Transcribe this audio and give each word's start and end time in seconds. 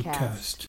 Pod 0.00 0.16
Who 0.16 0.26
cast. 0.26 0.66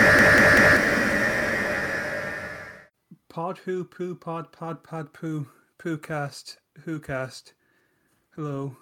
Pod 3.30 3.58
Who 3.60 3.84
Poo 3.84 4.16
Pod 4.16 4.52
Pod 4.52 4.84
Pod 4.84 5.14
Poo 5.14 5.48
Poo 5.78 5.98
Cast 5.98 6.58
Who 6.86 7.00
Cast. 7.00 7.54
Hello 8.36 8.76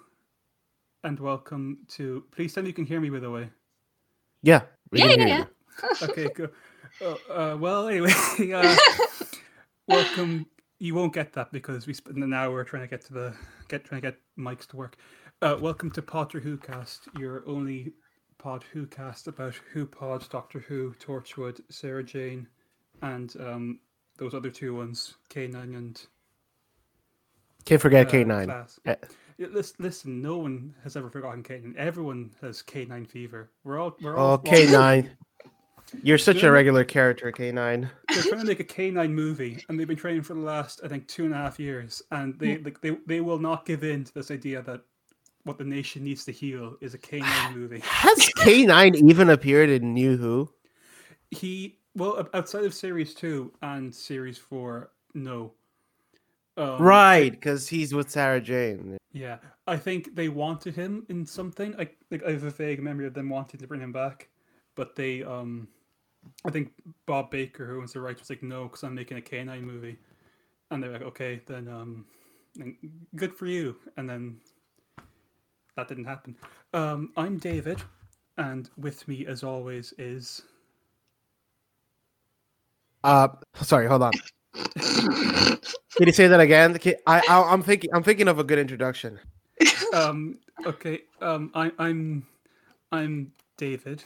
and 1.02 1.18
welcome 1.18 1.78
to. 1.88 2.24
Please 2.30 2.54
tell 2.54 2.62
me 2.62 2.68
you 2.68 2.74
can 2.74 2.86
hear 2.86 3.00
me 3.00 3.10
by 3.10 3.18
the 3.18 3.30
way. 3.30 3.48
Yeah. 4.42 4.62
we 4.92 5.00
Yeah, 5.00 5.08
can 5.08 5.18
yeah, 5.20 5.26
hear 5.26 5.36
yeah. 5.36 5.44
you. 6.02 6.08
Okay, 6.10 6.28
good. 6.34 6.50
Oh, 7.00 7.18
uh, 7.30 7.56
well, 7.56 7.88
anyway, 7.88 8.12
uh, 8.54 8.76
welcome. 9.88 10.46
You 10.78 10.94
won't 10.94 11.12
get 11.14 11.32
that 11.32 11.50
because 11.52 11.86
we 11.86 11.94
spent 11.94 12.18
an 12.18 12.32
hour 12.32 12.62
trying 12.62 12.82
to 12.82 12.88
get 12.88 13.00
to 13.06 13.12
the 13.12 13.34
get 13.68 13.84
trying 13.84 14.00
to 14.00 14.06
get 14.12 14.18
mics 14.38 14.66
to 14.68 14.76
work. 14.76 14.96
Uh, 15.42 15.56
welcome 15.60 15.90
to 15.90 16.02
Potter 16.02 16.38
Who 16.40 16.56
Cast, 16.56 17.08
your 17.18 17.42
only 17.48 17.92
Pod 18.46 18.62
Who 18.72 18.86
Cast 18.86 19.26
about 19.26 19.56
Who 19.72 19.84
Pod, 19.86 20.24
Doctor 20.30 20.60
Who, 20.60 20.94
Torchwood, 21.04 21.60
Sarah 21.68 22.04
Jane, 22.04 22.46
and 23.02 23.34
um, 23.40 23.80
those 24.18 24.34
other 24.34 24.50
two 24.50 24.72
ones, 24.72 25.16
K 25.28 25.48
nine 25.48 25.74
and 25.74 26.00
Can't 27.64 27.82
forget 27.82 28.06
uh, 28.06 28.10
K9. 28.12 28.44
Class. 28.44 28.78
Eh, 28.86 28.94
Yeah, 29.38 29.48
listen, 29.50 29.74
listen, 29.80 30.22
no 30.22 30.38
one 30.38 30.76
has 30.84 30.96
ever 30.96 31.10
forgotten 31.10 31.42
K9. 31.42 31.74
Everyone 31.74 32.30
has 32.40 32.62
K9 32.62 33.10
fever. 33.10 33.50
We're 33.64 33.80
all 33.80 33.96
we're 34.00 34.16
all 34.16 34.34
Oh, 34.34 34.38
K9. 34.38 35.10
You're 36.04 36.16
such 36.16 36.44
a 36.44 36.52
regular 36.52 36.84
character, 36.84 37.32
K9. 37.32 37.90
they're 38.14 38.22
trying 38.22 38.42
to 38.42 38.46
make 38.46 38.60
a 38.60 38.64
K9 38.64 39.10
movie, 39.10 39.64
and 39.68 39.76
they've 39.80 39.88
been 39.88 39.96
training 39.96 40.22
for 40.22 40.34
the 40.34 40.40
last, 40.40 40.82
I 40.84 40.88
think, 40.88 41.08
two 41.08 41.24
and 41.24 41.34
a 41.34 41.36
half 41.36 41.58
years, 41.58 42.00
and 42.12 42.38
they 42.38 42.58
like 42.58 42.80
they 42.80 42.96
they 43.06 43.20
will 43.20 43.40
not 43.40 43.66
give 43.66 43.82
in 43.82 44.04
to 44.04 44.14
this 44.14 44.30
idea 44.30 44.62
that 44.62 44.82
what 45.46 45.58
the 45.58 45.64
nation 45.64 46.02
needs 46.02 46.24
to 46.24 46.32
heal 46.32 46.76
is 46.80 46.92
a 46.92 46.98
K9 46.98 47.54
movie. 47.54 47.80
Has 47.84 48.18
K9 48.38 48.96
even 48.96 49.30
appeared 49.30 49.70
in 49.70 49.94
New 49.94 50.16
Who? 50.16 50.50
He 51.30 51.78
well 51.94 52.28
outside 52.34 52.64
of 52.64 52.74
series 52.74 53.14
two 53.14 53.52
and 53.62 53.94
series 53.94 54.36
four, 54.36 54.90
no. 55.14 55.52
Um, 56.56 56.82
Right, 56.82 57.32
because 57.32 57.68
he's 57.68 57.94
with 57.94 58.10
Sarah 58.10 58.40
Jane. 58.40 58.98
Yeah, 59.12 59.38
I 59.66 59.76
think 59.76 60.14
they 60.14 60.28
wanted 60.28 60.74
him 60.74 61.06
in 61.08 61.24
something. 61.24 61.74
I 61.78 61.88
like 62.10 62.24
I 62.24 62.32
have 62.32 62.44
a 62.44 62.50
vague 62.50 62.82
memory 62.82 63.06
of 63.06 63.14
them 63.14 63.28
wanting 63.28 63.60
to 63.60 63.66
bring 63.66 63.80
him 63.80 63.92
back, 63.92 64.28
but 64.74 64.96
they 64.96 65.22
um, 65.22 65.68
I 66.44 66.50
think 66.50 66.72
Bob 67.06 67.30
Baker, 67.30 67.66
who 67.66 67.80
owns 67.80 67.92
the 67.92 68.00
rights, 68.00 68.20
was 68.20 68.30
like, 68.30 68.42
no, 68.42 68.64
because 68.64 68.82
I'm 68.82 68.94
making 68.94 69.18
a 69.18 69.20
K9 69.20 69.62
movie, 69.62 69.96
and 70.70 70.82
they're 70.82 70.92
like, 70.92 71.02
okay, 71.02 71.40
then 71.46 71.68
um, 71.68 72.04
good 73.14 73.32
for 73.32 73.46
you, 73.46 73.76
and 73.96 74.10
then 74.10 74.38
that 75.76 75.88
didn't 75.88 76.04
happen. 76.04 76.36
Um, 76.72 77.12
I'm 77.16 77.38
David, 77.38 77.80
and 78.38 78.68
with 78.76 79.06
me, 79.06 79.26
as 79.26 79.42
always, 79.42 79.94
is 79.98 80.42
Uh, 83.04 83.28
sorry, 83.62 83.86
hold 83.86 84.02
on. 84.02 84.12
Can 84.78 86.06
you 86.06 86.12
say 86.12 86.26
that 86.26 86.40
again? 86.40 86.76
I, 87.06 87.22
I 87.28 87.42
I'm 87.42 87.62
thinking 87.62 87.90
I'm 87.94 88.02
thinking 88.02 88.26
of 88.26 88.38
a 88.38 88.44
good 88.44 88.58
introduction. 88.58 89.20
um, 89.92 90.38
okay, 90.66 91.02
um, 91.20 91.52
I, 91.54 91.70
I'm 91.78 92.26
I'm 92.90 93.32
David, 93.56 94.02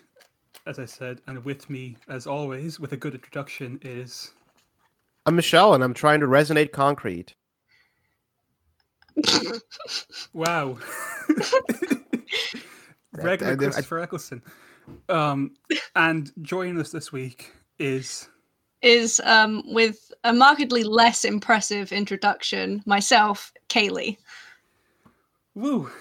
as 0.67 0.79
I 0.79 0.85
said, 0.85 1.23
and 1.27 1.43
with 1.45 1.71
me, 1.71 1.97
as 2.09 2.27
always, 2.27 2.79
with 2.79 2.93
a 2.93 2.97
good 2.97 3.15
introduction, 3.15 3.81
is. 3.83 4.33
I'm 5.27 5.37
Michelle, 5.37 5.75
and 5.75 5.83
I'm 5.83 5.95
trying 5.95 6.21
to 6.21 6.27
resonate 6.27 6.73
concrete. 6.73 7.35
Wow. 10.33 10.79
Regular 13.13 13.51
I- 13.53 13.55
I- 13.55 13.57
Christopher 13.57 13.99
Eccleston. 14.01 14.43
Um, 15.09 15.53
and 15.95 16.33
joining 16.43 16.79
us 16.81 16.91
this 16.91 17.13
week 17.13 17.53
is 17.79 18.29
is 18.83 19.21
um, 19.25 19.63
with 19.67 20.11
a 20.25 20.33
markedly 20.33 20.83
less 20.85 21.25
impressive 21.25 21.93
introduction, 21.93 22.83
myself, 22.87 23.53
Kaylee. 23.69 24.17
Woo. 25.55 25.91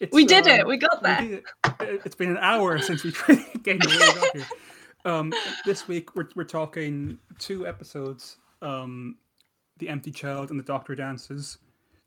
It's, 0.00 0.12
We 0.12 0.24
did 0.26 0.46
it. 0.46 0.60
um, 0.60 0.68
We 0.68 0.76
got 0.76 1.02
there. 1.02 1.20
did 1.20 1.30
it. 1.32 1.44
It- 1.80 2.02
It's 2.04 2.14
been 2.14 2.30
an 2.30 2.36
hour 2.38 2.78
since 2.78 3.02
we 3.02 3.10
gained 3.64 3.82
the 3.82 3.88
way 3.88 3.96
we 3.96 4.20
got 4.20 4.36
here. 4.36 4.46
Um, 5.04 5.32
this 5.64 5.88
week 5.88 6.14
we're 6.14 6.28
we're 6.36 6.44
talking 6.44 7.18
two 7.38 7.66
episodes. 7.66 8.36
Um, 8.62 9.16
the 9.78 9.88
Empty 9.88 10.10
Child 10.12 10.50
and 10.50 10.58
the 10.60 10.64
Doctor 10.64 10.94
Dances. 10.94 11.58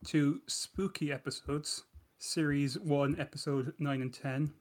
Two 0.06 0.42
spooky 0.48 1.12
episodes. 1.12 1.84
Series 2.18 2.78
one, 2.80 3.16
episode 3.20 3.74
nine 3.80 4.02
and 4.02 4.14
ten. 4.14 4.52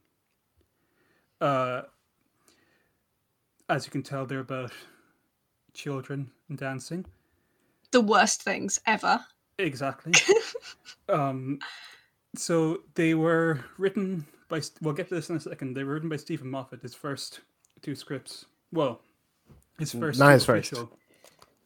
Uh, 1.39 1.81
as 3.69 3.85
you 3.85 3.91
can 3.91 4.03
tell, 4.03 4.25
they're 4.25 4.39
about 4.39 4.71
children 5.73 6.31
and 6.49 6.57
dancing. 6.57 7.05
The 7.91 8.01
worst 8.01 8.43
things 8.43 8.79
ever. 8.85 9.19
Exactly. 9.57 10.13
um, 11.09 11.59
so 12.35 12.81
they 12.95 13.13
were 13.15 13.61
written 13.77 14.25
by. 14.47 14.61
We'll 14.81 14.93
get 14.93 15.09
to 15.09 15.15
this 15.15 15.29
in 15.29 15.35
a 15.35 15.39
second. 15.39 15.75
They 15.75 15.83
were 15.83 15.93
written 15.93 16.09
by 16.09 16.17
Steven 16.17 16.49
Moffat. 16.49 16.81
His 16.81 16.93
first 16.93 17.41
two 17.81 17.95
scripts. 17.95 18.45
Well, 18.71 19.01
his 19.79 19.91
first. 19.91 20.19
Not 20.19 20.27
two 20.27 20.33
his 20.33 20.45
first. 20.45 20.71
official. 20.71 20.91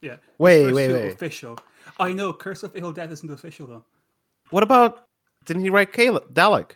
Yeah. 0.00 0.16
Wait, 0.38 0.64
first 0.64 0.74
wait, 0.74 0.92
wait. 0.92 1.12
Official. 1.12 1.58
I 1.98 2.12
know. 2.12 2.32
Curse 2.32 2.62
of 2.62 2.72
Ill 2.74 2.92
Death 2.92 3.10
isn't 3.12 3.30
official 3.30 3.66
though. 3.66 3.84
What 4.50 4.62
about? 4.62 5.06
Didn't 5.44 5.62
he 5.62 5.70
write 5.70 5.92
Caleb 5.92 6.32
Dalek? 6.34 6.72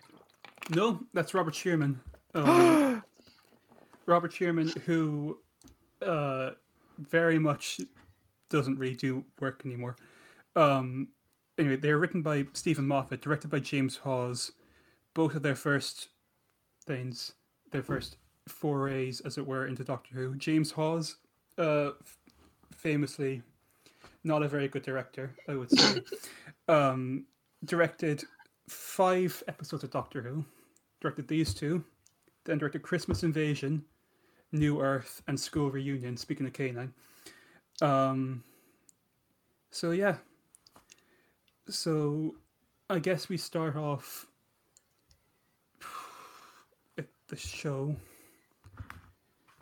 No, 0.70 1.00
that's 1.12 1.34
Robert 1.34 1.54
Shearman. 1.54 2.00
Um, 2.34 3.02
Robert 4.06 4.32
Shearman, 4.32 4.72
who 4.86 5.38
uh, 6.04 6.50
very 6.98 7.38
much 7.38 7.80
doesn't 8.48 8.78
really 8.78 8.94
do 8.94 9.24
work 9.40 9.62
anymore. 9.64 9.96
Um, 10.56 11.08
anyway, 11.58 11.76
they 11.76 11.92
were 11.92 11.98
written 11.98 12.22
by 12.22 12.46
Steven 12.52 12.86
Moffat, 12.86 13.20
directed 13.20 13.50
by 13.50 13.60
James 13.60 13.96
Hawes. 13.96 14.52
Both 15.14 15.34
of 15.34 15.42
their 15.42 15.56
first 15.56 16.08
things, 16.86 17.32
their 17.72 17.82
first 17.82 18.16
forays, 18.48 19.20
as 19.20 19.38
it 19.38 19.46
were, 19.46 19.66
into 19.66 19.84
Doctor 19.84 20.14
Who. 20.14 20.34
James 20.36 20.70
Hawes, 20.70 21.16
uh, 21.58 21.90
famously 22.76 23.42
not 24.24 24.42
a 24.42 24.48
very 24.48 24.68
good 24.68 24.82
director, 24.82 25.34
I 25.48 25.54
would 25.54 25.70
say. 25.70 26.02
um, 26.68 27.24
directed 27.64 28.24
five 28.68 29.42
episodes 29.48 29.84
of 29.84 29.90
Doctor 29.90 30.22
Who. 30.22 30.44
Directed 31.00 31.28
these 31.28 31.54
two, 31.54 31.82
then 32.44 32.58
directed 32.58 32.82
Christmas 32.82 33.22
Invasion, 33.22 33.82
New 34.52 34.80
Earth, 34.80 35.22
and 35.28 35.38
School 35.38 35.70
Reunion. 35.70 36.16
Speaking 36.16 36.46
of 36.46 36.52
K9, 36.52 36.90
um, 37.80 38.44
so 39.70 39.92
yeah. 39.92 40.16
So, 41.68 42.34
I 42.90 42.98
guess 42.98 43.28
we 43.28 43.36
start 43.36 43.76
off 43.76 44.26
at 46.98 47.06
the 47.28 47.36
show. 47.36 47.96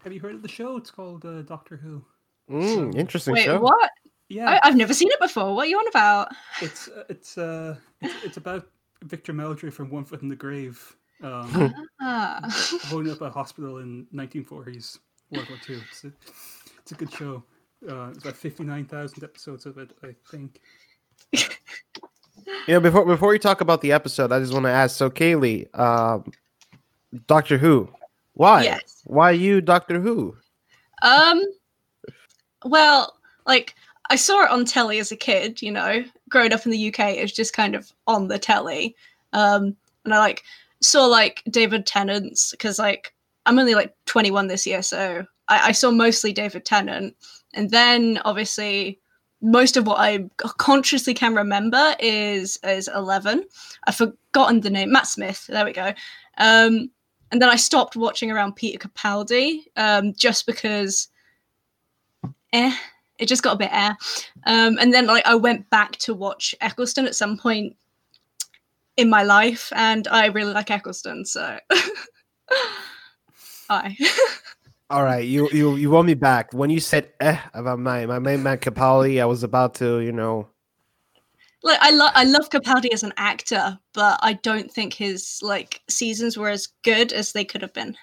Have 0.03 0.13
you 0.13 0.21
heard 0.21 0.35
of 0.35 0.43
the 0.43 0.49
show? 0.49 0.77
It's 0.77 0.91
called 0.91 1.25
uh, 1.25 1.43
Doctor 1.43 1.77
Who. 1.77 2.03
Mm, 2.51 2.97
interesting 2.97 3.35
Wait, 3.35 3.45
show. 3.45 3.61
what? 3.61 3.91
Yeah, 4.29 4.51
I- 4.51 4.61
I've 4.69 4.77
never 4.77 4.93
seen 4.95 5.09
it 5.11 5.21
before. 5.21 5.55
What 5.55 5.67
are 5.67 5.71
you 5.71 5.79
on 5.79 5.89
about? 5.89 6.29
it's 6.61 6.89
uh, 6.89 7.05
it's 7.09 7.39
uh 7.39 7.77
it's, 8.01 8.25
it's 8.25 8.37
about 8.37 8.67
Victor 9.05 9.33
Meldrew 9.33 9.73
from 9.73 9.91
One 9.91 10.05
Foot 10.05 10.23
in 10.23 10.29
the 10.29 10.37
Grave, 10.37 10.97
um, 11.23 11.73
Ah. 12.01 12.41
holding 12.87 13.13
up 13.13 13.21
a 13.23 13.31
hospital 13.31 13.79
in 13.79 14.07
1940s 14.15 14.99
World 15.31 15.49
War 15.49 15.59
II. 15.69 15.77
It's 15.91 16.05
a, 16.05 16.13
it's 16.79 16.93
a 16.93 16.95
good 16.95 17.13
show. 17.13 17.43
Uh, 17.89 18.09
it's 18.09 18.19
about 18.19 18.37
59,000 18.37 19.23
episodes 19.23 19.65
of 19.67 19.79
it, 19.79 19.93
I 20.03 20.15
think. 20.31 20.61
You 22.67 22.75
know, 22.75 22.81
before 22.81 23.05
before 23.05 23.29
we 23.29 23.39
talk 23.39 23.61
about 23.61 23.83
the 23.83 23.93
episode, 23.93 24.33
I 24.33 24.41
just 24.41 24.53
want 24.55 24.65
to 24.65 24.71
ask. 24.71 24.97
So, 24.97 25.11
Kaylee, 25.11 25.69
um, 25.79 26.25
Doctor 27.27 27.59
Who, 27.59 27.91
why? 28.35 28.63
Yes. 28.65 29.03
Why 29.05 29.33
you 29.33 29.61
Doctor 29.61 30.01
Who? 30.01 30.35
Um. 31.03 31.43
Well, 32.65 33.19
like 33.47 33.75
I 34.11 34.17
saw 34.17 34.43
it 34.45 34.51
on 34.51 34.65
telly 34.65 34.99
as 34.99 35.13
a 35.13 35.17
kid. 35.17 35.63
You 35.63 35.73
know, 35.73 36.05
growing 36.29 36.53
up 36.53 36.65
in 36.65 36.73
the 36.73 36.89
UK, 36.89 37.17
it 37.17 37.23
was 37.23 37.33
just 37.33 37.53
kind 37.53 37.75
of 37.75 37.93
on 38.07 38.29
the 38.29 38.39
telly. 38.39 38.97
Um, 39.33 39.77
and 40.05 40.15
I 40.15 40.19
like 40.19 40.45
saw 40.81 41.07
like 41.07 41.43
David 41.51 41.87
Tennant's 41.87 42.53
because 42.53 42.79
like 42.79 43.15
I'm 43.47 43.59
only 43.59 43.75
like 43.75 43.95
21 44.07 44.47
this 44.47 44.67
year, 44.67 44.83
so 44.83 45.25
I, 45.49 45.69
I 45.69 45.73
saw 45.73 45.91
mostly 45.91 46.33
David 46.33 46.65
Tennant, 46.65 47.15
and 47.55 47.71
then 47.71 48.21
obviously 48.25 49.01
most 49.41 49.77
of 49.77 49.87
what 49.87 50.01
I 50.01 50.29
consciously 50.59 51.15
can 51.15 51.35
remember 51.35 51.95
is 52.01 52.59
is 52.65 52.89
Eleven. 52.89 53.45
I've 53.87 53.97
forgotten 53.97 54.61
the 54.61 54.71
name. 54.71 54.93
Matt 54.93 55.07
Smith. 55.07 55.47
There 55.49 55.65
we 55.65 55.73
go. 55.73 55.93
Um, 56.39 56.91
and 57.31 57.43
then 57.43 57.51
I 57.51 57.57
stopped 57.57 57.97
watching 57.97 58.31
around 58.31 58.57
Peter 58.57 58.89
Capaldi 58.89 59.65
um, 59.77 60.15
just 60.15 60.47
because, 60.47 61.09
eh, 62.53 62.75
it 63.19 63.27
just 63.27 63.43
got 63.43 63.55
a 63.55 63.59
bit 63.59 63.71
air. 63.73 63.97
Um, 64.47 64.79
and 64.81 64.93
then 64.93 65.07
like 65.07 65.27
I 65.27 65.35
went 65.35 65.69
back 65.71 65.93
to 65.99 66.15
watch 66.15 66.55
Eccleston 66.61 67.07
at 67.07 67.17
some 67.17 67.37
point 67.37 67.77
in 68.97 69.09
my 69.09 69.23
life, 69.23 69.73
and 69.75 70.09
I 70.09 70.27
really 70.27 70.53
like 70.53 70.71
Eccleston. 70.71 71.25
So 71.25 71.59
Aye. 73.71 73.97
All 74.91 75.05
right, 75.05 75.27
you 75.27 75.51
you 75.51 75.77
you 75.77 75.91
want 75.91 76.07
me 76.07 76.15
back 76.15 76.55
when 76.55 76.71
you 76.71 76.81
said 76.81 77.13
eh 77.21 77.39
about 77.53 77.79
my 77.79 78.07
my 78.07 78.19
main 78.19 78.43
man 78.43 78.57
Capaldi. 78.57 79.21
I 79.21 79.27
was 79.27 79.43
about 79.43 79.75
to, 79.77 80.01
you 80.01 80.13
know, 80.13 80.49
like 81.63 81.79
I 81.83 81.91
love 81.91 82.13
I 82.15 82.25
love 82.25 82.49
Capaldi 82.49 82.93
as 82.95 83.03
an 83.03 83.13
actor, 83.19 83.79
but 83.93 84.19
I 84.23 84.33
don't 84.35 84.73
think 84.73 84.95
his 84.95 85.41
like 85.43 85.83
seasons 85.91 86.39
were 86.39 86.49
as 86.49 86.69
good 86.85 87.13
as 87.13 87.33
they 87.33 87.45
could 87.45 87.61
have 87.61 87.75
been. 87.75 87.97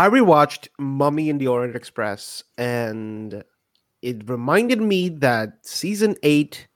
I 0.00 0.08
rewatched 0.08 0.68
Mummy 0.78 1.28
in 1.28 1.36
the 1.36 1.48
Orient 1.48 1.76
Express, 1.76 2.42
and 2.56 3.44
it 4.00 4.26
reminded 4.30 4.80
me 4.80 5.10
that 5.10 5.58
season 5.60 6.16
eight 6.22 6.68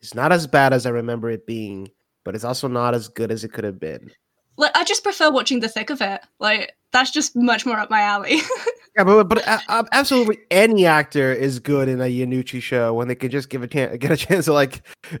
is 0.00 0.16
not 0.16 0.32
as 0.32 0.48
bad 0.48 0.72
as 0.72 0.84
I 0.84 0.90
remember 0.90 1.30
it 1.30 1.46
being, 1.46 1.92
but 2.24 2.34
it's 2.34 2.42
also 2.42 2.66
not 2.66 2.92
as 2.92 3.06
good 3.06 3.30
as 3.30 3.44
it 3.44 3.52
could 3.52 3.62
have 3.62 3.78
been. 3.78 4.10
Like 4.56 4.76
I 4.76 4.82
just 4.82 5.04
prefer 5.04 5.30
watching 5.30 5.60
the 5.60 5.68
thick 5.68 5.90
of 5.90 6.00
it. 6.00 6.20
Like 6.40 6.74
that's 6.90 7.12
just 7.12 7.36
much 7.36 7.66
more 7.66 7.78
up 7.78 7.88
my 7.88 8.00
alley. 8.00 8.40
Yeah, 8.96 9.04
but 9.04 9.24
but 9.24 9.46
uh, 9.46 9.58
uh, 9.68 9.84
absolutely 9.92 10.38
any 10.50 10.86
actor 10.86 11.30
is 11.30 11.58
good 11.58 11.86
in 11.86 12.00
a 12.00 12.04
Iannucci 12.04 12.62
show 12.62 12.94
when 12.94 13.08
they 13.08 13.14
can 13.14 13.30
just 13.30 13.50
give 13.50 13.62
a 13.62 13.66
chance, 13.66 13.94
get 13.98 14.10
a 14.10 14.16
chance 14.16 14.46
to 14.46 14.54
like 14.54 14.82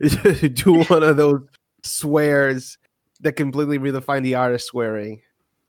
do 0.54 0.82
one 0.84 1.02
of 1.02 1.18
those 1.18 1.42
swears 1.82 2.78
that 3.20 3.32
completely 3.32 3.78
redefine 3.78 4.22
the 4.22 4.34
art 4.34 4.54
of 4.54 4.62
swearing. 4.62 5.20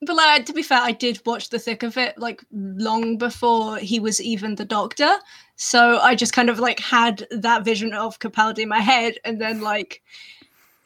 But 0.02 0.16
like 0.16 0.46
to 0.46 0.54
be 0.54 0.62
fair, 0.62 0.80
I 0.82 0.92
did 0.92 1.22
watch 1.26 1.50
the 1.50 1.60
thick 1.60 1.84
of 1.84 1.98
it 1.98 2.18
like 2.18 2.44
long 2.52 3.18
before 3.18 3.78
he 3.78 4.00
was 4.00 4.22
even 4.22 4.56
the 4.56 4.66
doctor. 4.66 5.10
So 5.56 6.00
I 6.00 6.14
just 6.16 6.34
kind 6.34 6.50
of 6.50 6.60
like 6.60 6.80
had 6.80 7.26
that 7.32 7.66
vision 7.66 7.94
of 7.94 8.20
Capaldi 8.20 8.60
in 8.60 8.70
my 8.70 8.80
head, 8.80 9.16
and 9.26 9.42
then 9.42 9.62
like 9.62 10.02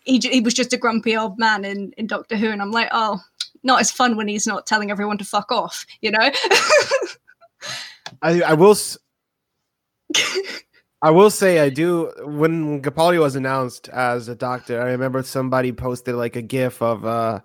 he 0.04 0.18
he 0.20 0.42
was 0.42 0.54
just 0.54 0.74
a 0.74 0.78
grumpy 0.78 1.16
old 1.18 1.38
man 1.38 1.66
in 1.66 1.94
in 1.98 2.08
Doctor 2.08 2.38
Who, 2.38 2.50
and 2.50 2.62
I'm 2.62 2.72
like, 2.72 2.90
oh, 2.92 3.20
not 3.64 3.82
as 3.82 3.92
fun 3.92 4.16
when 4.16 4.28
he's 4.28 4.48
not 4.48 4.66
telling 4.66 4.92
everyone 4.92 5.18
to 5.18 5.26
fuck 5.26 5.52
off, 5.52 5.86
you 6.02 6.12
know. 6.12 6.32
I 8.22 8.42
I 8.42 8.54
will 8.54 8.72
s- 8.72 8.98
I 11.02 11.10
will 11.10 11.30
say 11.30 11.60
I 11.60 11.70
do 11.70 12.12
when 12.24 12.82
Capaldi 12.82 13.20
was 13.20 13.36
announced 13.36 13.90
as 13.90 14.28
a 14.28 14.36
doctor, 14.36 14.82
I 14.82 14.86
remember 14.92 15.24
somebody 15.24 15.72
posted 15.72 16.16
like 16.16 16.36
a 16.36 16.42
gif 16.42 16.82
of 16.82 17.06
uh 17.06 17.40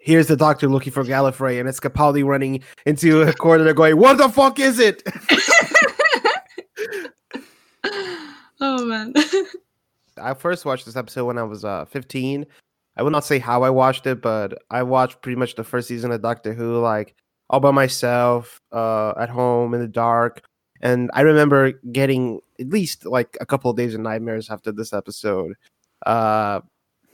here's 0.00 0.26
the 0.26 0.36
doctor 0.36 0.68
looking 0.68 0.92
for 0.92 1.04
Gallifrey 1.04 1.60
and 1.60 1.68
it's 1.68 1.78
Capaldi 1.78 2.24
running 2.24 2.62
into 2.86 3.22
a 3.22 3.32
corridor 3.32 3.72
going, 3.72 3.96
What 3.96 4.18
the 4.18 4.28
fuck 4.28 4.58
is 4.58 4.78
it? 4.78 5.02
oh 8.60 8.84
man. 8.84 9.14
I 10.20 10.34
first 10.34 10.64
watched 10.64 10.86
this 10.86 10.96
episode 10.96 11.26
when 11.26 11.38
I 11.38 11.44
was 11.44 11.64
uh 11.64 11.84
15. 11.86 12.46
I 12.96 13.02
will 13.02 13.10
not 13.10 13.24
say 13.24 13.38
how 13.38 13.62
I 13.62 13.70
watched 13.70 14.06
it, 14.06 14.20
but 14.20 14.58
I 14.70 14.82
watched 14.82 15.22
pretty 15.22 15.36
much 15.36 15.54
the 15.54 15.64
first 15.64 15.88
season 15.88 16.10
of 16.10 16.22
Doctor 16.22 16.52
Who 16.52 16.78
like 16.80 17.14
all 17.48 17.60
by 17.60 17.70
myself, 17.70 18.60
uh 18.72 19.12
at 19.18 19.28
home 19.28 19.74
in 19.74 19.80
the 19.80 19.88
dark. 19.88 20.42
And 20.82 21.10
I 21.12 21.20
remember 21.20 21.72
getting 21.92 22.40
at 22.58 22.70
least 22.70 23.04
like 23.04 23.36
a 23.40 23.46
couple 23.46 23.70
of 23.70 23.76
days 23.76 23.94
of 23.94 24.00
nightmares 24.00 24.48
after 24.50 24.72
this 24.72 24.92
episode. 24.92 25.54
Uh, 26.06 26.60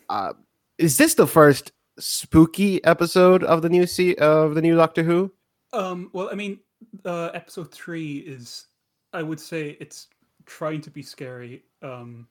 uh 0.08 0.32
is 0.78 0.98
this 0.98 1.14
the 1.14 1.26
first 1.26 1.72
spooky 1.98 2.82
episode 2.84 3.42
of 3.44 3.62
the 3.62 3.68
new 3.68 3.86
se- 3.86 4.16
of 4.16 4.54
the 4.54 4.62
new 4.62 4.76
Doctor 4.76 5.02
Who? 5.02 5.32
Um, 5.72 6.10
well, 6.12 6.28
I 6.30 6.34
mean, 6.34 6.60
uh, 7.04 7.26
episode 7.34 7.72
three 7.72 8.18
is, 8.18 8.66
I 9.12 9.22
would 9.22 9.40
say, 9.40 9.76
it's 9.80 10.08
trying 10.46 10.80
to 10.82 10.90
be 10.90 11.02
scary. 11.02 11.64
Um, 11.82 12.28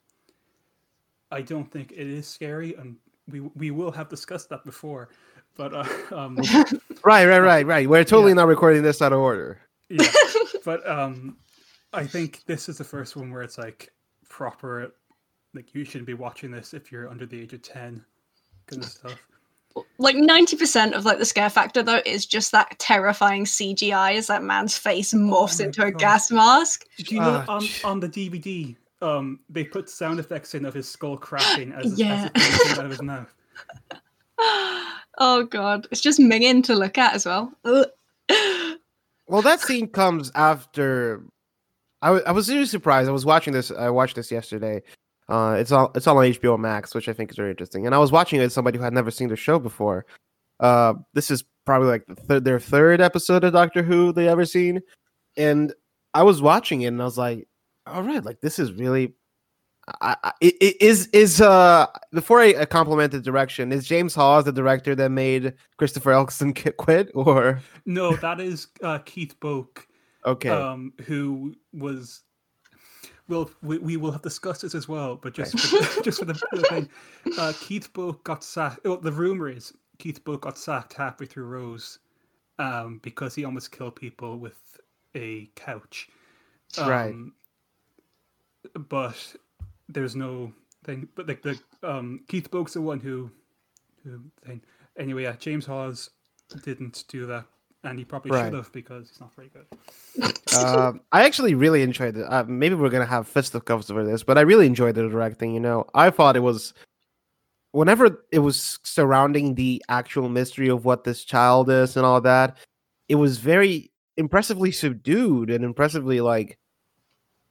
I 1.31 1.41
don't 1.41 1.69
think 1.71 1.91
it 1.91 2.07
is 2.07 2.27
scary, 2.27 2.75
and 2.75 2.95
we 3.29 3.39
we 3.41 3.71
will 3.71 3.91
have 3.91 4.09
discussed 4.09 4.49
that 4.49 4.63
before. 4.63 5.09
But 5.57 5.73
uh, 5.73 5.85
um, 6.15 6.37
Right, 7.03 7.25
right, 7.27 7.39
right, 7.39 7.65
right. 7.65 7.89
We're 7.89 8.03
totally 8.03 8.31
Yeah. 8.31 8.35
not 8.35 8.47
recording 8.47 8.83
this 8.83 9.01
out 9.01 9.13
of 9.13 9.19
order. 9.19 9.59
yeah, 9.89 10.05
but 10.65 10.87
um, 10.89 11.37
I 11.93 12.05
think 12.05 12.43
this 12.45 12.67
is 12.69 12.77
the 12.77 12.83
first 12.83 13.15
one 13.15 13.31
where 13.31 13.41
it's 13.41 13.57
like 13.57 13.91
proper. 14.29 14.93
Like 15.53 15.73
you 15.73 15.85
shouldn't 15.85 16.07
be 16.07 16.13
watching 16.13 16.51
this 16.51 16.73
if 16.73 16.91
you're 16.91 17.09
under 17.09 17.25
the 17.25 17.39
age 17.41 17.53
of 17.53 17.61
ten, 17.61 18.03
kind 18.67 18.83
of 18.83 18.89
stuff. 18.89 19.27
Like 19.97 20.15
90% 20.15 20.93
of 20.93 21.05
like 21.05 21.17
the 21.19 21.25
scare 21.25 21.49
factor 21.49 21.83
though 21.83 22.01
is 22.05 22.25
just 22.25 22.51
that 22.51 22.77
terrifying 22.79 23.45
CGI 23.45 24.15
as 24.15 24.27
that 24.27 24.43
man's 24.43 24.77
face 24.77 25.13
morphs 25.13 25.59
my 25.59 25.65
into 25.65 25.83
a 25.83 25.91
God. 25.91 25.99
gas 25.99 26.31
mask. 26.31 26.85
Do 26.97 27.15
you 27.15 27.21
know 27.21 27.43
on, 27.47 27.67
on 27.83 27.99
the 27.99 28.07
DVD, 28.09 28.75
um, 29.01 29.39
they 29.49 29.63
put 29.63 29.89
sound 29.89 30.19
effects 30.19 30.55
in 30.55 30.65
of 30.65 30.73
his 30.73 30.87
skull 30.87 31.17
cracking 31.17 31.73
as, 31.73 31.99
Yeah. 31.99 32.29
as 32.35 32.61
it 32.71 32.79
out 32.79 32.85
of 32.85 32.91
his 32.91 33.01
mouth. 33.01 33.33
oh 35.17 35.43
god, 35.49 35.87
it's 35.91 36.01
just 36.01 36.19
minging 36.19 36.63
to 36.65 36.75
look 36.75 36.97
at 36.97 37.13
as 37.13 37.25
well. 37.25 37.51
Ugh. 37.65 37.85
Well, 39.27 39.41
that 39.41 39.59
scene 39.59 39.87
comes 39.87 40.31
after. 40.35 41.23
I 42.01 42.09
I 42.09 42.31
was 42.31 42.47
really 42.49 42.65
surprised. 42.67 43.09
I 43.09 43.11
was 43.11 43.25
watching 43.25 43.53
this. 43.53 43.71
I 43.71 43.89
watched 43.89 44.15
this 44.15 44.31
yesterday. 44.31 44.83
Uh, 45.27 45.55
it's 45.59 45.71
all 45.71 45.91
it's 45.95 46.07
all 46.07 46.17
on 46.17 46.25
HBO 46.25 46.59
Max, 46.59 46.93
which 46.93 47.09
I 47.09 47.13
think 47.13 47.31
is 47.31 47.37
very 47.37 47.49
interesting. 47.49 47.85
And 47.85 47.95
I 47.95 47.97
was 47.97 48.11
watching 48.11 48.39
it 48.39 48.43
as 48.43 48.53
somebody 48.53 48.77
who 48.77 48.83
had 48.83 48.93
never 48.93 49.11
seen 49.11 49.29
the 49.29 49.35
show 49.35 49.57
before. 49.57 50.05
Uh, 50.59 50.93
this 51.13 51.31
is 51.31 51.43
probably 51.65 51.87
like 51.87 52.05
the 52.27 52.39
their 52.39 52.59
third 52.59 53.01
episode 53.01 53.43
of 53.43 53.53
Doctor 53.53 53.81
Who 53.81 54.11
they 54.13 54.27
ever 54.27 54.45
seen, 54.45 54.81
and 55.35 55.73
I 56.13 56.23
was 56.23 56.41
watching 56.41 56.81
it 56.81 56.87
and 56.87 57.01
I 57.01 57.05
was 57.05 57.17
like, 57.17 57.47
"All 57.87 58.03
right, 58.03 58.23
like 58.23 58.41
this 58.41 58.59
is 58.59 58.71
really." 58.73 59.13
I, 60.01 60.15
I, 60.23 60.31
it, 60.41 60.55
it 60.61 60.81
is 60.81 61.07
is 61.13 61.41
uh 61.41 61.85
before 62.11 62.39
I 62.39 62.65
compliment 62.65 63.11
the 63.11 63.21
direction 63.21 63.71
is 63.71 63.85
James 63.85 64.15
Hawes 64.15 64.43
the 64.43 64.51
director 64.51 64.95
that 64.95 65.11
made 65.11 65.53
Christopher 65.77 66.11
Eccleston 66.13 66.53
quit 66.77 67.11
or 67.13 67.61
No, 67.85 68.15
that 68.15 68.39
is 68.39 68.65
uh, 68.81 68.97
Keith 69.05 69.39
Boak 69.39 69.83
okay 70.25 70.49
um, 70.49 70.91
who 71.05 71.53
was. 71.71 72.23
Well, 73.27 73.49
we, 73.61 73.77
we 73.79 73.97
will 73.97 74.11
have 74.11 74.21
discussed 74.21 74.61
this 74.61 74.75
as 74.75 74.87
well, 74.87 75.15
but 75.15 75.33
just 75.33 75.57
for 75.57 75.77
the, 75.77 76.01
just 76.03 76.19
for 76.19 76.25
the, 76.25 76.35
for 76.35 76.57
the 76.57 76.63
thing, 76.63 76.89
uh, 77.39 77.53
Keith 77.59 77.91
Boak 77.93 78.23
got 78.23 78.43
sacked. 78.43 78.81
Oh, 78.85 78.97
the 78.97 79.11
rumor 79.11 79.49
is 79.49 79.73
Keith 79.97 80.23
Boak 80.23 80.41
got 80.41 80.57
sacked 80.57 80.93
halfway 80.93 81.25
through 81.25 81.45
Rose, 81.45 81.99
um, 82.59 82.99
because 83.01 83.33
he 83.35 83.45
almost 83.45 83.71
killed 83.71 83.95
people 83.95 84.37
with 84.37 84.79
a 85.15 85.49
couch. 85.55 86.09
Right. 86.77 87.09
Um, 87.09 87.33
But 88.89 89.35
there's 89.87 90.15
no 90.15 90.51
thing. 90.83 91.07
But 91.15 91.27
like 91.27 91.43
the 91.43 91.59
um, 91.83 92.21
Keith 92.27 92.49
Boak's 92.49 92.73
the 92.73 92.81
one 92.81 92.99
who 92.99 93.29
who 94.03 94.21
thing. 94.45 94.61
Anyway, 94.97 95.23
yeah, 95.23 95.35
James 95.37 95.65
Hawes 95.65 96.09
didn't 96.63 97.03
do 97.07 97.25
that, 97.27 97.45
and 97.85 97.97
he 97.99 98.05
probably 98.05 98.31
Right. 98.31 98.45
should 98.45 98.53
have 98.53 98.71
because 98.71 99.09
he's 99.09 99.19
not 99.19 99.33
very 99.35 99.49
good. 99.49 100.55
um, 100.55 101.01
I 101.11 101.25
actually 101.25 101.55
really 101.55 101.81
enjoyed 101.81 102.17
it. 102.17 102.23
Uh, 102.23 102.43
maybe 102.47 102.75
we're 102.75 102.89
gonna 102.89 103.05
have 103.05 103.27
fisticuffs 103.27 103.89
over 103.89 104.03
this, 104.03 104.23
but 104.23 104.37
I 104.37 104.41
really 104.41 104.65
enjoyed 104.65 104.95
the 104.95 105.07
directing. 105.07 105.53
You 105.53 105.59
know, 105.59 105.85
I 105.93 106.09
thought 106.09 106.35
it 106.35 106.41
was 106.41 106.73
whenever 107.71 108.25
it 108.31 108.39
was 108.39 108.79
surrounding 108.83 109.55
the 109.55 109.83
actual 109.89 110.29
mystery 110.29 110.69
of 110.69 110.85
what 110.85 111.03
this 111.03 111.23
child 111.25 111.69
is 111.69 111.97
and 111.97 112.05
all 112.05 112.21
that, 112.21 112.57
it 113.09 113.15
was 113.15 113.37
very 113.37 113.91
impressively 114.17 114.71
subdued 114.71 115.49
and 115.49 115.63
impressively 115.65 116.21
like 116.21 116.57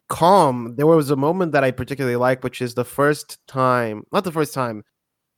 calm. 0.09 0.75
There 0.77 0.87
was 0.87 1.11
a 1.11 1.17
moment 1.17 1.53
that 1.53 1.65
I 1.65 1.71
particularly 1.71 2.17
like, 2.17 2.43
which 2.43 2.63
is 2.63 2.75
the 2.75 2.85
first 2.85 3.39
time, 3.47 4.05
not 4.13 4.25
the 4.25 4.33
first 4.33 4.55
time, 4.55 4.83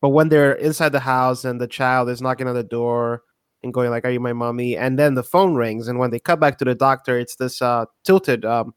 but 0.01 0.11
when 0.11 0.29
they're 0.29 0.53
inside 0.53 0.91
the 0.93 1.01
house 1.01 1.45
and 1.45 1.61
the 1.61 1.67
child 1.67 2.09
is 2.09 2.23
knocking 2.23 2.47
on 2.49 2.55
the 2.55 2.63
door 2.63 3.23
and 3.67 3.75
going 3.75 3.91
like, 3.91 4.05
"Are 4.05 4.11
you 4.11 4.21
my 4.21 4.33
mommy?" 4.33 4.77
And 4.77 4.99
then 4.99 5.15
the 5.15 5.23
phone 5.23 5.55
rings, 5.55 5.89
and 5.89 5.99
when 5.99 6.11
they 6.11 6.19
cut 6.19 6.41
back 6.41 6.59
to 6.59 6.65
the 6.65 6.75
doctor, 6.75 7.19
it's 7.19 7.37
this 7.37 7.61
uh, 7.63 7.85
tilted, 8.05 8.45
um, 8.45 8.75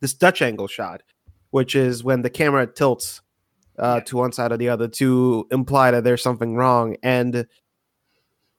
this 0.00 0.14
Dutch 0.14 0.42
angle 0.42 0.68
shot, 0.68 1.02
which 1.50 1.74
is 1.74 2.04
when 2.04 2.22
the 2.22 2.30
camera 2.30 2.66
tilts 2.66 3.20
uh, 3.78 3.96
Yeah. 3.96 4.04
to 4.04 4.16
one 4.16 4.32
side 4.32 4.52
or 4.52 4.56
the 4.58 4.68
other 4.68 4.88
to 4.88 5.46
imply 5.50 5.90
that 5.92 6.04
there's 6.04 6.22
something 6.22 6.54
wrong. 6.56 6.96
And 7.02 7.46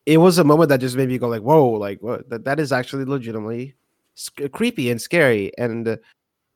it 0.06 0.18
was 0.18 0.38
a 0.38 0.44
moment 0.44 0.70
that 0.70 0.80
just 0.80 0.96
made 0.98 1.10
me 1.10 1.18
go 1.18 1.28
like, 1.28 1.42
"Whoa!" 1.42 1.70
Like 1.72 2.02
what? 2.02 2.30
That 2.30 2.46
that 2.46 2.60
is 2.60 2.72
actually 2.72 3.06
legitimately 3.06 3.76
sc- 4.16 4.52
creepy 4.52 4.90
and 4.90 5.02
scary. 5.02 5.52
And 5.58 6.00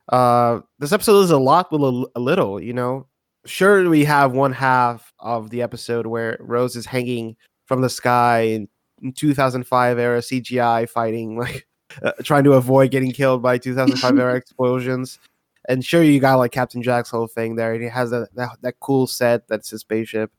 uh, 0.09 0.59
this 0.79 0.91
episode 0.91 1.21
is 1.21 1.31
a 1.31 1.37
lot 1.37 1.71
with 1.71 1.81
a, 1.81 2.05
a 2.15 2.19
little, 2.19 2.59
you 2.61 2.73
know. 2.73 3.07
Sure, 3.45 3.89
we 3.89 4.05
have 4.05 4.31
one 4.31 4.53
half 4.53 5.11
of 5.19 5.49
the 5.49 5.61
episode 5.61 6.07
where 6.07 6.37
Rose 6.39 6.75
is 6.77 6.85
hanging 6.85 7.35
from 7.65 7.81
the 7.81 7.89
sky 7.89 8.39
in 8.41 8.67
2005 9.11 9.99
era 9.99 10.19
CGI 10.19 10.87
fighting, 10.87 11.37
like 11.39 11.67
uh, 12.01 12.11
trying 12.23 12.43
to 12.45 12.53
avoid 12.53 12.91
getting 12.91 13.11
killed 13.11 13.41
by 13.41 13.57
2005 13.57 14.17
era 14.17 14.35
explosions. 14.37 15.19
And 15.67 15.83
sure, 15.83 16.03
you 16.03 16.19
got 16.19 16.35
like 16.35 16.51
Captain 16.51 16.81
Jack's 16.81 17.09
whole 17.09 17.27
thing 17.27 17.55
there, 17.55 17.73
and 17.73 17.81
he 17.81 17.89
has 17.89 18.11
that, 18.11 18.33
that 18.35 18.57
that 18.61 18.79
cool 18.79 19.07
set 19.07 19.47
that's 19.47 19.69
his 19.69 19.81
spaceship. 19.81 20.31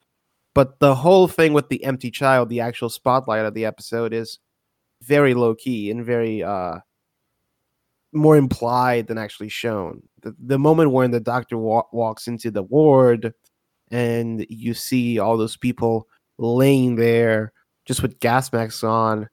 But 0.54 0.78
the 0.78 0.94
whole 0.94 1.28
thing 1.28 1.52
with 1.52 1.68
the 1.68 1.82
empty 1.84 2.10
child, 2.10 2.48
the 2.48 2.60
actual 2.60 2.88
spotlight 2.88 3.44
of 3.44 3.54
the 3.54 3.64
episode, 3.64 4.12
is 4.12 4.38
very 5.02 5.34
low 5.34 5.54
key 5.54 5.90
and 5.90 6.04
very 6.04 6.42
uh 6.42 6.78
more 8.12 8.36
implied 8.36 9.08
than 9.08 9.18
actually 9.18 9.48
shown. 9.48 10.02
The, 10.22 10.34
the 10.38 10.58
moment 10.58 10.92
when 10.92 11.10
the 11.10 11.20
doctor 11.20 11.58
wa- 11.58 11.82
walks 11.92 12.28
into 12.28 12.50
the 12.50 12.62
ward 12.62 13.34
and 13.90 14.46
you 14.48 14.72
see 14.72 15.18
all 15.18 15.36
those 15.36 15.56
people 15.56 16.08
laying 16.38 16.94
there 16.94 17.52
just 17.84 18.02
with 18.02 18.18
gas 18.20 18.52
masks 18.52 18.82
on. 18.84 19.28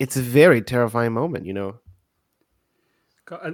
It's 0.00 0.16
a 0.16 0.22
very 0.22 0.60
terrifying 0.62 1.12
moment, 1.12 1.46
you 1.46 1.52
know. 1.52 1.78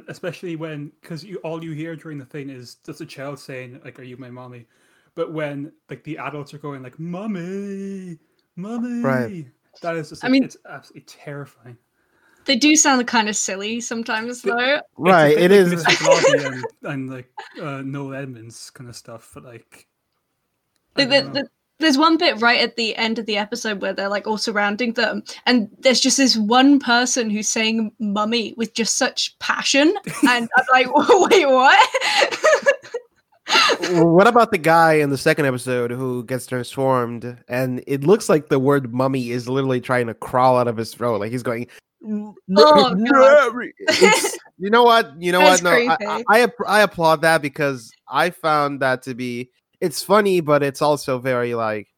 Especially 0.08 0.56
when, 0.56 0.90
because 1.00 1.22
you 1.22 1.36
all 1.38 1.62
you 1.62 1.72
hear 1.72 1.94
during 1.94 2.18
the 2.18 2.24
thing 2.24 2.50
is 2.50 2.76
just 2.84 3.00
a 3.00 3.06
child 3.06 3.38
saying, 3.38 3.80
like, 3.84 4.00
"Are 4.00 4.02
you 4.02 4.16
my 4.16 4.28
mommy?" 4.30 4.66
But 5.14 5.32
when 5.32 5.72
like 5.88 6.02
the 6.02 6.18
adults 6.18 6.52
are 6.52 6.58
going 6.58 6.82
like, 6.82 6.98
"Mommy, 6.98 8.18
mommy," 8.56 9.46
that 9.80 9.96
is 9.96 10.08
just. 10.08 10.24
I 10.24 10.26
like, 10.26 10.32
mean- 10.32 10.44
it's 10.44 10.56
absolutely 10.68 11.02
terrifying. 11.06 11.76
They 12.46 12.56
do 12.56 12.74
sound 12.74 13.06
kind 13.06 13.28
of 13.28 13.36
silly 13.36 13.80
sometimes, 13.80 14.42
The- 14.42 14.50
though. 14.52 14.80
Right, 14.96 15.36
It's 15.36 15.40
it 15.40 15.50
like 15.50 16.24
is. 16.24 16.44
And, 16.44 16.64
and 16.82 17.10
like 17.10 17.30
uh, 17.60 17.82
Noel 17.82 18.14
Edmonds 18.14 18.70
kind 18.70 18.88
of 18.90 18.96
stuff, 18.96 19.30
but 19.34 19.44
like. 19.44 19.86
The- 20.96 21.04
the- 21.04 21.30
the- 21.32 21.48
there's 21.80 21.98
one 21.98 22.16
bit 22.16 22.40
right 22.40 22.60
at 22.60 22.76
the 22.76 22.94
end 22.96 23.18
of 23.18 23.26
the 23.26 23.36
episode 23.36 23.82
where 23.82 23.92
they're 23.92 24.08
like 24.08 24.26
all 24.26 24.38
surrounding 24.38 24.92
them, 24.92 25.22
and 25.46 25.68
there's 25.80 26.00
just 26.00 26.16
this 26.16 26.36
one 26.36 26.78
person 26.78 27.30
who's 27.30 27.48
saying 27.48 27.92
"mummy" 27.98 28.54
with 28.56 28.74
just 28.74 28.96
such 28.96 29.38
passion, 29.38 29.94
and 30.28 30.48
I'm 30.56 30.66
like, 30.72 30.86
wait, 31.30 31.46
what? 31.46 31.88
what 33.90 34.26
about 34.26 34.52
the 34.52 34.58
guy 34.58 34.94
in 34.94 35.10
the 35.10 35.18
second 35.18 35.44
episode 35.44 35.90
who 35.90 36.24
gets 36.24 36.46
transformed 36.46 37.36
and 37.48 37.82
it 37.86 38.04
looks 38.04 38.28
like 38.28 38.48
the 38.48 38.60
word 38.60 38.92
mummy 38.92 39.30
is 39.30 39.48
literally 39.48 39.80
trying 39.80 40.06
to 40.06 40.14
crawl 40.14 40.56
out 40.56 40.68
of 40.68 40.76
his 40.76 40.94
throat 40.94 41.18
like 41.18 41.32
he's 41.32 41.42
going 41.42 41.66
Oh, 42.02 42.34
you 44.58 44.70
know 44.70 44.84
what 44.84 45.12
you 45.20 45.32
know 45.32 45.40
That's 45.40 45.62
what 45.62 45.86
no 45.86 45.94
I, 46.06 46.22
I. 46.28 46.42
I 46.44 46.48
I 46.66 46.80
applaud 46.80 47.22
that 47.22 47.42
because 47.42 47.90
i 48.08 48.30
found 48.30 48.80
that 48.80 49.02
to 49.02 49.14
be 49.14 49.50
it's 49.80 50.02
funny 50.02 50.40
but 50.40 50.62
it's 50.62 50.82
also 50.82 51.18
very 51.18 51.54
like 51.54 51.88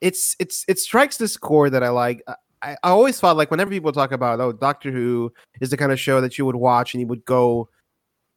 it's 0.00 0.36
it's 0.38 0.64
it 0.68 0.78
strikes 0.78 1.16
this 1.16 1.36
chord 1.36 1.72
that 1.72 1.82
i 1.82 1.88
like. 1.88 2.22
I, 2.62 2.72
I 2.82 2.90
always 2.90 3.20
thought 3.20 3.36
like 3.36 3.50
whenever 3.50 3.70
people 3.70 3.92
talk 3.92 4.12
about 4.12 4.40
oh 4.40 4.52
doctor 4.52 4.90
who 4.90 5.32
is 5.60 5.70
the 5.70 5.76
kind 5.76 5.92
of 5.92 6.00
show 6.00 6.20
that 6.20 6.38
you 6.38 6.46
would 6.46 6.56
watch 6.56 6.94
and 6.94 7.00
you 7.00 7.06
would 7.06 7.24
go 7.24 7.68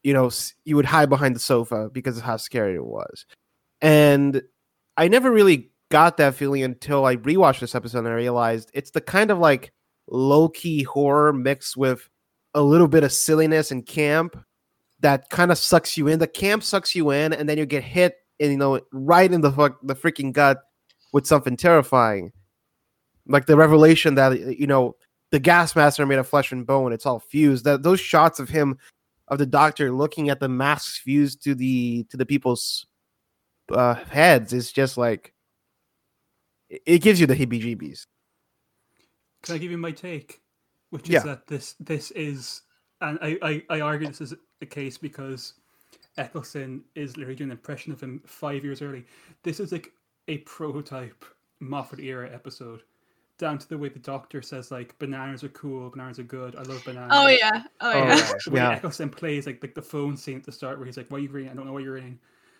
you 0.03 0.13
know 0.13 0.29
you 0.65 0.75
would 0.75 0.86
hide 0.86 1.10
behind 1.10 1.36
the 1.36 1.39
sofa 1.39 1.89
because 1.91 2.17
of 2.17 2.24
how 2.24 2.38
scary 2.38 2.75
it 2.75 2.86
was. 2.86 3.25
And 3.81 4.41
i 4.98 5.08
never 5.08 5.31
really 5.31 5.72
got 5.89 6.17
that 6.17 6.36
feeling 6.36 6.63
until 6.63 7.05
i 7.05 7.15
rewatched 7.17 7.60
this 7.60 7.75
episode 7.75 8.00
and 8.00 8.08
i 8.10 8.12
realized 8.12 8.72
it's 8.74 8.91
the 8.91 9.01
kind 9.01 9.31
of 9.31 9.39
like 9.39 9.72
low-key 10.08 10.84
horror 10.84 11.34
mixed 11.34 11.75
with 11.75 12.08
a 12.53 12.62
little 12.62 12.88
bit 12.88 13.03
of 13.03 13.12
silliness 13.12 13.72
and 13.72 13.86
camp 13.86 14.38
that 15.01 15.29
kind 15.29 15.51
of 15.51 15.58
sucks 15.58 15.98
you 15.98 16.08
in. 16.08 16.20
The 16.20 16.27
camp 16.27 16.63
sucks 16.63 16.96
you 16.96 17.10
in 17.12 17.34
and 17.34 17.50
then 17.50 17.58
you 17.58 17.65
get 17.65 17.84
hit 17.84 18.17
and 18.41 18.51
you 18.51 18.57
know 18.57 18.81
right 18.91 19.31
in 19.31 19.39
the 19.39 19.51
fuck 19.51 19.77
the 19.83 19.95
freaking 19.95 20.33
gut 20.33 20.62
with 21.13 21.25
something 21.25 21.55
terrifying 21.55 22.33
like 23.27 23.45
the 23.45 23.55
revelation 23.55 24.15
that 24.15 24.60
you 24.60 24.67
know 24.67 24.95
the 25.29 25.39
gas 25.39 25.75
master 25.75 26.05
made 26.05 26.19
of 26.19 26.27
flesh 26.27 26.51
and 26.51 26.65
bone 26.65 26.91
it's 26.91 27.05
all 27.05 27.19
fused 27.19 27.63
that 27.63 27.83
those 27.83 28.00
shots 28.00 28.39
of 28.39 28.50
him 28.50 28.77
of 29.29 29.38
the 29.38 29.45
doctor 29.45 29.91
looking 29.91 30.29
at 30.29 30.39
the 30.41 30.50
masks 30.50 30.98
fused 30.98 31.41
to 31.43 31.55
the 31.55 32.03
to 32.10 32.17
the 32.17 32.25
people's 32.25 32.86
uh, 33.71 33.93
heads 33.93 34.51
is 34.51 34.71
just 34.74 34.98
like 34.98 35.33
it- 36.69 37.00
gives 37.01 37.21
you 37.21 37.27
the 37.27 37.36
heebie-jeebies 37.36 38.05
Can 39.43 39.55
I 39.55 39.57
give 39.57 39.71
you 39.71 39.77
my 39.77 39.91
take? 39.91 40.41
Which 40.89 41.03
is 41.03 41.10
Yeah. 41.10 41.24
that 41.24 41.48
this 41.48 41.75
this 41.79 42.12
is, 42.12 42.63
and 43.00 43.17
I, 43.21 43.38
I, 43.41 43.63
I 43.69 43.81
argue 43.81 44.07
this 44.07 44.19
is 44.19 44.33
the 44.60 44.65
case 44.65 44.98
because 44.98 45.53
Eccleston 46.18 46.84
is 46.96 47.18
literally 47.18 47.36
doing 47.36 47.50
an 47.51 47.58
impression 47.58 47.91
of 47.91 48.01
him 48.01 48.22
five 48.25 48.63
years 48.63 48.82
early. 48.82 49.06
This 49.44 49.60
is 49.60 49.72
like 49.72 49.91
a 50.27 50.38
prototype 50.39 51.24
Moffat 51.60 52.00
era 52.00 52.30
episode, 52.34 52.84
down 53.38 53.58
to 53.58 53.68
the 53.68 53.77
way 53.77 53.89
the 53.89 54.00
Doctor 54.00 54.41
says 54.41 54.72
like 54.72 54.98
bananas 55.00 55.44
are 55.44 55.50
cool, 55.50 55.89
bananas 55.89 56.20
are 56.20 56.24
good. 56.24 56.56
I 56.56 56.63
love 56.63 56.84
bananas. 56.84 57.10
oh 57.12 57.27
yeah, 57.27 57.63
oh 57.82 57.91
Oh, 57.91 58.08
yeah. 58.08 58.15
yeah. 58.15 58.34
The 58.46 58.51
Yeah. 58.56 58.70
Eccleston 58.72 59.10
plays 59.10 59.46
like 59.46 59.62
like 59.63 59.74
the 59.75 59.82
phone 59.82 60.18
scene 60.18 60.38
at 60.38 60.44
the 60.44 60.51
start 60.51 60.77
where 60.77 60.86
he's 60.86 60.98
like, 60.98 61.10
"Why 61.10 61.18
are 61.18 61.22
you 61.22 61.30
reading? 61.30 61.51
I 61.51 61.53
don't 61.56 61.65
know 61.65 61.74
what 61.74 61.84
you're 61.84 61.94
reading." 61.96 62.20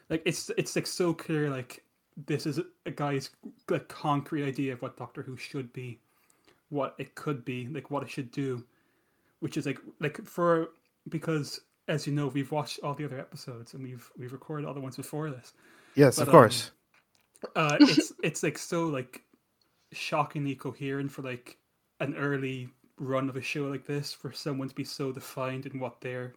Like 0.10 0.22
it's 0.26 0.50
it's 0.58 0.76
like 0.76 0.88
so 0.88 1.14
clear. 1.14 1.50
Like 1.50 1.84
this 2.28 2.46
is 2.46 2.60
a 2.86 2.92
guy's 2.92 3.30
like 3.70 3.88
concrete 3.88 4.46
idea 4.46 4.74
of 4.74 4.82
what 4.82 4.98
Doctor 4.98 5.22
Who 5.24 5.38
should 5.38 5.72
be, 5.74 6.00
what 6.70 6.96
it 6.98 7.16
could 7.16 7.44
be, 7.46 7.68
like 7.68 7.90
what 7.92 8.04
it 8.04 8.10
should 8.10 8.32
do, 8.32 8.64
which 9.40 9.58
is 9.58 9.66
like 9.66 9.80
like 10.00 10.24
for 10.26 10.70
because 11.10 11.62
as 11.92 12.08
you 12.08 12.14
know 12.14 12.28
we've 12.28 12.52
watched 12.52 12.80
all 12.84 12.94
the 12.94 13.06
other 13.06 13.20
episodes 13.20 13.74
and 13.74 13.84
we've 13.84 14.10
we've 14.18 14.34
recorded 14.34 14.66
all 14.66 14.74
the 14.74 14.82
ones 14.82 14.96
before 14.96 15.30
this. 15.30 15.54
yes 15.96 16.16
But, 16.16 16.24
of 16.24 16.30
um, 16.30 16.32
course 16.32 16.72
Uh, 17.56 17.78
it's 17.82 18.14
it's 18.24 18.44
like 18.44 18.58
so 18.58 18.88
like 18.88 19.24
shockingly 19.92 20.56
coherent 20.56 21.12
for 21.12 21.22
like 21.22 21.58
an 22.00 22.16
early 22.16 22.70
run 22.98 23.30
of 23.30 23.36
a 23.36 23.42
show 23.42 23.64
like 23.64 23.86
this 23.86 24.14
for 24.14 24.32
someone 24.32 24.70
to 24.70 24.76
be 24.76 24.84
so 24.84 25.12
defined 25.12 25.66
in 25.66 25.80
what 25.80 26.02
their 26.02 26.34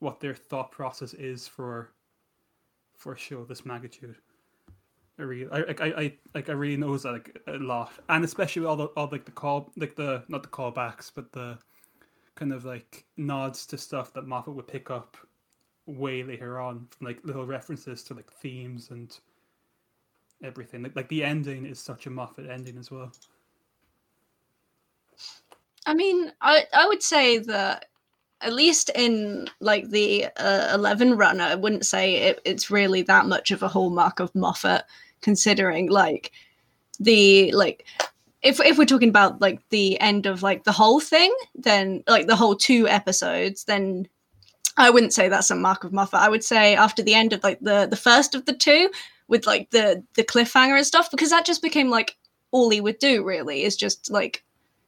what 0.00 0.20
their 0.20 0.34
thought 0.34 0.70
process 0.72 1.14
is 1.14 1.46
for 1.46 1.92
for 2.96 3.12
a 3.14 3.18
show 3.18 3.38
of 3.38 3.48
this 3.48 3.64
magnitude. 3.64 4.16
I 5.18 5.22
really, 5.22 5.50
I, 5.50 5.58
like, 5.58 5.80
I, 5.80 5.86
I, 5.86 6.14
like, 6.34 6.48
I 6.48 6.52
really 6.52 6.76
knows 6.76 7.02
that 7.02 7.12
like 7.12 7.42
a 7.46 7.58
lot, 7.58 7.92
and 8.08 8.24
especially 8.24 8.64
all 8.64 8.76
the, 8.76 8.86
all 8.96 9.08
like 9.12 9.24
the 9.24 9.30
call, 9.32 9.70
like 9.76 9.94
the 9.94 10.24
not 10.28 10.42
the 10.42 10.48
callbacks, 10.48 11.10
but 11.14 11.30
the 11.32 11.58
kind 12.34 12.52
of 12.52 12.64
like 12.64 13.04
nods 13.16 13.66
to 13.66 13.78
stuff 13.78 14.12
that 14.14 14.26
Moffat 14.26 14.54
would 14.54 14.66
pick 14.66 14.90
up 14.90 15.16
way 15.86 16.22
later 16.22 16.60
on, 16.60 16.86
from 16.90 17.06
like 17.06 17.18
little 17.24 17.46
references 17.46 18.02
to 18.04 18.14
like 18.14 18.30
themes 18.32 18.90
and 18.90 19.18
everything. 20.42 20.82
Like, 20.82 20.96
like 20.96 21.08
the 21.08 21.24
ending 21.24 21.66
is 21.66 21.78
such 21.78 22.06
a 22.06 22.10
Moffat 22.10 22.48
ending 22.48 22.78
as 22.78 22.90
well. 22.90 23.12
I 25.86 25.94
mean, 25.94 26.32
I 26.40 26.64
I 26.72 26.86
would 26.86 27.02
say 27.02 27.38
that 27.38 27.86
at 28.40 28.52
least 28.52 28.90
in 28.94 29.48
like 29.60 29.88
the 29.90 30.26
uh, 30.36 30.70
eleven 30.74 31.16
run, 31.16 31.40
I 31.40 31.54
wouldn't 31.54 31.86
say 31.86 32.14
it, 32.14 32.40
it's 32.44 32.70
really 32.70 33.02
that 33.02 33.26
much 33.26 33.50
of 33.50 33.62
a 33.62 33.68
hallmark 33.68 34.20
of 34.20 34.34
Moffat, 34.34 34.84
considering 35.20 35.90
like 35.90 36.32
the 37.00 37.52
like 37.52 37.86
if 38.42 38.60
if 38.60 38.78
we're 38.78 38.84
talking 38.84 39.08
about 39.08 39.40
like 39.40 39.60
the 39.70 39.98
end 40.00 40.26
of 40.26 40.42
like 40.42 40.64
the 40.64 40.72
whole 40.72 41.00
thing, 41.00 41.34
then 41.54 42.02
like 42.08 42.26
the 42.26 42.36
whole 42.36 42.56
two 42.56 42.88
episodes, 42.88 43.64
then 43.64 44.08
I 44.76 44.90
wouldn't 44.90 45.12
say 45.12 45.28
that's 45.28 45.50
a 45.50 45.54
mark 45.56 45.84
of 45.84 45.92
Moffat. 45.92 46.20
I 46.20 46.28
would 46.28 46.44
say 46.44 46.74
after 46.74 47.02
the 47.02 47.14
end 47.14 47.32
of 47.32 47.42
like 47.44 47.60
the 47.60 47.86
the 47.88 47.96
first 47.96 48.34
of 48.34 48.44
the 48.46 48.52
two, 48.54 48.90
with 49.28 49.46
like 49.46 49.70
the 49.70 50.02
the 50.14 50.24
cliffhanger 50.24 50.76
and 50.76 50.86
stuff, 50.86 51.10
because 51.10 51.30
that 51.30 51.44
just 51.46 51.62
became 51.62 51.90
like 51.90 52.16
all 52.50 52.70
he 52.70 52.80
would 52.80 52.98
do 52.98 53.24
really 53.24 53.62
is 53.62 53.76
just 53.76 54.10
like 54.10 54.42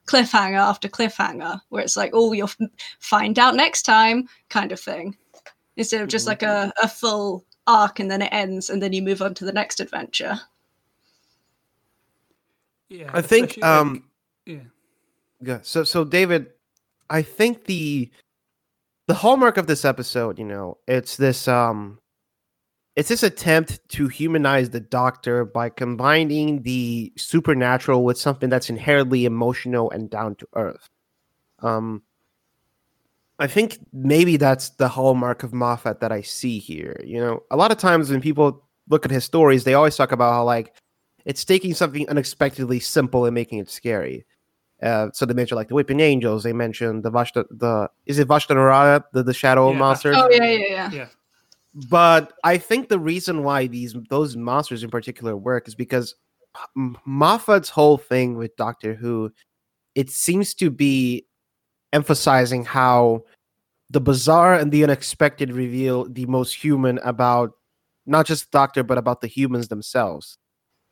cliffhanger 0.07 0.59
after 0.59 0.89
cliffhanger, 0.89 1.61
where 1.71 1.83
it's 1.83 1.97
like, 1.97 2.11
oh, 2.13 2.33
you'll 2.33 2.49
f- 2.49 2.69
find 2.99 3.39
out 3.39 3.55
next 3.55 3.83
time 3.83 4.29
kind 4.51 4.71
of 4.73 4.79
thing, 4.81 5.17
instead 5.77 6.03
of 6.03 6.09
just 6.09 6.25
Mhm. 6.27 6.29
like 6.29 6.43
a, 6.43 6.73
a 6.83 6.89
full 6.89 7.45
arc 7.67 7.99
and 8.01 8.11
then 8.11 8.21
it 8.21 8.29
ends 8.33 8.69
and 8.69 8.83
then 8.83 8.93
you 8.93 9.01
move 9.01 9.23
on 9.23 9.33
to 9.35 9.45
the 9.47 9.53
next 9.53 9.81
adventure. 9.81 10.39
Yeah, 12.89 13.11
I 13.13 13.23
think, 13.23 13.51
especially, 13.57 13.63
like- 13.63 13.71
um, 13.71 14.05
yeah, 14.47 14.59
Yeah. 15.41 15.59
So 15.63 15.85
so 15.85 16.05
David, 16.05 16.51
I 17.11 17.23
think 17.23 17.65
the 17.65 18.11
the 19.07 19.15
hallmark 19.15 19.57
of 19.57 19.67
this 19.67 19.85
episode, 19.85 20.39
you 20.39 20.45
know, 20.45 20.79
it's 20.87 21.17
this 21.17 21.49
um 21.49 21.99
it's 22.97 23.09
this 23.09 23.23
attempt 23.25 23.81
to 23.89 24.07
humanize 24.07 24.71
the 24.71 24.81
doctor 24.81 25.45
by 25.45 25.69
combining 25.69 26.63
the 26.63 27.13
supernatural 27.17 28.05
with 28.05 28.17
something 28.19 28.49
that's 28.49 28.71
inherently 28.71 29.25
emotional 29.25 29.91
and 29.91 30.09
down 30.11 30.37
to 30.37 30.49
earth. 30.55 30.89
Um 31.61 32.03
I 33.41 33.49
think 33.49 33.79
maybe 33.93 34.37
that's 34.37 34.71
the 34.71 34.87
hallmark 34.89 35.43
of 35.43 35.53
Moffat 35.53 35.99
that 36.01 36.13
I 36.13 36.23
see 36.23 36.59
here. 36.61 37.01
You 37.05 37.19
know, 37.21 37.43
a 37.51 37.57
lot 37.57 37.73
of 37.73 37.79
times 37.79 38.09
when 38.11 38.21
people 38.21 38.63
look 38.89 39.05
at 39.05 39.11
his 39.11 39.25
stories, 39.25 39.65
they 39.65 39.75
always 39.75 39.97
talk 39.97 40.13
about 40.13 40.33
how 40.33 40.45
like 40.45 40.73
it's 41.25 41.45
taking 41.45 41.75
something 41.75 42.09
unexpectedly 42.09 42.81
simple 42.81 43.25
and 43.25 43.35
making 43.35 43.59
it 43.59 43.71
scary. 43.71 44.27
Uh, 44.83 45.09
so 45.13 45.25
they 45.25 45.35
mentioned 45.35 45.57
like 45.57 45.69
the 45.69 45.75
Weeping 45.75 46.01
Angels. 46.01 46.43
They 46.43 46.53
mentioned 46.53 47.03
the 47.03 47.11
Vashta, 47.11 47.45
the 47.51 47.89
is 48.07 48.19
it 48.19 48.29
Vashta 48.29 48.55
Nerada, 48.55 49.05
the 49.13 49.23
the 49.23 49.33
Shadow 49.33 49.71
Yeah, 49.71 49.79
monsters. 49.79 50.17
Oh, 50.19 50.29
yeah, 50.31 50.45
yeah, 50.45 50.67
yeah. 50.69 50.91
yeah. 50.91 51.07
But 51.89 52.33
I 52.45 52.59
think 52.59 52.89
the 52.89 52.99
reason 52.99 53.43
why 53.43 53.67
these 53.67 53.95
those 54.11 54.37
monsters 54.37 54.85
in 54.85 54.91
particular 54.91 55.37
work 55.37 55.67
is 55.67 55.75
because 55.75 56.15
Moffat's 57.07 57.69
whole 57.69 57.99
thing 57.99 58.37
with 58.37 58.57
Doctor 58.57 58.95
Who, 58.95 59.33
it 59.95 60.11
seems 60.11 60.55
to 60.55 60.71
be 60.71 61.27
emphasizing 61.93 62.65
how 62.65 63.25
the 63.91 64.01
bizarre 64.01 64.55
and 64.55 64.71
the 64.71 64.85
unexpected 64.85 65.53
reveal 65.53 66.09
the 66.09 66.27
most 66.27 66.55
human 66.55 66.99
about 66.99 67.53
not 68.07 68.27
just 68.27 68.51
the 68.51 68.59
Doctor 68.59 68.83
but 68.83 68.99
about 68.99 69.21
the 69.21 69.27
humans 69.29 69.69
themselves. 69.69 70.39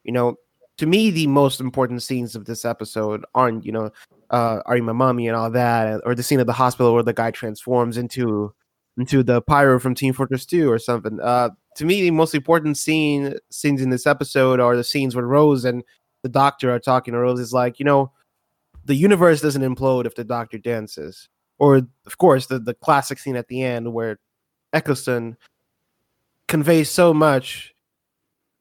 You 0.04 0.12
know, 0.12 0.36
to 0.78 0.86
me, 0.86 1.10
the 1.10 1.26
most 1.26 1.60
important 1.60 2.02
scenes 2.02 2.34
of 2.34 2.44
this 2.44 2.64
episode 2.64 3.24
aren't 3.34 3.64
you 3.64 3.72
know, 3.72 3.90
uh, 4.30 4.60
"Are 4.66 4.76
you 4.76 4.82
my 4.82 4.92
mommy?" 4.92 5.28
and 5.28 5.36
all 5.36 5.50
that, 5.50 6.00
or 6.04 6.14
the 6.14 6.22
scene 6.22 6.40
at 6.40 6.46
the 6.46 6.52
hospital 6.52 6.94
where 6.94 7.02
the 7.02 7.12
guy 7.12 7.30
transforms 7.30 7.96
into 7.96 8.54
into 8.98 9.22
the 9.22 9.40
pyro 9.42 9.78
from 9.78 9.94
Team 9.94 10.12
Fortress 10.12 10.46
2 10.46 10.70
or 10.70 10.78
something. 10.78 11.18
Uh, 11.20 11.50
to 11.76 11.84
me, 11.84 12.02
the 12.02 12.10
most 12.10 12.34
important 12.34 12.76
scene 12.76 13.34
scenes 13.50 13.80
in 13.80 13.90
this 13.90 14.06
episode 14.06 14.60
are 14.60 14.76
the 14.76 14.84
scenes 14.84 15.16
with 15.16 15.24
Rose 15.24 15.64
and 15.64 15.82
the 16.22 16.28
doctor 16.28 16.70
are 16.70 16.78
talking 16.78 17.14
Rose 17.14 17.40
is 17.40 17.52
like, 17.52 17.78
you 17.78 17.84
know, 17.84 18.12
the 18.84 18.94
universe 18.94 19.40
doesn't 19.40 19.62
implode 19.62 20.06
if 20.06 20.14
the 20.14 20.24
doctor 20.24 20.58
dances. 20.58 21.28
Or 21.58 21.76
of 22.06 22.18
course 22.18 22.46
the, 22.46 22.58
the 22.58 22.74
classic 22.74 23.18
scene 23.18 23.36
at 23.36 23.48
the 23.48 23.62
end 23.62 23.92
where 23.92 24.18
Eccleston 24.72 25.36
conveys 26.48 26.90
so 26.90 27.14
much 27.14 27.74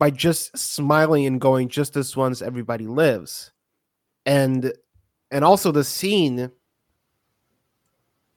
by 0.01 0.09
just 0.09 0.57
smiling 0.57 1.27
and 1.27 1.39
going 1.39 1.69
just 1.69 1.93
this 1.93 2.17
once 2.17 2.41
everybody 2.41 2.87
lives. 2.87 3.51
And 4.25 4.73
and 5.29 5.45
also 5.45 5.71
the 5.71 5.83
scene 5.83 6.49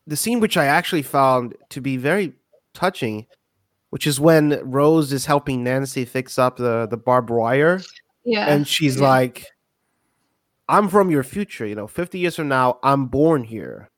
the 0.06 0.16
scene 0.16 0.40
which 0.40 0.58
I 0.58 0.66
actually 0.66 1.00
found 1.00 1.54
to 1.70 1.80
be 1.80 1.96
very 1.96 2.34
touching, 2.74 3.26
which 3.88 4.06
is 4.06 4.20
when 4.20 4.60
Rose 4.62 5.10
is 5.10 5.24
helping 5.24 5.64
Nancy 5.64 6.04
fix 6.04 6.38
up 6.38 6.58
the 6.58 6.86
the 6.86 6.98
barbed 6.98 7.30
wire 7.30 7.80
Yeah. 8.24 8.46
and 8.52 8.68
she's 8.68 8.96
Yeah. 9.00 9.08
like 9.08 9.46
i'm 10.68 10.88
from 10.88 11.10
your 11.10 11.22
future 11.22 11.66
you 11.66 11.74
know 11.74 11.86
50 11.86 12.18
years 12.18 12.36
from 12.36 12.48
now 12.48 12.78
i'm 12.82 13.04
born 13.04 13.44
here 13.44 13.90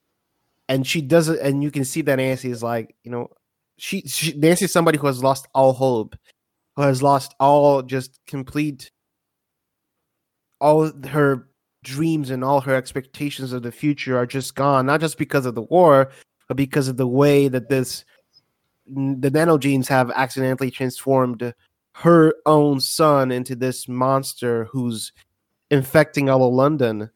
and 0.68 0.85
she 0.85 1.00
doesn't 1.00 1.38
and 1.38 1.62
you 1.62 1.70
can 1.70 1.85
see 1.85 2.02
that 2.02 2.16
nancy 2.16 2.50
is 2.50 2.61
like 2.61 2.96
you 3.04 3.11
know 3.12 3.30
she, 3.78 4.00
she 4.00 4.37
nancy 4.37 4.64
is 4.64 4.73
somebody 4.73 4.99
who 4.99 5.06
has 5.06 5.23
lost 5.23 5.46
all 5.54 5.73
hope 5.73 6.16
who 6.76 6.83
has 6.83 7.02
lost 7.02 7.35
all 7.40 7.83
just 7.83 8.21
complete 8.26 8.90
all 10.61 10.90
her 11.09 11.49
dreams 11.83 12.30
and 12.30 12.42
all 12.42 12.61
her 12.61 12.75
expectations 12.75 13.52
of 13.52 13.62
the 13.62 13.73
future 13.73 14.16
are 14.16 14.26
just 14.26 14.54
gone 14.54 14.87
not 14.87 15.00
just 15.00 15.18
because 15.18 15.47
of 15.47 15.54
the 15.54 15.62
war 15.62 16.11
but 16.49 16.56
because 16.56 16.88
of 16.88 16.97
the 16.97 17.06
way 17.06 17.49
that 17.49 17.68
this 17.68 18.04
the 18.87 19.30
nanogenes 19.30 19.88
have 19.88 20.11
accidentally 20.12 20.71
transformed 20.71 21.52
her 21.97 22.35
own 22.45 22.78
son 22.78 23.33
into 23.33 23.56
this 23.56 23.88
monster 23.88 24.66
who's 24.66 25.12
infecting 25.71 26.28
all 26.28 26.47
of 26.47 26.52
London. 26.52 27.11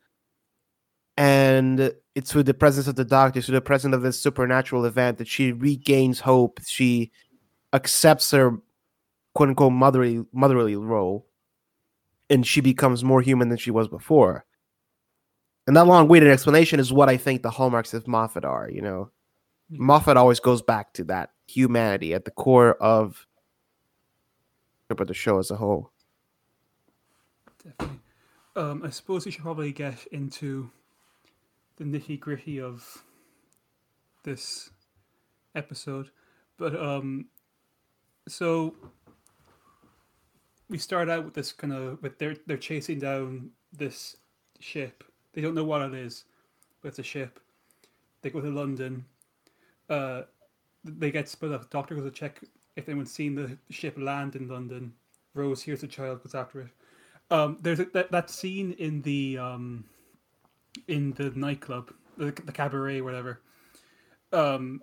And 1.17 1.93
it's 2.15 2.33
through 2.33 2.45
the 2.45 2.55
presence 2.55 2.87
of 2.87 2.97
the 2.97 3.05
doctor, 3.05 3.43
through 3.43 3.57
the 3.57 3.61
presence 3.61 3.95
of 3.95 4.03
this 4.03 4.19
supernatural 4.19 4.87
event, 4.87 5.19
that 5.19 5.29
she 5.29 5.53
regains 5.53 6.21
hope. 6.21 6.61
She 6.67 7.13
accepts 7.75 8.31
her 8.31 8.59
quote 9.35 9.49
unquote 9.51 9.73
motherly 9.73 10.25
motherly 10.33 10.77
role. 10.77 11.27
And 12.29 12.47
she 12.47 12.61
becomes 12.61 13.03
more 13.03 13.23
human 13.23 13.49
than 13.49 13.59
she 13.59 13.71
was 13.73 13.89
before. 13.89 14.45
And 15.67 15.77
that 15.77 15.87
long-winded 15.87 16.31
explanation 16.31 16.81
is 16.81 16.93
what 16.93 17.09
I 17.09 17.17
think 17.17 17.43
the 17.43 17.51
hallmarks 17.51 17.93
of 17.93 18.07
Moffat 18.07 18.45
are, 18.45 18.71
you 18.71 18.81
know. 18.81 19.11
Yeah. 19.69 19.79
Moffat 19.81 20.17
always 20.17 20.41
goes 20.41 20.63
back 20.63 20.93
to 20.95 21.05
that 21.05 21.31
humanity 21.49 22.15
at 22.15 22.25
the 22.25 22.31
core 22.31 22.75
of 22.75 23.27
but 24.89 25.09
the 25.09 25.15
show 25.15 25.39
as 25.39 25.51
a 25.51 25.57
whole. 25.57 25.93
Definitely. 27.63 28.01
Um, 28.57 28.83
I 28.85 28.91
suppose 28.91 29.25
we 29.25 29.31
should 29.31 29.43
probably 29.43 29.73
get 29.73 30.07
into 30.13 30.71
the 31.77 31.85
nitty 31.85 32.19
gritty 32.19 32.61
of 32.61 33.05
this 34.25 34.71
episode. 35.55 36.11
But 36.59 36.75
um, 36.75 37.27
so 38.29 38.75
we 40.71 40.79
start 40.79 41.11
out 41.11 41.25
with 41.25 41.35
this 41.35 41.53
kind 41.53 41.73
of 41.73 42.01
with 42.03 42.19
they're 42.19 42.37
they're 42.47 42.57
chasing 42.57 43.01
down 43.01 43.51
this 43.73 44.17
ship. 44.61 45.05
They 45.33 45.43
don't 45.43 45.55
know 45.55 45.65
what 45.65 45.83
it 45.83 45.95
is, 45.95 46.25
but 46.81 46.89
it's 46.89 46.99
a 47.01 47.03
ship. 47.03 47.41
They 48.23 48.31
go 48.31 48.41
to 48.41 48.51
London. 48.51 49.05
Uh, 49.89 50.23
they 50.85 51.11
get 51.11 51.29
split 51.29 51.53
up. 51.53 51.69
Doctor 51.71 51.95
goes 51.97 52.05
to 52.05 52.11
check 52.11 52.41
if 52.77 52.89
anyone's 52.89 53.13
seen 53.13 53.35
the 53.35 53.59
ship 53.71 53.97
land 53.99 54.37
in 54.37 54.49
London. 54.49 54.93
Rose 55.35 55.63
hears 55.63 55.81
the 55.81 55.87
child, 55.87 56.23
goes 56.23 56.35
after 56.35 56.63
it. 56.63 56.69
Um, 57.31 57.59
there's 57.61 57.81
a, 57.81 57.87
that 57.93 58.11
that 58.13 58.31
scene 58.31 58.73
in 58.73 59.03
the 59.03 59.39
um, 59.39 59.85
in 60.89 61.13
the 61.13 61.31
nightclub, 61.31 61.93
the, 62.17 62.33
the 62.45 62.53
cabaret, 62.53 63.01
whatever. 63.01 63.41
Um, 64.33 64.83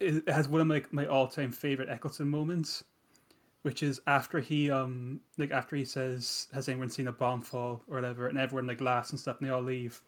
it, 0.00 0.16
it 0.26 0.32
has 0.32 0.48
one 0.48 0.60
of 0.60 0.66
my 0.66 0.82
my 0.90 1.06
all 1.06 1.26
time 1.26 1.52
favorite 1.52 1.88
Eccleston 1.88 2.28
moments, 2.28 2.84
which 3.62 3.82
is 3.82 4.00
after 4.06 4.40
he 4.40 4.70
um 4.70 5.20
like 5.38 5.50
after 5.50 5.76
he 5.76 5.84
says, 5.84 6.48
"Has 6.52 6.68
anyone 6.68 6.90
seen 6.90 7.08
a 7.08 7.12
bomb 7.12 7.42
fall?" 7.42 7.82
or 7.88 7.96
whatever, 7.96 8.28
and 8.28 8.38
everyone 8.38 8.66
like 8.66 8.80
laughs 8.80 9.10
and 9.10 9.20
stuff, 9.20 9.38
and 9.40 9.48
they 9.48 9.52
all 9.52 9.62
leave, 9.62 10.00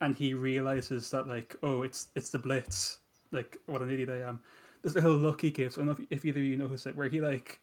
and 0.00 0.16
he 0.16 0.34
realizes 0.34 1.10
that 1.10 1.28
like, 1.28 1.56
oh, 1.62 1.82
it's 1.82 2.08
it's 2.14 2.30
the 2.30 2.38
Blitz, 2.38 2.98
like 3.32 3.58
what 3.66 3.82
an 3.82 3.90
idiot 3.90 4.10
I 4.10 4.28
am. 4.28 4.40
This 4.82 4.94
little 4.94 5.16
look 5.16 5.40
he 5.40 5.50
gives. 5.50 5.76
I 5.76 5.80
don't 5.80 5.86
know 5.86 5.92
if, 6.10 6.18
if 6.18 6.24
either 6.24 6.40
of 6.40 6.46
you 6.46 6.56
notice 6.56 6.86
it, 6.86 6.96
where 6.96 7.08
he 7.08 7.20
like 7.20 7.60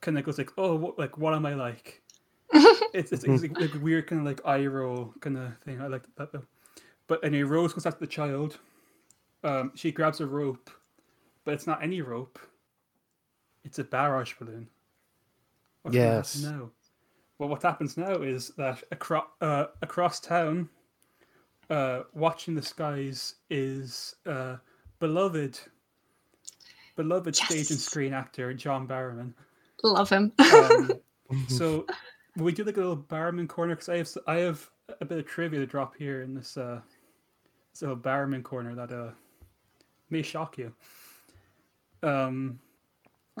kind 0.00 0.18
of 0.18 0.24
goes 0.24 0.38
like, 0.38 0.52
"Oh, 0.56 0.76
what, 0.76 0.98
like 0.98 1.18
what 1.18 1.34
am 1.34 1.46
I 1.46 1.54
like?" 1.54 2.02
it's 2.52 3.12
it's, 3.12 3.24
it's 3.24 3.42
like, 3.42 3.60
like 3.60 3.82
weird 3.82 4.06
kind 4.06 4.20
of 4.20 4.26
like 4.26 4.40
eye 4.44 4.66
roll 4.66 5.14
kind 5.20 5.36
of 5.36 5.58
thing. 5.58 5.80
I 5.80 5.88
like 5.88 6.02
that 6.16 6.32
though. 6.32 6.44
But 7.06 7.24
anyway, 7.24 7.42
Rose 7.42 7.72
goes 7.72 7.86
after 7.86 8.00
the 8.00 8.06
child. 8.06 8.58
Um, 9.42 9.72
she 9.74 9.90
grabs 9.90 10.20
a 10.20 10.26
rope, 10.26 10.70
but 11.44 11.54
it's 11.54 11.66
not 11.66 11.82
any 11.82 12.02
rope. 12.02 12.38
It's 13.64 13.78
a 13.78 13.84
barrage 13.84 14.34
balloon. 14.38 14.68
What's 15.82 15.94
Yes. 15.96 16.42
No. 16.42 16.70
Well, 17.38 17.48
what 17.48 17.62
happens 17.62 17.96
now 17.96 18.16
is 18.16 18.48
that 18.58 18.82
across 18.90 19.26
uh, 19.40 19.66
across 19.82 20.20
town, 20.20 20.68
uh, 21.70 22.02
watching 22.12 22.54
the 22.54 22.62
skies 22.62 23.36
is 23.48 24.16
uh, 24.26 24.56
beloved, 24.98 25.58
beloved 26.96 27.34
stage 27.36 27.70
and 27.70 27.78
screen 27.80 28.12
actor 28.12 28.52
John 28.52 28.86
Barrowman. 28.86 29.32
Love 29.82 30.10
him. 30.10 30.32
Um, 30.38 30.92
so 31.48 31.86
will 32.36 32.44
we 32.44 32.52
do 32.52 32.64
like 32.64 32.76
a 32.76 32.80
little 32.80 32.96
Barrowman 32.96 33.48
corner 33.48 33.74
because 33.74 33.88
I 33.88 33.96
have 33.96 34.06
s- 34.06 34.18
I 34.26 34.36
have 34.36 34.68
a 35.00 35.04
bit 35.06 35.18
of 35.18 35.26
trivia 35.26 35.60
to 35.60 35.66
drop 35.66 35.96
here 35.96 36.22
in 36.22 36.34
this 36.34 36.56
uh 36.58 36.80
this 37.72 37.80
little 37.80 37.96
Barrowman 37.96 38.42
corner 38.42 38.74
that 38.74 38.92
uh 38.92 39.10
may 40.10 40.20
shock 40.22 40.58
you. 40.58 40.74
Um, 42.02 42.58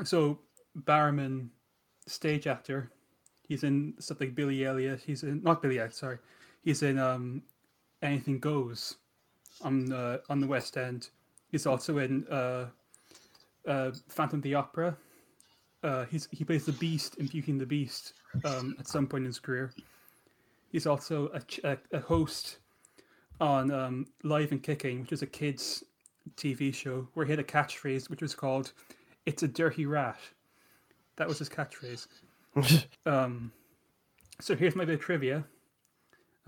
so 0.04 0.38
Barrowman, 0.84 1.48
stage 2.06 2.46
actor, 2.46 2.90
he's 3.46 3.64
in 3.64 3.94
stuff 3.98 4.20
like 4.20 4.34
Billy 4.34 4.64
Elliot. 4.64 5.00
He's 5.04 5.22
in 5.22 5.42
not 5.42 5.62
Billy 5.62 5.78
Elliot, 5.78 5.94
sorry. 5.94 6.18
He's 6.62 6.82
in 6.82 6.98
um 6.98 7.42
Anything 8.02 8.38
Goes 8.38 8.96
on 9.62 9.92
uh, 9.92 10.18
on 10.28 10.40
the 10.40 10.46
West 10.46 10.76
End. 10.76 11.10
He's 11.50 11.66
also 11.66 11.98
in 11.98 12.26
uh, 12.28 12.66
uh, 13.66 13.90
Phantom 14.08 14.38
of 14.38 14.42
the 14.42 14.54
Opera 14.54 14.96
uh, 15.82 16.04
he's 16.06 16.28
he 16.30 16.44
plays 16.44 16.66
the 16.66 16.72
Beast 16.72 17.16
in 17.16 17.28
Puking 17.28 17.58
the 17.58 17.66
Beast 17.66 18.14
um, 18.44 18.76
at 18.78 18.88
some 18.88 19.06
point 19.06 19.22
in 19.22 19.26
his 19.26 19.38
career. 19.38 19.72
He's 20.70 20.86
also 20.86 21.30
a, 21.32 21.68
a, 21.68 21.78
a 21.92 22.00
host 22.00 22.58
on 23.40 23.70
um, 23.70 24.06
Live 24.22 24.52
and 24.52 24.62
Kicking, 24.62 25.00
which 25.00 25.12
is 25.12 25.22
a 25.22 25.26
kids 25.26 25.82
TV 26.36 26.72
show 26.72 27.08
where 27.14 27.24
he 27.24 27.32
had 27.32 27.40
a 27.40 27.44
catchphrase 27.44 28.10
which 28.10 28.22
was 28.22 28.34
called 28.34 28.72
"It's 29.30 29.42
a 29.44 29.48
dirty 29.48 29.86
rat." 29.86 30.18
That 31.16 31.28
was 31.28 31.38
his 31.38 31.48
catchphrase. 31.48 32.06
Um, 33.06 33.52
so 34.40 34.56
here's 34.56 34.74
my 34.74 34.84
bit 34.84 34.94
of 34.96 35.00
trivia. 35.00 35.44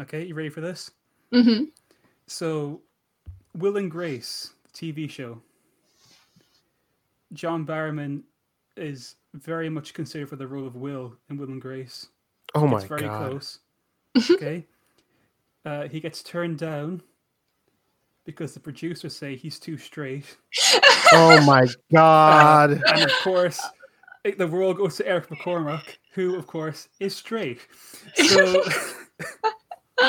Okay, 0.00 0.24
you 0.24 0.34
ready 0.34 0.48
for 0.48 0.60
this? 0.60 0.90
Mm-hmm. 1.32 1.64
So, 2.26 2.80
Will 3.56 3.76
and 3.76 3.88
Grace, 3.90 4.54
the 4.64 4.92
TV 4.94 5.08
show. 5.08 5.40
John 7.32 7.64
Barrowman 7.64 8.22
is 8.76 9.14
very 9.34 9.68
much 9.68 9.94
considered 9.94 10.28
for 10.28 10.36
the 10.36 10.46
role 10.46 10.66
of 10.66 10.74
Will 10.76 11.14
in 11.30 11.36
Will 11.36 11.48
and 11.50 11.60
Grace. 11.62 12.08
oh 12.54 12.66
my 12.66 12.78
It's 12.78 12.86
very 12.86 13.02
god. 13.02 13.30
close. 13.30 13.58
Okay. 14.30 14.66
uh, 15.64 15.86
he 15.88 16.00
gets 16.00 16.22
turned 16.22 16.58
down 16.58 17.00
because 18.24 18.54
the 18.54 18.60
producers 18.60 19.16
say 19.16 19.36
he's 19.36 19.58
too 19.58 19.76
straight. 19.76 20.36
Oh 21.12 21.40
my 21.44 21.66
god. 21.92 22.82
And 22.86 23.02
of 23.04 23.12
course, 23.22 23.60
it- 24.24 24.38
the 24.38 24.46
role 24.46 24.74
goes 24.74 24.96
to 24.96 25.06
Eric 25.06 25.28
McCormack, 25.28 25.96
who, 26.14 26.36
of 26.36 26.46
course, 26.46 26.88
is 27.00 27.14
straight. 27.16 27.60
So, 28.14 28.62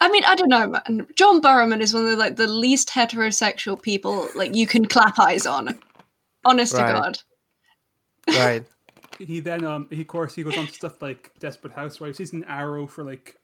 I 0.00 0.08
mean, 0.10 0.24
I 0.24 0.34
don't 0.34 0.48
know, 0.48 0.66
man. 0.68 1.06
John 1.16 1.40
Barrowman 1.40 1.80
is 1.80 1.94
one 1.94 2.04
of 2.04 2.10
the, 2.10 2.16
like 2.16 2.36
the 2.36 2.46
least 2.46 2.88
heterosexual 2.90 3.80
people 3.80 4.28
like 4.34 4.54
you 4.54 4.66
can 4.66 4.84
clap 4.84 5.18
eyes 5.18 5.46
on. 5.46 5.78
Honest 6.44 6.74
Right. 6.74 6.86
to 6.86 6.92
God. 6.92 7.18
right. 8.38 8.64
he 9.18 9.40
then, 9.40 9.64
um, 9.64 9.88
he, 9.90 10.02
of 10.02 10.06
course, 10.06 10.34
he 10.34 10.42
goes 10.42 10.56
on 10.58 10.66
to 10.66 10.72
stuff 10.72 11.00
like 11.02 11.32
Desperate 11.40 11.72
Housewives. 11.72 12.18
He's 12.18 12.32
an 12.34 12.44
Arrow 12.44 12.86
for 12.86 13.02
like 13.04 13.36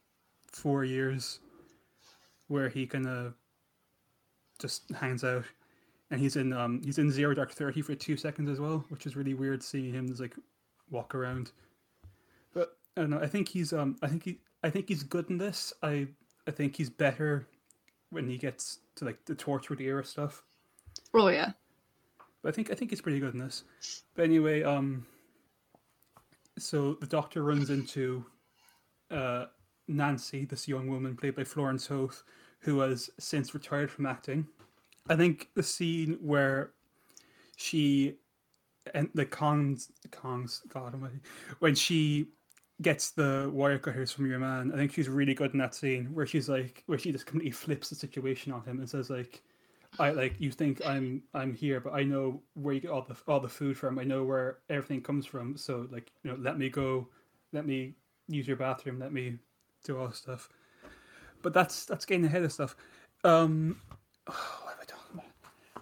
four 0.53 0.85
years, 0.85 1.40
where 2.53 2.69
he 2.69 2.87
kind 2.87 3.07
of 3.07 3.33
just 4.61 4.91
hangs 4.93 5.25
out. 5.25 5.45
And 6.11 6.21
he's 6.21 6.37
in 6.37 6.53
um 6.53 6.83
he's 6.85 6.99
in 6.99 7.11
Zero 7.11 7.35
Dark 7.35 7.53
Thirty 7.53 7.81
for 7.81 7.95
two 7.95 8.19
seconds 8.19 8.51
as 8.51 8.61
well, 8.61 8.85
which 8.91 9.07
is 9.07 9.17
really 9.17 9.33
weird 9.33 9.62
seeing 9.62 9.93
him 9.95 10.07
just 10.07 10.21
like 10.21 10.37
walk 10.91 11.15
around. 11.15 11.53
But 12.53 12.77
I 12.97 13.01
don't 13.01 13.11
know. 13.11 13.21
I 13.21 13.27
think 13.27 13.49
he's 13.49 13.73
um 13.73 13.97
I 14.03 14.09
think 14.09 14.25
he 14.25 14.38
I 14.62 14.69
think 14.69 14.88
he's 14.88 15.03
good 15.03 15.31
in 15.31 15.38
this. 15.38 15.73
I 15.83 16.09
I 16.47 16.51
think 16.51 16.77
he's 16.77 16.91
better 16.91 17.47
when 18.11 18.29
he 18.29 18.37
gets 18.37 18.81
to 18.97 19.07
like 19.07 19.25
the 19.25 19.35
Torchwood 19.35 19.81
era 19.81 20.05
stuff. 20.05 20.45
Oh 21.15 21.29
yeah. 21.29 21.53
But 22.43 22.51
I 22.51 22.53
think 22.53 22.71
I 22.71 22.75
think 22.75 22.91
he's 22.91 23.01
pretty 23.01 23.21
good 23.21 23.33
in 23.33 23.41
this. 23.41 23.65
But 24.15 24.25
anyway, 24.25 24.62
um, 24.62 25.07
so 26.59 26.95
the 27.01 27.07
Doctor 27.07 27.43
runs 27.43 27.71
into 27.71 28.27
uh, 29.11 29.47
Nancy, 29.88 30.45
this 30.45 30.69
young 30.69 30.88
woman 30.88 31.17
played 31.17 31.37
by 31.37 31.45
Florence 31.45 31.87
Hoath, 31.87 32.23
who 32.62 32.81
has 32.81 33.11
since 33.18 33.55
retired 33.55 33.90
from 33.90 34.07
acting. 34.07 34.46
I 35.09 35.16
think 35.16 35.48
the 35.55 35.62
scene 35.62 36.18
where 36.20 36.70
she 37.57 38.16
and 38.94 39.09
the 39.14 39.27
Kongs, 39.27 39.90
Kongs, 40.11 40.66
God 40.68 40.94
Almighty, 40.94 41.20
when 41.61 41.75
she 41.75 42.29
gets 42.81 43.11
the 43.11 43.51
wire 43.53 43.79
cutters 43.79 44.11
from 44.11 44.29
your 44.29 44.38
man, 44.38 44.72
I 44.72 44.77
think 44.77 44.92
she's 44.92 45.09
really 45.09 45.35
good 45.35 45.53
in 45.53 45.59
that 45.59 45.75
scene 45.75 46.07
where 46.12 46.27
she's 46.27 46.48
like, 46.48 46.83
where 46.87 46.98
she 46.98 47.12
just 47.12 47.27
completely 47.27 47.53
flips 47.53 47.88
the 47.88 47.94
situation 47.94 48.53
on 48.53 48.62
him 48.64 48.79
and 48.79 48.88
says 48.88 49.11
like, 49.11 49.42
I 49.98 50.11
like 50.11 50.37
you 50.38 50.51
think 50.51 50.85
I'm 50.87 51.22
I'm 51.35 51.55
here, 51.55 51.79
but 51.79 51.92
I 51.92 52.03
know 52.03 52.40
where 52.55 52.75
you 52.75 52.81
get 52.81 52.90
all 52.90 53.03
the 53.03 53.16
all 53.29 53.40
the 53.40 53.48
food 53.48 53.77
from. 53.77 53.98
I 53.98 54.05
know 54.05 54.25
where 54.25 54.59
everything 54.70 55.03
comes 55.03 55.27
from. 55.27 55.57
So 55.57 55.87
like 55.90 56.11
you 56.22 56.31
know, 56.31 56.38
let 56.40 56.59
me 56.59 56.70
go, 56.70 57.09
let 57.53 57.66
me 57.66 57.94
use 58.27 58.48
your 58.48 58.57
bathroom, 58.57 58.98
let 58.98 59.12
me 59.12 59.38
do 59.85 59.98
all 59.98 60.11
stuff. 60.12 60.48
But 61.42 61.52
that's 61.52 61.85
that's 61.85 62.05
getting 62.05 62.24
ahead 62.24 62.42
of 62.42 62.52
stuff. 62.52 62.76
Um, 63.24 63.81
what 64.26 64.37
am 64.74 64.78
I 64.81 64.85
talking 64.85 65.20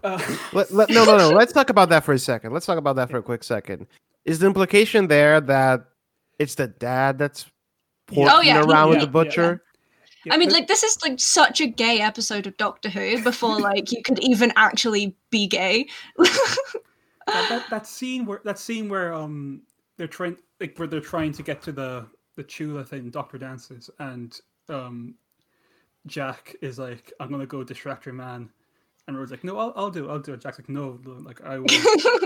about? 0.03 0.23
Uh, 0.23 0.37
Let, 0.53 0.73
let, 0.73 0.91
no, 0.91 1.05
no, 1.05 1.19
no. 1.19 1.31
Let's 1.37 1.53
talk 1.53 1.71
about 1.71 1.89
that 1.91 2.05
for 2.05 2.13
a 2.13 2.19
second. 2.19 2.53
Let's 2.53 2.67
talk 2.67 2.79
about 2.79 2.97
that 2.97 3.11
for 3.11 3.19
a 3.19 3.23
quick 3.23 3.45
second. 3.45 3.87
Is 4.25 4.39
the 4.39 4.47
implication 4.47 5.09
there 5.09 5.41
that 5.41 5.85
it's 6.39 6.55
the 6.55 6.69
dad 6.69 7.19
that's 7.19 7.47
Yeah. 8.11 8.17
porking 8.17 8.33
Oh, 8.33 8.41
yeah, 8.41 8.63
around 8.63 8.91
with 8.91 9.01
the 9.01 9.07
butcher? 9.07 9.63
yeah, 10.25 10.35
I 10.35 10.37
mean, 10.37 10.51
like 10.51 10.69
this 10.69 10.83
is 10.83 10.99
like 11.03 11.19
such 11.19 11.61
a 11.61 11.67
gay 11.67 12.01
episode 12.01 12.47
of 12.47 12.57
Doctor 12.57 12.89
Who 12.91 13.23
before 13.23 13.59
like 13.71 13.91
you 13.93 14.03
could 14.03 14.19
even 14.23 14.53
actually 14.57 15.17
be 15.31 15.47
gay. 15.47 15.89
that, 16.19 16.69
that, 17.27 17.65
that 17.71 17.87
scene 17.87 18.27
where 18.27 18.41
that 18.45 18.59
scene 18.59 18.89
where 18.89 19.13
um 19.15 19.63
they're 19.97 20.07
trying 20.09 20.37
like 20.61 20.77
where 20.79 20.89
they're 20.89 21.01
trying 21.01 21.33
to 21.33 21.43
get 21.43 21.63
to 21.63 21.73
the 21.73 22.07
the 22.37 22.43
Chula 22.43 22.85
thing, 22.85 23.11
Doctor 23.11 23.39
dances, 23.39 23.91
and 23.99 24.39
um 24.69 25.15
Jack 26.07 26.57
is 26.61 26.79
like, 26.79 27.13
I'm 27.21 27.31
gonna 27.31 27.47
go 27.47 27.63
distract 27.65 28.07
your 28.07 28.15
man. 28.15 28.51
And 29.07 29.19
Rose's 29.19 29.33
like, 29.33 29.45
no, 29.45 29.59
I'll, 29.59 29.73
I'll 29.77 29.91
do 29.91 30.09
it, 30.09 30.11
I'll 30.13 30.19
do 30.21 30.35
it. 30.35 30.41
Jack's 30.41 30.59
like, 30.59 30.69
no, 30.69 30.99
no, 31.05 31.13
like 31.13 31.43
I 31.45 31.59
will, 31.59 31.67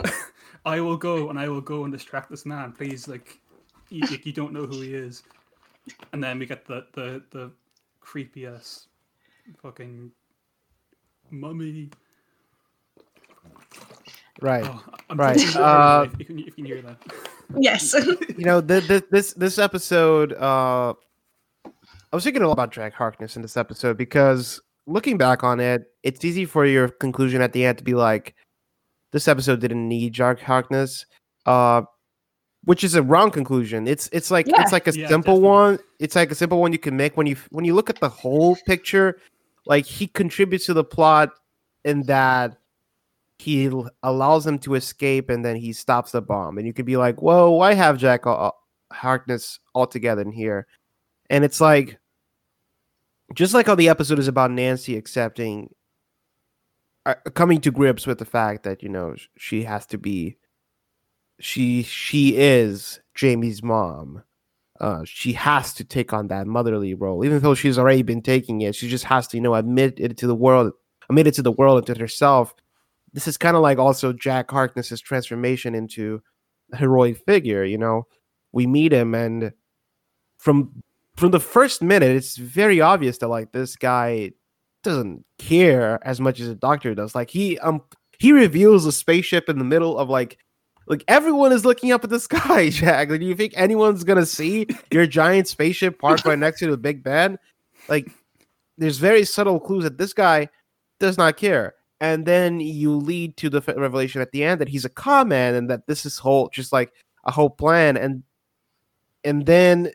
I 0.66 0.80
will 0.80 0.96
go 0.96 1.30
and 1.30 1.38
I 1.38 1.48
will 1.48 1.60
go 1.60 1.84
and 1.84 1.92
distract 1.92 2.30
this 2.30 2.44
man. 2.44 2.72
Please, 2.72 3.08
like, 3.08 3.38
you, 3.88 4.02
you 4.22 4.32
don't 4.32 4.52
know 4.52 4.66
who 4.66 4.80
he 4.80 4.94
is. 4.94 5.22
And 6.12 6.22
then 6.22 6.38
we 6.38 6.46
get 6.46 6.66
the 6.66 6.86
the 6.94 7.22
the 7.30 7.50
creepy 8.00 8.46
ass 8.46 8.86
fucking 9.62 10.10
mummy. 11.30 11.90
Right. 14.40 14.64
Oh, 14.66 14.82
Right, 15.14 15.36
thinking 15.36 15.60
uh, 15.60 16.08
if 16.12 16.18
you 16.18 16.24
can 16.24 16.38
if 16.38 16.46
you 16.46 16.52
can 16.52 16.64
hear 16.64 16.82
that. 16.82 16.96
yes. 17.58 17.94
You 17.94 18.44
know, 18.44 18.60
the, 18.60 18.80
the, 18.80 19.04
this 19.10 19.32
this 19.34 19.58
episode. 19.58 20.32
Uh, 20.32 20.94
I 22.14 22.16
was 22.16 22.22
thinking 22.22 22.42
a 22.42 22.46
lot 22.46 22.52
about 22.52 22.70
Jack 22.70 22.94
Harkness 22.94 23.34
in 23.34 23.42
this 23.42 23.56
episode 23.56 23.96
because 23.96 24.60
looking 24.86 25.18
back 25.18 25.42
on 25.42 25.58
it, 25.58 25.86
it's 26.04 26.24
easy 26.24 26.44
for 26.44 26.64
your 26.64 26.86
conclusion 26.86 27.42
at 27.42 27.52
the 27.52 27.64
end 27.64 27.78
to 27.78 27.82
be 27.82 27.94
like, 27.94 28.36
this 29.10 29.26
episode 29.26 29.58
didn't 29.58 29.88
need 29.88 30.12
Jack 30.12 30.38
Harkness. 30.38 31.06
Uh, 31.44 31.82
which 32.66 32.84
is 32.84 32.94
a 32.94 33.02
wrong 33.02 33.32
conclusion. 33.32 33.88
It's 33.88 34.08
it's 34.12 34.30
like 34.30 34.46
Yeah. 34.46 34.62
it's 34.62 34.70
like 34.70 34.86
a 34.86 34.96
Yeah, 34.96 35.08
simple 35.08 35.34
definitely. 35.34 35.48
one. 35.48 35.78
It's 35.98 36.14
like 36.14 36.30
a 36.30 36.36
simple 36.36 36.60
one 36.60 36.70
you 36.72 36.78
can 36.78 36.96
make 36.96 37.16
when 37.16 37.26
you 37.26 37.36
when 37.50 37.64
you 37.64 37.74
look 37.74 37.90
at 37.90 37.98
the 37.98 38.08
whole 38.08 38.54
picture. 38.64 39.18
Like 39.66 39.84
he 39.84 40.06
contributes 40.06 40.66
to 40.66 40.72
the 40.72 40.84
plot 40.84 41.30
in 41.84 42.02
that 42.04 42.56
he 43.40 43.66
l- 43.66 43.90
allows 44.04 44.44
them 44.44 44.60
to 44.60 44.76
escape 44.76 45.30
and 45.30 45.44
then 45.44 45.56
he 45.56 45.72
stops 45.72 46.12
the 46.12 46.22
bomb. 46.22 46.58
And 46.58 46.66
you 46.68 46.72
could 46.72 46.86
be 46.86 46.96
like, 46.96 47.20
"Whoa, 47.20 47.50
why 47.50 47.74
have 47.74 47.98
Jack 47.98 48.24
uh, 48.24 48.52
Harkness 48.92 49.58
altogether 49.74 50.22
in 50.22 50.30
here?" 50.30 50.68
And 51.28 51.42
it's 51.44 51.60
like, 51.60 51.98
just 53.32 53.54
like 53.54 53.66
how 53.66 53.74
the 53.74 53.88
episode 53.88 54.18
is 54.18 54.28
about 54.28 54.50
Nancy 54.50 54.96
accepting, 54.96 55.74
uh, 57.06 57.14
coming 57.34 57.60
to 57.62 57.70
grips 57.70 58.06
with 58.06 58.18
the 58.18 58.24
fact 58.24 58.64
that 58.64 58.82
you 58.82 58.88
know 58.88 59.14
she 59.36 59.62
has 59.64 59.86
to 59.86 59.98
be 59.98 60.36
she 61.40 61.82
she 61.82 62.36
is 62.36 63.00
Jamie's 63.14 63.62
mom. 63.62 64.22
Uh, 64.80 65.02
she 65.04 65.32
has 65.32 65.72
to 65.74 65.84
take 65.84 66.12
on 66.12 66.28
that 66.28 66.46
motherly 66.46 66.94
role, 66.94 67.24
even 67.24 67.38
though 67.40 67.54
she's 67.54 67.78
already 67.78 68.02
been 68.02 68.22
taking 68.22 68.60
it. 68.60 68.74
She 68.74 68.88
just 68.88 69.04
has 69.04 69.28
to, 69.28 69.36
you 69.36 69.40
know, 69.40 69.54
admit 69.54 69.94
it 69.98 70.16
to 70.18 70.26
the 70.26 70.34
world, 70.34 70.72
admit 71.08 71.28
it 71.28 71.34
to 71.34 71.42
the 71.42 71.52
world 71.52 71.78
and 71.78 71.86
to 71.86 72.00
herself. 72.00 72.54
This 73.12 73.28
is 73.28 73.36
kind 73.36 73.56
of 73.56 73.62
like 73.62 73.78
also 73.78 74.12
Jack 74.12 74.50
Harkness's 74.50 75.00
transformation 75.00 75.74
into 75.74 76.20
a 76.72 76.76
heroic 76.76 77.18
figure. 77.24 77.64
You 77.64 77.78
know, 77.78 78.06
we 78.52 78.66
meet 78.66 78.92
him, 78.92 79.14
and 79.14 79.52
from 80.38 80.82
from 81.16 81.30
the 81.30 81.40
first 81.40 81.82
minute, 81.82 82.10
it's 82.10 82.36
very 82.36 82.80
obvious 82.80 83.18
that 83.18 83.28
like 83.28 83.52
this 83.52 83.76
guy 83.76 84.32
doesn't 84.82 85.24
care 85.38 85.98
as 86.06 86.20
much 86.20 86.40
as 86.40 86.48
a 86.48 86.54
doctor 86.54 86.94
does. 86.94 87.14
Like 87.14 87.30
he 87.30 87.58
um 87.60 87.82
he 88.18 88.32
reveals 88.32 88.86
a 88.86 88.92
spaceship 88.92 89.48
in 89.48 89.58
the 89.58 89.64
middle 89.64 89.98
of 89.98 90.08
like 90.08 90.38
like 90.86 91.04
everyone 91.08 91.52
is 91.52 91.64
looking 91.64 91.92
up 91.92 92.04
at 92.04 92.10
the 92.10 92.20
sky, 92.20 92.68
Jack. 92.68 93.10
Like, 93.10 93.20
do 93.20 93.26
you 93.26 93.34
think 93.34 93.54
anyone's 93.56 94.04
gonna 94.04 94.26
see 94.26 94.66
your 94.90 95.06
giant 95.06 95.48
spaceship 95.48 95.98
parked 95.98 96.24
right 96.24 96.38
next 96.38 96.60
to 96.60 96.70
the 96.70 96.76
Big 96.76 97.02
Ben? 97.02 97.38
Like, 97.88 98.10
there's 98.78 98.98
very 98.98 99.24
subtle 99.24 99.60
clues 99.60 99.84
that 99.84 99.98
this 99.98 100.12
guy 100.12 100.48
does 101.00 101.18
not 101.18 101.36
care. 101.36 101.74
And 102.00 102.26
then 102.26 102.60
you 102.60 102.96
lead 102.96 103.36
to 103.38 103.48
the 103.48 103.60
revelation 103.60 104.20
at 104.20 104.32
the 104.32 104.44
end 104.44 104.60
that 104.60 104.68
he's 104.68 104.84
a 104.84 104.90
con 104.90 105.28
man 105.28 105.54
and 105.54 105.70
that 105.70 105.86
this 105.86 106.04
is 106.04 106.18
whole 106.18 106.50
just 106.52 106.72
like 106.72 106.92
a 107.24 107.30
whole 107.30 107.50
plan. 107.50 107.96
And 107.96 108.24
and 109.22 109.46
then 109.46 109.90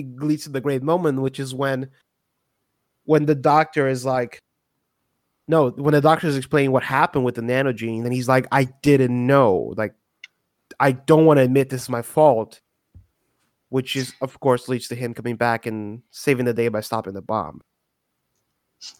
it 0.00 0.22
leads 0.22 0.44
to 0.44 0.50
the 0.50 0.60
great 0.60 0.82
moment, 0.82 1.20
which 1.20 1.40
is 1.40 1.54
when 1.54 1.90
when 3.04 3.26
the 3.26 3.34
doctor 3.34 3.88
is 3.88 4.04
like, 4.04 4.38
no, 5.46 5.70
when 5.70 5.94
the 5.94 6.00
doctor 6.00 6.26
is 6.26 6.36
explaining 6.36 6.72
what 6.72 6.82
happened 6.82 7.24
with 7.24 7.36
the 7.36 7.40
nanogene, 7.40 8.02
then 8.02 8.12
he's 8.12 8.28
like, 8.28 8.46
I 8.52 8.64
didn't 8.82 9.26
know. 9.26 9.72
Like, 9.76 9.94
I 10.78 10.92
don't 10.92 11.24
want 11.24 11.38
to 11.38 11.42
admit 11.42 11.70
this 11.70 11.82
is 11.82 11.88
my 11.88 12.02
fault. 12.02 12.60
Which 13.70 13.96
is, 13.96 14.14
of 14.22 14.40
course, 14.40 14.68
leads 14.68 14.88
to 14.88 14.94
him 14.94 15.12
coming 15.12 15.36
back 15.36 15.66
and 15.66 16.02
saving 16.10 16.46
the 16.46 16.54
day 16.54 16.68
by 16.68 16.80
stopping 16.80 17.12
the 17.12 17.20
bomb. 17.20 17.60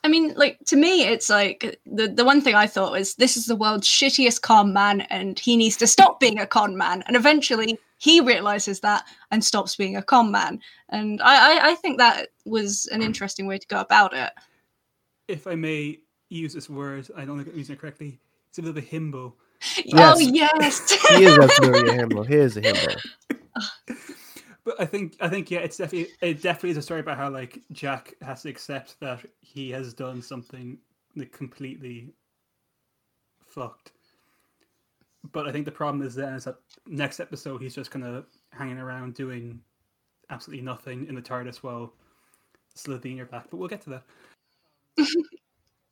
I 0.04 0.08
mean, 0.08 0.34
like 0.34 0.58
to 0.66 0.76
me, 0.76 1.04
it's 1.04 1.30
like 1.30 1.80
the 1.87 2.08
the 2.08 2.24
one 2.24 2.40
thing 2.40 2.54
I 2.54 2.66
thought 2.66 2.92
was 2.92 3.14
this 3.14 3.37
is 3.37 3.46
the 3.46 3.56
world's 3.56 3.88
shittiest 3.88 4.42
con 4.42 4.72
man, 4.72 5.02
and 5.02 5.38
he 5.38 5.56
needs 5.56 5.76
to 5.78 5.87
stop 5.87 6.20
being 6.20 6.38
a 6.38 6.46
con 6.46 6.76
man. 6.76 7.02
And 7.06 7.16
eventually, 7.16 7.78
he 7.98 8.20
realizes 8.20 8.80
that 8.80 9.04
and 9.30 9.44
stops 9.44 9.76
being 9.76 9.96
a 9.96 10.02
con 10.02 10.30
man. 10.32 10.61
And 10.88 11.20
I 11.22 11.34
I, 11.58 11.70
I 11.70 11.74
think 11.76 11.98
that 11.98 12.28
was 12.46 12.87
an 12.92 13.02
interesting 13.02 13.46
way 13.46 13.58
to 13.58 13.66
go 13.68 13.80
about 13.80 14.14
it. 14.14 14.30
if 15.28 15.46
I 15.46 15.54
may 15.54 15.98
use 16.30 16.54
this 16.54 16.70
word, 16.70 17.08
I 17.16 17.24
don't 17.24 17.37
think 17.38 17.48
I'm 17.50 17.58
using 17.58 17.74
it 17.76 17.80
correctly. 17.80 18.18
It's 18.48 18.58
a 18.58 18.62
bit 18.62 18.70
of 18.70 18.76
a 18.78 18.82
himbo. 18.82 19.34
Oh 19.94 20.18
Yes. 20.18 20.20
yes, 20.20 20.92
He 21.16 21.24
is 21.24 21.38
absolutely 21.38 21.90
a 21.90 21.98
himbo. 21.98 22.26
He 22.26 22.34
is 22.37 22.56
a 22.56 22.62
himbo. 22.62 22.96
But 24.64 24.78
I 24.80 24.84
think 24.84 25.16
I 25.20 25.28
think 25.30 25.50
yeah, 25.50 25.61
it's 25.61 25.78
definitely 25.78 26.12
it 26.20 26.42
definitely 26.42 26.70
is 26.70 26.76
a 26.76 26.82
story 26.82 27.00
about 27.00 27.16
how 27.16 27.30
like 27.30 27.62
Jack 27.72 28.14
has 28.20 28.42
to 28.42 28.50
accept 28.50 29.00
that 29.00 29.24
he 29.40 29.70
has 29.70 29.94
done 29.94 30.20
something 30.20 30.76
like 31.16 31.32
completely 31.32 32.12
fucked. 33.40 33.92
But 35.33 35.46
I 35.48 35.52
think 35.52 35.64
the 35.64 35.72
problem 35.72 36.07
is 36.07 36.14
then 36.14 36.35
is 36.35 36.44
that 36.44 36.57
next 36.87 37.20
episode 37.20 37.61
he's 37.61 37.74
just 37.74 37.90
kind 37.90 38.04
of 38.04 38.26
hanging 38.52 38.78
around 38.78 39.14
doing 39.14 39.61
absolutely 40.31 40.64
nothing 40.64 41.07
in 41.07 41.14
the 41.14 41.22
TARDIS 41.22 41.57
while 41.57 41.92
Slovenia 42.76 43.28
back. 43.28 43.46
But 43.50 43.57
we'll 43.57 43.68
get 43.68 43.83
to 43.83 43.90
that. 43.90 44.02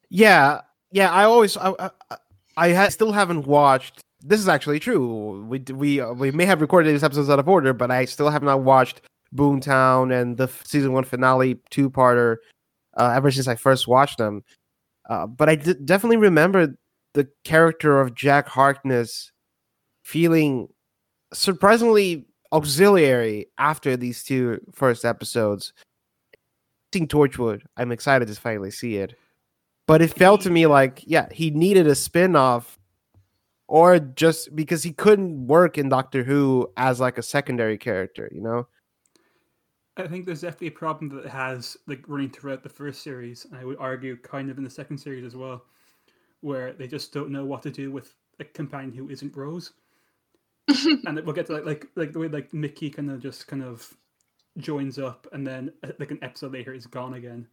Yeah, 0.08 0.60
yeah. 0.92 1.10
I 1.10 1.24
always, 1.24 1.56
I, 1.56 1.72
I, 1.78 2.16
I 2.56 2.72
ha- 2.72 2.88
still 2.88 3.12
haven't 3.12 3.46
watched. 3.46 4.00
This 4.20 4.40
is 4.40 4.48
actually 4.48 4.78
true. 4.78 5.44
We 5.48 5.58
we 5.72 6.00
uh, 6.00 6.12
we 6.12 6.30
may 6.30 6.44
have 6.46 6.60
recorded 6.60 6.94
these 6.94 7.04
episodes 7.04 7.28
out 7.28 7.38
of 7.38 7.48
order, 7.48 7.72
but 7.72 7.90
I 7.90 8.04
still 8.04 8.30
have 8.30 8.42
not 8.42 8.62
watched 8.62 9.00
Boomtown 9.34 10.12
and 10.18 10.36
the 10.36 10.48
season 10.64 10.92
one 10.92 11.04
finale 11.04 11.60
two 11.70 11.90
parter 11.90 12.36
uh, 12.96 13.12
ever 13.14 13.30
since 13.30 13.48
I 13.48 13.56
first 13.56 13.88
watched 13.88 14.18
them. 14.18 14.42
Uh, 15.08 15.26
but 15.26 15.48
I 15.48 15.56
d- 15.56 15.74
definitely 15.84 16.16
remember 16.16 16.74
the 17.16 17.26
character 17.44 17.98
of 17.98 18.14
Jack 18.14 18.46
Harkness 18.46 19.32
feeling 20.04 20.68
surprisingly 21.32 22.26
auxiliary 22.52 23.46
after 23.56 23.96
these 23.96 24.22
two 24.22 24.60
first 24.74 25.02
episodes. 25.02 25.72
Seeing 26.92 27.08
Torchwood, 27.08 27.62
I'm 27.78 27.90
excited 27.90 28.28
to 28.28 28.34
finally 28.34 28.70
see 28.70 28.98
it. 28.98 29.14
But 29.86 30.02
it 30.02 30.12
felt 30.12 30.42
to 30.42 30.50
me 30.50 30.66
like 30.66 31.02
yeah 31.06 31.28
he 31.32 31.50
needed 31.50 31.86
a 31.86 31.94
spin-off 31.94 32.78
or 33.66 33.98
just 33.98 34.54
because 34.54 34.82
he 34.82 34.92
couldn't 34.92 35.46
work 35.46 35.78
in 35.78 35.88
doctor 35.88 36.22
who 36.22 36.70
as 36.76 37.00
like 37.00 37.16
a 37.16 37.22
secondary 37.22 37.78
character 37.78 38.28
you 38.30 38.42
know? 38.42 38.66
I 39.96 40.06
think 40.06 40.26
there's 40.26 40.42
definitely 40.42 40.68
a 40.68 40.72
problem 40.72 41.08
that 41.10 41.24
it 41.24 41.30
has 41.30 41.78
like 41.86 42.04
running 42.06 42.28
throughout 42.28 42.62
the 42.62 42.68
first 42.68 43.02
series, 43.02 43.46
and 43.46 43.56
I 43.56 43.64
would 43.64 43.78
argue 43.78 44.18
kind 44.18 44.50
of 44.50 44.58
in 44.58 44.64
the 44.64 44.68
second 44.68 44.98
series 44.98 45.24
as 45.24 45.34
well, 45.34 45.64
where 46.46 46.72
they 46.72 46.86
just 46.86 47.12
don't 47.12 47.30
know 47.30 47.44
what 47.44 47.60
to 47.60 47.70
do 47.72 47.90
with 47.90 48.14
a 48.38 48.44
companion 48.44 48.96
who 48.96 49.10
isn't 49.10 49.36
Rose. 49.36 49.72
and 50.68 51.20
we'll 51.24 51.34
get 51.34 51.46
to 51.46 51.54
like 51.54 51.66
like 51.66 51.86
like 51.96 52.12
the 52.12 52.20
way 52.20 52.28
like 52.28 52.54
Mickey 52.54 52.88
kind 52.88 53.10
of 53.10 53.20
just 53.20 53.48
kind 53.48 53.64
of 53.64 53.92
joins 54.56 54.96
up, 54.96 55.26
and 55.32 55.44
then 55.44 55.72
uh, 55.82 55.90
like 55.98 56.12
an 56.12 56.20
episode 56.22 56.52
later, 56.52 56.72
is 56.72 56.86
gone 56.86 57.14
again. 57.14 57.48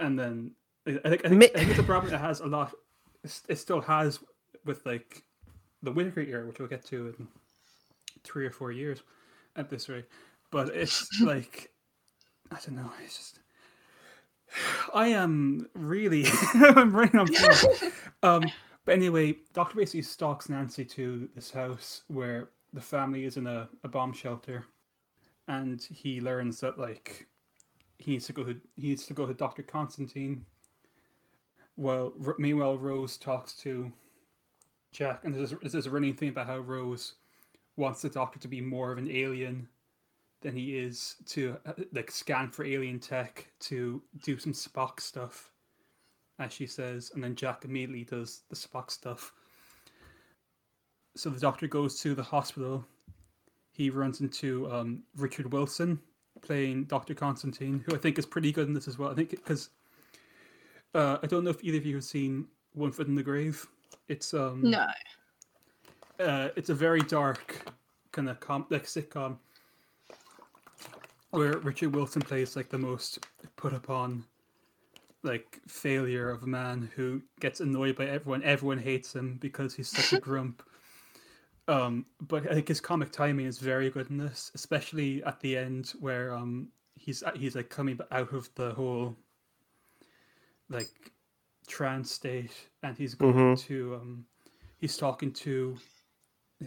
And 0.00 0.18
then 0.18 0.50
I 0.88 1.08
think 1.08 1.24
I 1.24 1.28
think, 1.28 1.40
Ma- 1.40 1.54
I 1.54 1.58
think 1.58 1.70
it's 1.70 1.78
a 1.78 1.84
problem 1.84 2.10
that 2.10 2.18
has 2.18 2.40
a 2.40 2.46
lot. 2.46 2.72
It 3.48 3.58
still 3.58 3.80
has 3.80 4.18
with 4.64 4.84
like 4.84 5.22
the 5.84 5.92
Whittaker 5.92 6.20
era, 6.20 6.46
which 6.46 6.58
we'll 6.58 6.68
get 6.68 6.84
to 6.86 7.14
in 7.16 7.28
three 8.24 8.44
or 8.44 8.50
four 8.50 8.72
years 8.72 9.02
at 9.54 9.70
this 9.70 9.88
rate. 9.88 10.06
But 10.50 10.68
it's 10.74 11.06
like 11.20 11.70
I 12.50 12.56
don't 12.56 12.74
know. 12.74 12.90
It's 13.04 13.16
just 13.16 13.38
I 14.94 15.08
am 15.08 15.68
really 15.74 16.26
I'm 16.54 16.94
running 16.94 17.16
on 17.16 17.26
fumes. 17.26 17.84
Um, 18.22 18.50
but 18.86 18.92
anyway, 18.92 19.36
Doctor 19.52 19.76
basically 19.76 20.00
stalks 20.00 20.48
Nancy 20.48 20.82
to 20.86 21.28
this 21.34 21.50
house 21.50 22.04
where 22.08 22.48
the 22.72 22.80
family 22.80 23.26
is 23.26 23.36
in 23.36 23.46
a, 23.46 23.68
a 23.82 23.88
bomb 23.88 24.14
shelter, 24.14 24.64
and 25.46 25.82
he 25.82 26.22
learns 26.22 26.58
that 26.60 26.78
like 26.78 27.26
he 27.98 28.12
needs 28.12 28.26
to 28.26 28.32
go 28.32 28.42
to 28.44 28.58
he 28.76 28.88
needs 28.88 29.04
to 29.06 29.12
go 29.12 29.26
to 29.26 29.34
Doctor 29.34 29.62
Constantine. 29.62 30.46
Well, 31.76 32.14
R- 32.26 32.36
meanwhile, 32.38 32.78
Rose 32.78 33.18
talks 33.18 33.52
to 33.58 33.92
Jack, 34.92 35.20
and 35.24 35.34
there's 35.34 35.52
there's 35.62 35.86
a 35.86 35.90
running 35.90 36.14
thing 36.14 36.30
about 36.30 36.46
how 36.46 36.58
Rose 36.58 37.16
wants 37.76 38.00
the 38.00 38.08
Doctor 38.08 38.38
to 38.38 38.48
be 38.48 38.62
more 38.62 38.90
of 38.90 38.96
an 38.96 39.10
alien 39.10 39.68
than 40.44 40.54
he 40.54 40.78
is 40.78 41.16
to 41.26 41.56
uh, 41.66 41.72
like 41.92 42.10
scan 42.10 42.50
for 42.50 42.64
alien 42.64 43.00
tech 43.00 43.48
to 43.60 44.00
do 44.22 44.38
some 44.38 44.52
Spock 44.52 45.00
stuff, 45.00 45.50
as 46.38 46.52
she 46.52 46.66
says, 46.66 47.10
and 47.14 47.24
then 47.24 47.34
Jack 47.34 47.64
immediately 47.64 48.04
does 48.04 48.42
the 48.50 48.54
Spock 48.54 48.90
stuff. 48.90 49.32
So 51.16 51.30
the 51.30 51.40
Doctor 51.40 51.66
goes 51.66 51.98
to 52.00 52.14
the 52.14 52.22
hospital. 52.22 52.84
He 53.72 53.90
runs 53.90 54.20
into 54.20 54.70
um, 54.70 55.02
Richard 55.16 55.52
Wilson 55.52 55.98
playing 56.42 56.84
Doctor 56.84 57.14
Constantine, 57.14 57.82
who 57.86 57.94
I 57.94 57.98
think 57.98 58.18
is 58.18 58.26
pretty 58.26 58.52
good 58.52 58.68
in 58.68 58.74
this 58.74 58.86
as 58.86 58.98
well. 58.98 59.10
I 59.10 59.14
think 59.14 59.30
because 59.30 59.70
uh, 60.94 61.18
I 61.22 61.26
don't 61.26 61.42
know 61.42 61.50
if 61.50 61.64
either 61.64 61.78
of 61.78 61.86
you 61.86 61.94
have 61.96 62.04
seen 62.04 62.46
One 62.74 62.92
Foot 62.92 63.08
in 63.08 63.14
the 63.14 63.22
Grave. 63.22 63.66
It's 64.08 64.34
um 64.34 64.60
No. 64.70 64.86
uh, 66.20 66.48
it's 66.54 66.68
a 66.68 66.74
very 66.74 67.00
dark 67.00 67.72
kind 68.12 68.28
of 68.28 68.38
com- 68.40 68.66
like 68.68 68.84
sitcom 68.84 69.38
where 71.34 71.58
Richard 71.58 71.94
Wilson 71.94 72.22
plays 72.22 72.56
like 72.56 72.68
the 72.68 72.78
most 72.78 73.26
put 73.56 73.72
upon 73.72 74.24
like 75.22 75.58
failure 75.66 76.30
of 76.30 76.42
a 76.42 76.46
man 76.46 76.90
who 76.94 77.22
gets 77.40 77.60
annoyed 77.60 77.96
by 77.96 78.06
everyone. 78.06 78.42
Everyone 78.42 78.78
hates 78.78 79.14
him 79.14 79.38
because 79.40 79.74
he's 79.74 79.88
such 79.88 80.12
a 80.12 80.20
grump. 80.28 80.62
Um, 81.66 82.06
but 82.20 82.48
I 82.50 82.54
think 82.54 82.68
his 82.68 82.80
comic 82.80 83.10
timing 83.10 83.46
is 83.46 83.58
very 83.58 83.90
good 83.90 84.10
in 84.10 84.18
this, 84.18 84.52
especially 84.54 85.24
at 85.24 85.40
the 85.40 85.56
end 85.56 85.94
where 85.98 86.34
um 86.34 86.68
he's 86.94 87.22
he's 87.34 87.56
like 87.56 87.68
coming 87.68 87.98
out 88.12 88.32
of 88.32 88.48
the 88.54 88.72
whole 88.72 89.16
like 90.68 91.12
trance 91.66 92.12
state 92.12 92.52
and 92.82 92.96
he's 92.96 93.14
going 93.14 93.56
to 93.56 93.94
um 93.94 94.24
he's 94.78 94.96
talking 94.96 95.32
to 95.32 95.76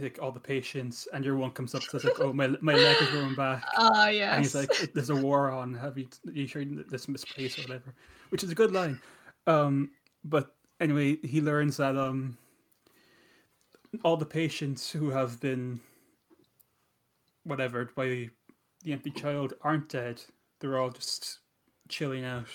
like 0.02 0.20
all 0.22 0.32
the 0.32 0.40
patients 0.40 1.08
and 1.14 1.24
your 1.24 1.36
one 1.36 1.52
comes 1.52 1.76
up 1.76 1.84
says 1.84 2.04
like 2.04 2.20
oh 2.20 2.34
my 2.42 2.48
my 2.62 2.74
leg 2.74 2.98
is 3.02 3.10
growing 3.10 3.36
back. 3.36 3.64
Ah, 3.78 4.10
yes. 4.10 4.34
and 4.34 4.44
he's 4.44 4.56
like 4.56 4.94
there's 4.94 5.10
a 5.10 5.16
war 5.16 5.52
on. 5.52 5.74
Have 5.74 5.98
you 5.98 6.08
are 6.28 6.32
you 6.32 6.48
sure 6.48 6.64
this 6.66 7.08
misplaced 7.08 7.60
or 7.60 7.64
whatever? 7.64 7.94
Which 8.30 8.44
is 8.44 8.52
a 8.52 8.56
good 8.56 8.72
line. 8.72 9.00
Um 9.46 9.92
but 10.24 10.56
anyway 10.80 11.18
he 11.24 11.42
learns 11.42 11.78
that 11.78 11.98
um 11.98 12.38
all 14.04 14.18
the 14.18 14.26
patients 14.26 14.92
who 14.92 15.10
have 15.10 15.40
been 15.40 15.80
whatever 17.44 17.90
by 17.96 18.08
the 18.08 18.30
empty 18.88 19.12
child 19.12 19.54
aren't 19.62 19.90
dead. 19.90 20.22
They're 20.60 20.80
all 20.80 20.90
just 20.90 21.40
chilling 21.90 22.26
out. 22.26 22.48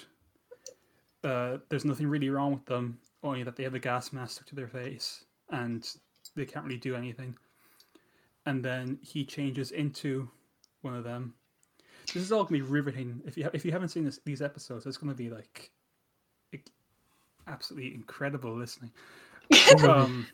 Uh 1.24 1.58
there's 1.68 1.84
nothing 1.84 2.06
really 2.06 2.30
wrong 2.30 2.52
with 2.52 2.66
them 2.66 2.98
only 3.22 3.42
that 3.44 3.56
they 3.56 3.62
have 3.62 3.74
a 3.74 3.78
gas 3.78 4.12
mask 4.12 4.44
to 4.46 4.54
their 4.54 4.68
face 4.68 5.24
and 5.50 5.96
they 6.36 6.44
can't 6.44 6.64
really 6.64 6.78
do 6.78 6.94
anything 6.94 7.34
and 8.46 8.64
then 8.64 8.98
he 9.02 9.24
changes 9.24 9.70
into 9.70 10.28
one 10.80 10.94
of 10.94 11.04
them 11.04 11.34
this 12.06 12.22
is 12.22 12.32
all 12.32 12.44
gonna 12.44 12.52
be 12.52 12.62
riveting. 12.62 13.22
If 13.24 13.36
you 13.36 13.44
ha- 13.44 13.50
if 13.52 13.64
you 13.64 13.72
haven't 13.72 13.88
seen 13.88 14.04
this, 14.04 14.18
these 14.24 14.42
episodes, 14.42 14.86
it's 14.86 14.96
gonna 14.96 15.14
be 15.14 15.30
like, 15.30 15.70
like 16.52 16.66
absolutely 17.46 17.94
incredible 17.94 18.54
listening. 18.54 18.90
um, 19.84 20.26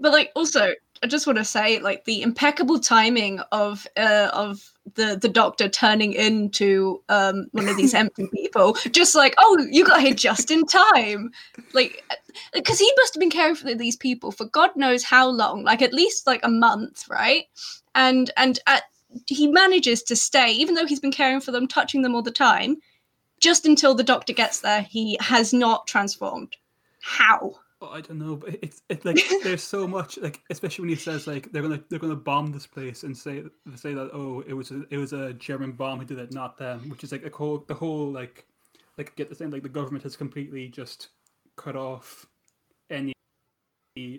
but 0.00 0.12
like 0.12 0.32
also 0.34 0.72
i 1.02 1.06
just 1.06 1.26
want 1.26 1.38
to 1.38 1.44
say 1.44 1.78
like 1.78 2.04
the 2.04 2.22
impeccable 2.22 2.78
timing 2.78 3.40
of 3.52 3.86
uh 3.96 4.30
of 4.32 4.72
the 4.94 5.16
the 5.20 5.28
doctor 5.28 5.68
turning 5.68 6.12
into 6.12 7.02
um 7.08 7.46
one 7.52 7.68
of 7.68 7.76
these 7.76 7.94
empty 7.94 8.28
people. 8.34 8.76
Just 8.90 9.14
like 9.14 9.34
oh 9.38 9.66
you 9.70 9.84
got 9.84 10.00
here 10.00 10.14
just 10.14 10.50
in 10.50 10.64
time. 10.64 11.30
Like 11.72 12.02
because 12.52 12.78
he 12.78 12.92
must 12.96 13.14
have 13.14 13.20
been 13.20 13.30
caring 13.30 13.54
for 13.54 13.74
these 13.74 13.96
people 13.96 14.32
for 14.32 14.46
god 14.46 14.70
knows 14.76 15.02
how 15.04 15.28
long 15.28 15.64
like 15.64 15.82
at 15.82 15.92
least 15.92 16.26
like 16.26 16.40
a 16.42 16.50
month 16.50 17.04
right? 17.08 17.44
And 17.94 18.30
and 18.36 18.58
at, 18.66 18.84
he 19.26 19.48
manages 19.48 20.02
to 20.04 20.16
stay 20.16 20.52
even 20.52 20.74
though 20.74 20.86
he's 20.86 21.00
been 21.00 21.12
caring 21.12 21.40
for 21.40 21.52
them 21.52 21.66
touching 21.66 22.02
them 22.02 22.14
all 22.14 22.22
the 22.22 22.30
time 22.30 22.76
just 23.40 23.66
until 23.66 23.94
the 23.94 24.04
doctor 24.04 24.32
gets 24.32 24.60
there 24.60 24.82
he 24.82 25.16
has 25.20 25.52
not 25.52 25.86
transformed. 25.86 26.56
How 27.02 27.54
oh, 27.80 27.88
I 27.88 28.00
don't 28.00 28.18
know, 28.18 28.36
but 28.36 28.56
it's 28.62 28.82
it's 28.88 29.04
like 29.04 29.18
there's 29.42 29.62
so 29.62 29.86
much 29.86 30.18
like, 30.18 30.40
especially 30.50 30.82
when 30.82 30.90
he 30.90 30.96
says 30.96 31.26
like 31.26 31.50
they're 31.52 31.62
gonna 31.62 31.82
they're 31.88 31.98
gonna 31.98 32.16
bomb 32.16 32.52
this 32.52 32.66
place 32.66 33.02
and 33.02 33.16
say 33.16 33.44
say 33.76 33.94
that 33.94 34.10
oh 34.12 34.42
it 34.46 34.52
was 34.52 34.70
a, 34.70 34.82
it 34.90 34.98
was 34.98 35.12
a 35.12 35.32
German 35.34 35.72
bomb 35.72 35.98
who 36.00 36.04
did 36.04 36.18
it, 36.18 36.32
not 36.32 36.56
them, 36.58 36.88
which 36.88 37.04
is 37.04 37.12
like 37.12 37.24
a 37.24 37.30
whole 37.30 37.64
the 37.66 37.74
whole 37.74 38.10
like 38.10 38.46
like 38.98 39.14
get 39.16 39.28
the 39.28 39.34
same 39.34 39.50
like 39.50 39.62
the 39.62 39.68
government 39.68 40.02
has 40.04 40.16
completely 40.16 40.68
just 40.68 41.08
cut 41.56 41.76
off 41.76 42.26
any 42.90 43.12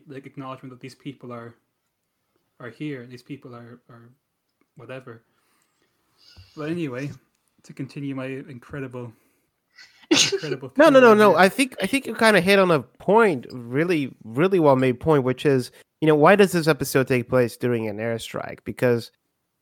like 0.07 0.25
acknowledgement 0.25 0.71
that 0.71 0.79
these 0.79 0.95
people 0.95 1.31
are 1.31 1.55
are 2.59 2.69
here, 2.69 3.05
these 3.05 3.23
people 3.23 3.55
are 3.55 3.81
are 3.89 4.09
whatever. 4.75 5.23
But 6.55 6.69
anyway, 6.69 7.11
to 7.63 7.73
continue 7.73 8.15
my 8.15 8.25
incredible 8.25 9.11
incredible 10.11 10.71
No, 10.77 10.89
no, 10.89 10.99
no, 10.99 11.13
no. 11.13 11.35
I 11.35 11.49
think 11.49 11.75
I 11.81 11.87
think 11.87 12.05
you 12.05 12.13
kind 12.13 12.37
of 12.37 12.43
hit 12.43 12.59
on 12.59 12.71
a 12.71 12.81
point, 12.81 13.45
really, 13.51 14.13
really 14.23 14.59
well 14.59 14.75
made 14.75 14.99
point, 14.99 15.23
which 15.23 15.45
is, 15.45 15.71
you 16.01 16.07
know, 16.07 16.15
why 16.15 16.35
does 16.35 16.51
this 16.51 16.67
episode 16.67 17.07
take 17.07 17.29
place 17.29 17.57
during 17.57 17.87
an 17.87 17.97
airstrike? 17.97 18.59
Because 18.63 19.11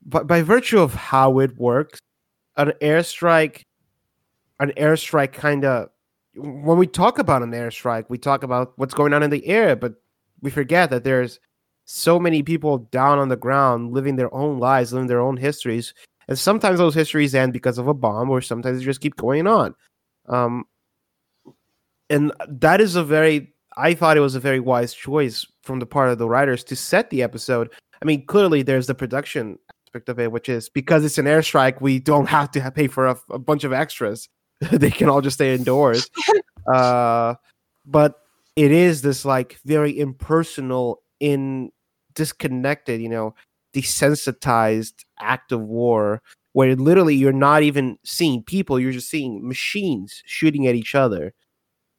by, 0.06 0.24
by 0.24 0.42
virtue 0.42 0.80
of 0.80 0.94
how 0.94 1.40
it 1.40 1.58
works, 1.58 2.00
an 2.58 2.74
airstrike, 2.82 3.64
an 4.60 4.72
airstrike 4.78 5.34
kind 5.34 5.66
of, 5.66 5.90
when 6.36 6.78
we 6.78 6.88
talk 6.88 7.20
about 7.20 7.44
an 7.44 7.52
airstrike, 7.52 8.06
we 8.10 8.18
talk 8.18 8.44
about 8.44 8.74
what's 8.78 8.94
going 8.94 9.14
on 9.14 9.24
in 9.24 9.30
the 9.30 9.46
air, 9.48 9.76
but 9.76 9.96
we 10.42 10.50
forget 10.50 10.90
that 10.90 11.04
there's 11.04 11.40
so 11.86 12.20
many 12.20 12.44
people 12.44 12.78
down 12.78 13.18
on 13.18 13.30
the 13.30 13.36
ground 13.36 13.94
living 13.94 14.16
their 14.16 14.34
own 14.34 14.60
lives, 14.60 14.94
living 14.94 15.08
their 15.08 15.22
own 15.22 15.38
histories, 15.38 15.94
and 16.28 16.38
sometimes 16.38 16.78
those 16.78 16.94
histories 16.94 17.34
end 17.34 17.52
because 17.52 17.78
of 17.78 17.88
a 17.88 17.94
bomb, 17.94 18.30
or 18.30 18.42
sometimes 18.42 18.78
they 18.78 18.86
just 18.86 19.02
keep 19.02 19.16
going 19.16 19.48
on. 19.48 19.74
Um, 20.30 20.66
and 22.10 22.32
that 22.48 22.82
is 22.82 22.96
a 22.96 23.04
very 23.04 23.54
I 23.78 23.94
thought 23.94 24.18
it 24.18 24.22
was 24.22 24.36
a 24.36 24.40
very 24.40 24.60
wise 24.60 24.94
choice 24.94 25.46
from 25.64 25.80
the 25.80 25.86
part 25.86 26.10
of 26.10 26.18
the 26.18 26.28
writers 26.28 26.64
to 26.66 26.76
set 26.76 27.10
the 27.10 27.24
episode. 27.24 27.70
I 28.02 28.06
mean, 28.06 28.26
clearly 28.26 28.62
there's 28.62 28.88
the 28.88 28.96
production 28.96 29.58
aspect 29.88 30.10
of 30.10 30.20
it, 30.20 30.32
which 30.32 30.50
is 30.50 30.68
because 30.70 31.06
it's 31.06 31.18
an 31.18 31.26
airstrike, 31.26 31.80
we 31.80 32.00
don't 32.00 32.28
have 32.38 32.52
to 32.52 32.72
pay 32.72 32.88
for 32.88 33.08
a, 33.08 33.18
a 33.30 33.40
bunch 33.40 33.64
of 33.64 33.72
extras. 33.72 34.28
they 34.72 34.92
can 34.92 35.08
all 35.08 35.22
just 35.22 35.36
stay 35.36 35.56
indoors. 35.56 36.10
uh, 36.74 37.36
but 37.86 38.16
it 38.56 38.72
is 38.72 39.02
this 39.02 39.24
like 39.24 39.58
very 39.66 39.98
impersonal, 39.98 41.02
in 41.20 41.72
disconnected, 42.14 43.02
you 43.02 43.10
know, 43.10 43.34
desensitized 43.74 45.06
act 45.20 45.52
of 45.52 45.62
war 45.62 46.22
where 46.54 46.76
literally 46.76 47.16
you're 47.16 47.32
not 47.32 47.64
even 47.64 47.98
seeing 48.04 48.44
people, 48.44 48.80
you're 48.80 48.92
just 48.92 49.10
seeing 49.10 49.48
machines 49.48 50.24
shooting 50.26 50.68
at 50.68 50.76
each 50.76 50.96
other. 50.96 51.34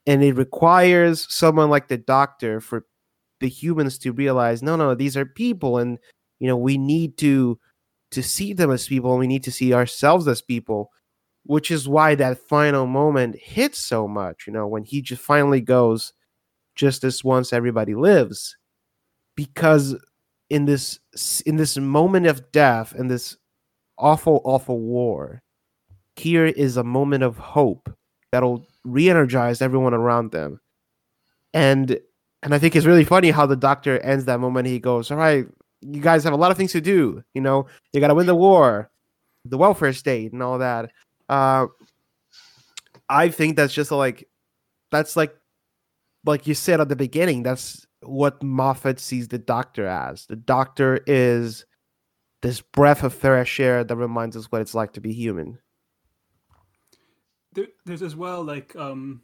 And 0.06 0.22
it 0.22 0.34
requires 0.34 1.32
someone 1.32 1.70
like 1.70 1.88
the 1.88 1.98
doctor 1.98 2.60
for 2.60 2.86
the 3.40 3.48
humans 3.48 3.98
to 3.98 4.12
realize, 4.12 4.62
no, 4.62 4.76
no, 4.76 4.94
these 4.94 5.16
are 5.16 5.24
people, 5.26 5.78
and 5.78 5.98
you 6.38 6.48
know, 6.48 6.56
we 6.56 6.78
need 6.78 7.18
to 7.18 7.58
to 8.12 8.22
see 8.22 8.52
them 8.52 8.70
as 8.70 8.88
people, 8.88 9.12
and 9.12 9.20
we 9.20 9.26
need 9.26 9.44
to 9.44 9.52
see 9.52 9.72
ourselves 9.72 10.26
as 10.26 10.42
people, 10.42 10.90
which 11.44 11.70
is 11.70 11.88
why 11.88 12.14
that 12.14 12.38
final 12.48 12.86
moment 12.86 13.36
hits 13.36 13.78
so 13.78 14.08
much, 14.08 14.46
you 14.46 14.52
know, 14.52 14.66
when 14.66 14.84
he 14.84 15.00
just 15.00 15.22
finally 15.22 15.60
goes, 15.60 16.12
just 16.74 17.04
as 17.04 17.22
once 17.22 17.52
everybody 17.52 17.94
lives. 17.94 18.56
Because 19.36 19.96
in 20.50 20.64
this 20.64 20.98
in 21.46 21.56
this 21.56 21.76
moment 21.78 22.26
of 22.26 22.50
death 22.52 22.92
and 22.92 23.10
this 23.10 23.36
awful, 24.00 24.40
awful 24.44 24.80
war, 24.80 25.42
here 26.16 26.46
is 26.46 26.76
a 26.76 26.84
moment 26.84 27.22
of 27.22 27.38
hope 27.38 27.94
that'll 28.32 28.66
re-energize 28.84 29.62
everyone 29.62 29.94
around 29.94 30.32
them. 30.32 30.60
And 31.54 31.98
and 32.42 32.54
I 32.54 32.58
think 32.58 32.74
it's 32.74 32.86
really 32.86 33.04
funny 33.04 33.30
how 33.30 33.46
the 33.46 33.56
doctor 33.56 33.98
ends 34.00 34.24
that 34.24 34.40
moment. 34.40 34.66
He 34.66 34.78
goes, 34.80 35.10
All 35.10 35.18
right, 35.18 35.46
you 35.82 36.00
guys 36.00 36.24
have 36.24 36.32
a 36.32 36.36
lot 36.36 36.50
of 36.50 36.56
things 36.56 36.72
to 36.72 36.80
do. 36.80 37.22
You 37.34 37.42
know, 37.42 37.66
you 37.92 38.00
gotta 38.00 38.14
win 38.14 38.26
the 38.26 38.34
war. 38.34 38.90
the 39.44 39.58
welfare 39.58 39.92
state 39.92 40.32
and 40.32 40.42
all 40.42 40.58
that. 40.58 40.90
Uh, 41.28 41.66
I 43.08 43.28
think 43.30 43.56
that's 43.56 43.74
just 43.74 43.90
like 43.90 44.28
that's 44.92 45.16
like 45.16 45.34
like 46.24 46.46
you 46.46 46.54
said 46.54 46.80
at 46.80 46.88
the 46.88 46.96
beginning. 46.96 47.42
That's 47.42 47.86
what 48.02 48.42
Moffat 48.42 49.00
sees 49.00 49.28
the 49.28 49.38
Doctor 49.38 49.86
as. 49.86 50.26
The 50.26 50.36
Doctor 50.36 51.00
is 51.06 51.64
this 52.42 52.60
breath 52.60 53.02
of 53.02 53.14
fresh 53.14 53.60
air 53.60 53.84
that 53.84 53.96
reminds 53.96 54.36
us 54.36 54.46
what 54.46 54.60
it's 54.60 54.74
like 54.74 54.92
to 54.94 55.00
be 55.00 55.12
human. 55.12 55.58
There, 57.52 57.66
there's 57.84 58.02
as 58.02 58.16
well 58.16 58.42
like 58.42 58.74
um, 58.76 59.22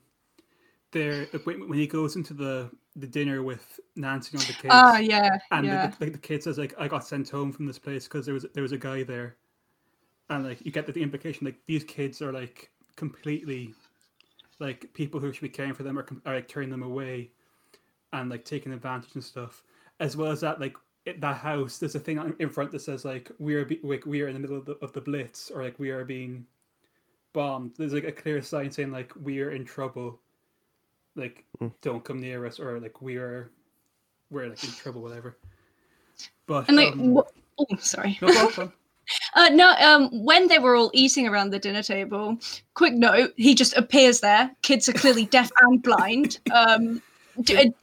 there 0.93 1.27
when, 1.45 1.69
when 1.69 1.79
he 1.79 1.87
goes 1.87 2.17
into 2.17 2.35
the 2.35 2.71
the 2.97 3.07
dinner 3.07 3.43
with 3.43 3.79
Nancy 3.95 4.31
and 4.33 4.43
the 4.43 4.53
kids. 4.55 4.69
Ah, 4.71 4.99
yeah, 4.99 5.39
and 5.51 5.67
yeah. 5.67 5.89
the, 5.99 6.07
the, 6.07 6.11
the 6.13 6.19
kid 6.19 6.43
says 6.43 6.59
like 6.59 6.75
I 6.79 6.89
got 6.89 7.07
sent 7.07 7.29
home 7.29 7.53
from 7.53 7.67
this 7.67 7.79
place 7.79 8.05
because 8.05 8.25
there 8.25 8.35
was 8.35 8.47
there 8.55 8.63
was 8.63 8.73
a 8.73 8.79
guy 8.79 9.03
there, 9.03 9.37
and 10.31 10.45
like 10.45 10.65
you 10.65 10.73
get 10.73 10.87
the, 10.87 10.93
the 10.93 11.03
implication 11.03 11.45
like 11.45 11.59
these 11.67 11.85
kids 11.85 12.21
are 12.21 12.33
like 12.33 12.71
completely 12.97 13.75
like 14.59 14.93
people 14.95 15.21
who 15.21 15.33
should 15.33 15.43
be 15.43 15.49
caring 15.49 15.75
for 15.75 15.83
them 15.83 15.99
are, 15.99 16.07
are 16.25 16.37
like 16.37 16.49
turning 16.49 16.71
them 16.71 16.83
away, 16.83 17.31
and 18.13 18.31
like 18.31 18.45
taking 18.45 18.73
advantage 18.73 19.15
and 19.15 19.25
stuff. 19.25 19.63
As 20.01 20.17
well 20.17 20.31
as 20.31 20.41
that, 20.41 20.61
like 20.61 20.77
it, 21.07 21.21
that 21.21 21.37
house, 21.37 21.79
there's 21.79 21.95
a 21.95 22.01
thing 22.01 22.35
in 22.39 22.49
front 22.51 22.71
that 22.73 22.81
says 22.83 23.05
like 23.05 23.31
we 23.39 23.55
are 23.55 23.65
be- 23.65 23.81
like 23.83 24.05
we 24.07 24.21
are 24.23 24.29
in 24.29 24.35
the 24.35 24.41
middle 24.41 24.59
of 24.59 24.67
the, 24.67 24.73
of 24.83 24.93
the 24.93 25.01
blitz 25.01 25.51
or 25.51 25.63
like 25.63 25.79
we 25.79 25.91
are 25.91 26.05
being 26.05 26.45
bombed. 27.33 27.73
There's 27.79 27.93
like 27.93 28.05
a 28.05 28.13
clear 28.13 28.43
sign 28.43 28.71
saying 28.71 28.91
like 28.93 29.13
we 29.23 29.41
are 29.41 29.51
in 29.53 29.65
trouble, 29.65 30.19
like 31.15 31.45
Mm. 31.61 31.73
don't 31.81 32.05
come 32.05 32.21
near 32.21 32.45
us 32.45 32.59
or 32.61 32.79
like 32.81 33.01
we 33.01 33.17
are 33.17 33.51
we're 34.31 34.49
like 34.49 34.63
in 34.65 34.71
trouble, 34.71 35.01
whatever. 35.01 35.37
But 36.47 36.69
And 36.69 36.77
like, 36.77 36.93
um, 36.93 37.15
wh- 37.17 37.31
oh, 37.59 37.77
sorry. 37.79 38.19
no 38.21 38.29
problem. 38.33 38.73
Uh, 39.35 39.49
no, 39.51 39.71
um, 39.79 40.09
when 40.25 40.49
they 40.49 40.59
were 40.59 40.75
all 40.75 40.91
eating 40.93 41.29
around 41.29 41.51
the 41.51 41.61
dinner 41.61 41.81
table, 41.81 42.37
quick 42.75 42.93
note, 42.93 43.33
he 43.37 43.55
just 43.55 43.77
appears 43.77 44.19
there. 44.19 44.51
Kids 44.63 44.89
are 44.89 44.93
clearly 44.95 45.27
deaf 45.27 45.49
and 45.61 45.81
blind. 45.81 46.41
Um, 46.53 47.01
d- 47.43 47.57
I 47.59 47.75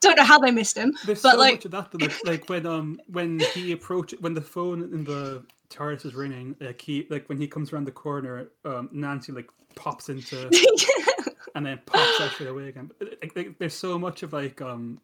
don't 0.00 0.16
know 0.16 0.24
how 0.24 0.38
they 0.38 0.50
missed 0.50 0.76
him, 0.76 0.94
There's 1.06 1.22
but 1.22 1.32
so 1.32 1.38
like, 1.38 1.54
much 1.54 1.64
of 1.64 1.70
that. 1.72 1.90
Though, 1.90 2.04
like, 2.04 2.26
like 2.26 2.48
when 2.48 2.66
um 2.66 3.00
when 3.08 3.40
he 3.54 3.72
approach 3.72 4.14
when 4.20 4.34
the 4.34 4.40
phone 4.40 4.82
in 4.82 5.04
the 5.04 5.42
TARDIS 5.70 6.06
is 6.06 6.14
ringing, 6.14 6.56
like 6.60 6.80
he 6.80 7.06
like 7.10 7.28
when 7.28 7.38
he 7.38 7.46
comes 7.46 7.72
around 7.72 7.86
the 7.86 7.92
corner, 7.92 8.48
um 8.64 8.88
Nancy 8.92 9.32
like 9.32 9.48
pops 9.74 10.08
into 10.08 10.48
and 11.54 11.66
then 11.66 11.80
pops 11.86 12.20
out 12.20 12.30
straight 12.32 12.50
away 12.50 12.68
again. 12.68 12.90
Like, 13.00 13.36
like, 13.36 13.58
there's 13.58 13.74
so 13.74 13.98
much 13.98 14.22
of 14.22 14.32
like 14.32 14.60
um 14.60 15.00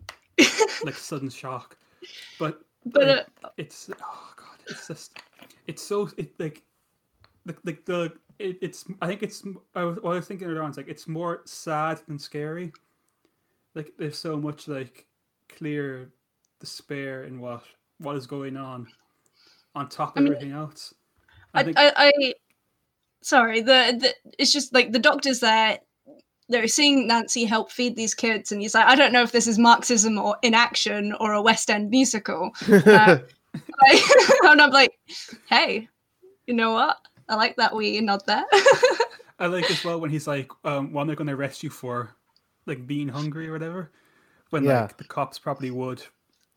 like 0.85 0.95
sudden 0.95 1.31
shock, 1.31 1.77
but 2.39 2.61
but 2.87 3.09
uh, 3.09 3.49
it's 3.57 3.91
oh 4.03 4.33
god, 4.37 4.59
it's 4.69 4.87
just 4.89 5.19
it's 5.67 5.83
so 5.83 6.09
it 6.17 6.33
like 6.39 6.63
the 7.47 7.57
like 7.65 7.85
the 7.85 8.13
it, 8.39 8.59
it's 8.61 8.85
I 9.03 9.07
think 9.07 9.23
it's 9.23 9.45
I 9.75 9.85
was, 9.85 9.99
I 10.05 10.09
was 10.09 10.27
thinking 10.27 10.49
around 10.49 10.71
it's 10.71 10.77
like 10.79 10.89
it's 10.89 11.09
more 11.09 11.43
sad 11.45 12.01
than 12.07 12.19
scary. 12.19 12.73
Like 13.79 13.93
there's 13.97 14.19
so 14.19 14.37
much 14.37 14.67
like 14.67 15.07
clear 15.49 16.11
despair 16.59 17.23
in 17.23 17.39
what 17.39 17.63
what 17.99 18.17
is 18.17 18.27
going 18.27 18.57
on, 18.57 18.89
on 19.77 19.89
top 19.89 20.17
of 20.17 20.21
I 20.21 20.25
mean, 20.25 20.33
everything 20.33 20.53
else. 20.53 20.93
I 21.55 21.61
I, 21.61 21.63
think 21.63 21.79
I, 21.79 21.93
I, 21.97 22.35
sorry, 23.23 23.61
the, 23.61 23.97
the 24.01 24.33
it's 24.37 24.53
just 24.53 24.75
like 24.75 24.91
the 24.91 24.99
doctor's 24.99 25.39
there. 25.39 25.79
They're 26.49 26.67
seeing 26.67 27.07
Nancy 27.07 27.45
help 27.45 27.71
feed 27.71 27.95
these 27.95 28.17
kids, 28.17 28.51
and 28.51 28.61
he's 28.61 28.75
like, 28.75 28.87
I 28.87 28.97
don't 28.97 29.13
know 29.13 29.23
if 29.23 29.31
this 29.31 29.47
is 29.47 29.61
Marxism 29.61 30.19
or 30.19 30.37
inaction 30.43 31.15
or 31.21 31.35
a 31.35 31.41
West 31.41 31.71
End 31.71 31.89
musical. 31.89 32.51
Uh, 32.69 33.19
like, 33.55 34.03
and 34.43 34.61
I'm 34.61 34.73
like, 34.73 34.99
hey, 35.49 35.89
you 36.49 36.55
know 36.55 36.73
what? 36.73 36.97
I 37.29 37.37
like 37.37 37.55
that 37.59 37.77
we 37.77 38.01
nod 38.01 38.27
there. 38.27 38.45
I 39.39 39.47
like 39.47 39.71
as 39.71 39.85
well 39.85 40.01
when 40.01 40.11
he's 40.11 40.27
like, 40.27 40.51
um, 40.65 40.93
"What 40.93 41.03
am 41.03 41.11
I 41.11 41.15
going 41.15 41.29
to 41.29 41.35
arrest 41.35 41.63
you 41.63 41.71
for?" 41.71 42.17
Like 42.69 42.87
being 42.87 43.09
hungry 43.09 43.49
or 43.49 43.53
whatever. 43.53 43.91
When 44.51 44.65
Yeah. 44.65 44.83
like 44.83 44.97
the 44.97 45.05
cops 45.05 45.39
probably 45.39 45.71
would, 45.71 46.03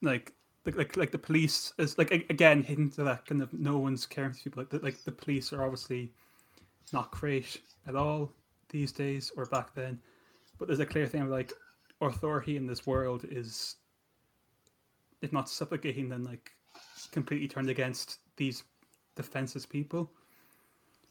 like, 0.02 0.34
like, 0.65 0.78
like, 0.78 0.97
like 0.97 1.12
the 1.12 1.17
police 1.17 1.74
is 1.78 1.97
like 1.97 2.12
again 2.12 2.63
hitting 2.63 2.89
to 2.91 3.04
that 3.04 3.26
kind 3.26 3.41
of 3.41 3.52
no 3.54 3.80
one's 3.80 4.06
caring 4.06 4.34
for 4.34 4.39
people. 4.43 4.62
Like, 4.62 4.69
the, 4.69 4.80
like 4.80 5.04
the 5.04 5.12
police 5.12 5.52
are 5.52 5.63
obviously 5.63 6.13
not 6.93 7.12
great 7.12 7.62
at 7.88 7.95
all 7.95 8.32
these 8.69 8.91
days 8.91 9.32
or 9.36 9.45
back 9.45 9.74
then. 9.74 10.00
But 10.58 10.67
there's 10.67 10.80
a 10.80 10.86
clear 10.86 11.08
thing 11.08 11.24
of 11.24 11.30
like 11.30 11.54
authority 12.02 12.58
in 12.58 12.67
this 12.67 12.86
world 12.86 13.26
is, 13.30 13.78
if 15.21 15.34
not 15.34 15.50
suffocating, 15.50 16.10
then 16.10 16.24
like 16.24 16.52
completely 17.12 17.47
turned 17.47 17.69
against 17.69 18.19
these 18.38 18.63
defenseless 19.15 19.65
people. 19.65 20.12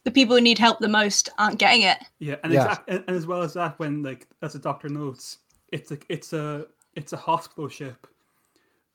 The 0.05 0.11
people 0.11 0.35
who 0.37 0.41
need 0.43 0.59
help 0.59 0.79
the 0.79 0.89
most 0.89 1.29
aren't 1.39 1.59
getting 1.59 1.83
it. 1.83 1.99
Yeah, 2.19 2.37
and, 2.43 2.53
Yeah. 2.53 2.63
exact, 2.65 2.89
and, 2.91 3.05
and 3.07 3.17
as 3.17 3.27
well 3.27 3.43
as 3.43 3.55
that, 3.55 3.79
when 3.79 4.03
like 4.03 4.27
as 4.43 4.55
the 4.55 4.59
doctor 4.59 4.89
notes, 4.89 5.39
it's 5.73 5.91
like 5.91 6.07
it's 6.09 6.33
a 6.33 6.67
it's 6.95 7.13
a 7.13 7.17
hospital 7.17 7.69
ship, 7.69 8.07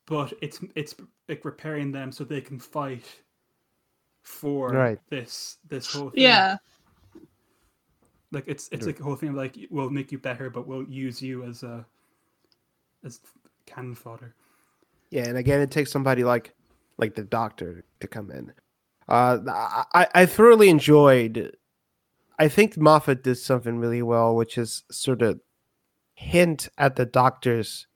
but 0.06 0.34
it's 0.42 0.60
it's 0.76 0.96
like 1.30 1.46
repairing 1.46 1.92
them 1.92 2.12
so 2.12 2.24
they 2.24 2.42
can 2.42 2.60
fight 2.60 3.06
for 4.24 4.70
Right. 4.70 5.00
this 5.10 5.58
this 5.70 5.94
whole 5.94 6.10
thing. 6.10 6.24
Yeah. 6.24 6.58
like 8.32 8.46
it's 8.48 8.68
it's 8.72 8.86
like 8.86 9.00
a 9.00 9.04
whole 9.04 9.16
thing 9.16 9.30
of 9.30 9.36
like 9.36 9.58
we'll 9.70 9.90
make 9.90 10.12
you 10.12 10.18
better, 10.18 10.50
but 10.50 10.68
we'll 10.68 10.84
use 10.90 11.22
you 11.22 11.44
as 11.44 11.64
a 11.64 11.86
as 13.04 13.20
cannon 13.68 13.96
fodder. 13.96 14.34
Yeah, 15.12 15.26
and 15.28 15.38
again, 15.38 15.62
it 15.62 15.70
takes 15.72 15.92
somebody 15.92 16.24
like 16.24 16.54
like 16.98 17.14
the 17.16 17.24
doctor 17.24 17.84
to 18.00 18.08
come 18.08 18.32
in. 18.32 18.52
Uh, 19.08 19.40
I 19.94 20.08
I 20.14 20.26
thoroughly 20.26 20.70
enjoyed. 20.70 21.56
I 22.38 22.48
think 22.48 22.78
Moffat 22.78 23.24
did 23.24 23.36
something 23.36 23.78
really 23.78 24.02
well, 24.02 24.36
which 24.36 24.58
is 24.58 24.84
sort 24.92 25.22
of 25.22 25.40
hint 26.16 26.70
at 26.78 26.96
the 26.96 27.06
doctor's 27.06 27.88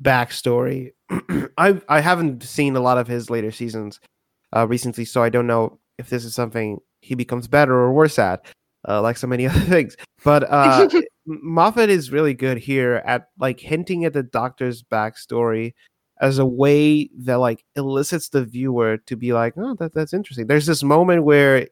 backstory. 0.00 0.92
I 1.58 1.80
I 1.88 2.00
haven't 2.00 2.42
seen 2.42 2.76
a 2.76 2.80
lot 2.80 2.98
of 2.98 3.08
his 3.08 3.30
later 3.30 3.50
seasons 3.50 4.00
uh, 4.54 4.66
recently, 4.66 5.04
so 5.04 5.22
I 5.22 5.28
don't 5.28 5.46
know 5.46 5.78
if 5.98 6.08
this 6.10 6.24
is 6.24 6.34
something 6.34 6.80
he 7.00 7.14
becomes 7.14 7.48
better 7.48 7.74
or 7.74 7.92
worse 7.92 8.18
at, 8.18 8.46
uh, 8.88 9.02
like 9.02 9.16
so 9.16 9.26
many 9.26 9.46
other 9.48 9.60
things. 9.60 9.96
But 10.22 10.44
uh, 10.50 10.88
Moffat 11.26 11.90
is 11.90 12.12
really 12.12 12.34
good 12.34 12.58
here 12.58 13.02
at 13.04 13.28
like 13.38 13.60
hinting 13.60 14.04
at 14.04 14.12
the 14.12 14.22
doctor's 14.22 14.82
backstory 14.82 15.74
as 16.20 16.38
a 16.38 16.46
way 16.46 17.10
that 17.18 17.36
like 17.40 17.64
elicits 17.76 18.28
the 18.28 18.44
viewer 18.44 18.98
to 18.98 19.16
be 19.16 19.32
like, 19.32 19.54
oh, 19.56 19.74
that, 19.74 19.94
that's 19.94 20.14
interesting. 20.14 20.46
There's 20.46 20.66
this 20.66 20.82
moment 20.82 21.24
where 21.24 21.68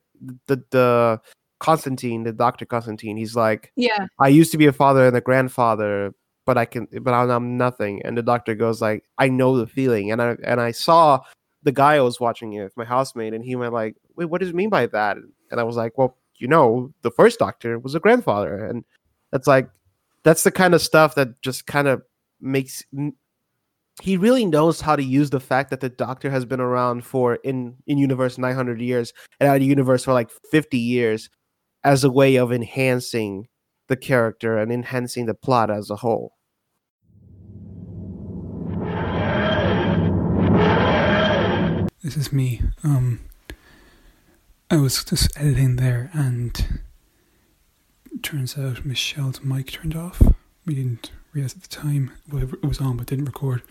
the 0.46 0.62
the 0.70 1.20
Constantine, 1.62 2.24
the 2.24 2.32
Doctor 2.32 2.66
Constantine, 2.66 3.16
he's 3.16 3.36
like, 3.36 3.72
Yeah. 3.76 4.06
I 4.18 4.28
used 4.28 4.50
to 4.52 4.58
be 4.58 4.66
a 4.66 4.72
father 4.72 5.06
and 5.06 5.16
a 5.16 5.20
grandfather, 5.20 6.12
but 6.44 6.58
I 6.58 6.64
can, 6.64 6.88
but 7.02 7.14
I'm, 7.14 7.56
nothing. 7.56 8.02
And 8.04 8.18
the 8.18 8.22
doctor 8.22 8.56
goes 8.56 8.82
like, 8.82 9.04
I 9.18 9.28
know 9.28 9.56
the 9.56 9.68
feeling, 9.68 10.10
and 10.10 10.20
I 10.20 10.36
and 10.44 10.60
I 10.60 10.72
saw 10.72 11.20
the 11.62 11.70
guy 11.72 11.94
I 11.94 12.00
was 12.00 12.18
watching 12.18 12.54
it, 12.54 12.72
my 12.76 12.84
housemate, 12.84 13.32
and 13.32 13.44
he 13.44 13.54
went 13.54 13.72
like, 13.72 13.96
Wait, 14.16 14.26
what 14.26 14.40
does 14.40 14.50
it 14.50 14.56
mean 14.56 14.70
by 14.70 14.86
that? 14.86 15.16
And 15.50 15.60
I 15.60 15.62
was 15.62 15.76
like, 15.76 15.96
Well, 15.96 16.18
you 16.36 16.48
know, 16.48 16.92
the 17.02 17.12
first 17.12 17.38
doctor 17.38 17.78
was 17.78 17.94
a 17.94 18.00
grandfather, 18.00 18.66
and 18.66 18.84
that's 19.30 19.46
like, 19.46 19.70
that's 20.24 20.42
the 20.42 20.50
kind 20.50 20.74
of 20.74 20.82
stuff 20.82 21.14
that 21.14 21.40
just 21.42 21.66
kind 21.66 21.86
of 21.86 22.02
makes. 22.40 22.84
He 24.02 24.16
really 24.16 24.44
knows 24.44 24.80
how 24.80 24.96
to 24.96 25.02
use 25.04 25.30
the 25.30 25.38
fact 25.38 25.70
that 25.70 25.78
the 25.78 25.88
doctor 25.88 26.28
has 26.28 26.44
been 26.44 26.60
around 26.60 27.04
for 27.04 27.36
in 27.36 27.76
in 27.86 27.98
universe 27.98 28.36
900 28.36 28.80
years 28.80 29.12
and 29.38 29.48
out 29.48 29.58
of 29.58 29.62
universe 29.62 30.02
for 30.02 30.12
like 30.12 30.28
50 30.50 30.76
years 30.76 31.30
as 31.84 32.02
a 32.02 32.10
way 32.10 32.34
of 32.34 32.50
enhancing 32.50 33.46
the 33.86 33.94
character 33.94 34.58
and 34.58 34.72
enhancing 34.72 35.26
the 35.26 35.34
plot 35.34 35.70
as 35.70 35.88
a 35.88 35.94
whole. 35.94 36.32
This 42.02 42.16
is 42.16 42.32
me. 42.32 42.60
Um, 42.82 43.20
I 44.68 44.78
was 44.78 45.04
just 45.04 45.30
editing 45.38 45.76
there, 45.76 46.10
and 46.12 46.80
turns 48.20 48.58
out 48.58 48.84
Michelle's 48.84 49.44
mic 49.44 49.70
turned 49.70 49.94
off. 49.94 50.20
We 50.66 50.74
didn't 50.74 51.12
realize 51.32 51.54
at 51.54 51.62
the 51.62 51.68
time. 51.68 52.12
Well, 52.30 52.42
it 52.42 52.64
was 52.64 52.80
on, 52.80 52.96
but 52.96 53.06
didn't 53.06 53.24
record. 53.26 53.62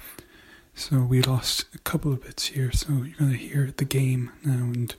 So 0.74 1.00
we 1.02 1.22
lost 1.22 1.66
a 1.74 1.80
couple 1.80 2.14
of 2.14 2.22
bits 2.24 2.48
here. 2.48 2.72
So 2.72 2.94
you're 2.94 3.18
gonna 3.18 3.34
hear 3.38 3.72
the 3.76 3.86
game 3.86 4.32
now, 4.44 4.54
and 4.54 4.96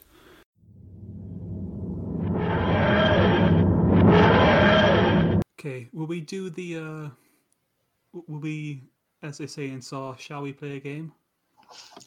okay. 5.59 5.89
Will 5.93 6.07
we 6.07 6.21
do 6.21 6.51
the? 6.51 6.77
uh 6.77 7.09
Will 8.13 8.41
we, 8.41 8.83
as 9.23 9.39
they 9.39 9.47
say 9.47 9.71
in 9.71 9.81
Saw, 9.81 10.15
shall 10.17 10.43
we 10.43 10.53
play 10.53 10.77
a 10.77 10.81
game? 10.81 11.13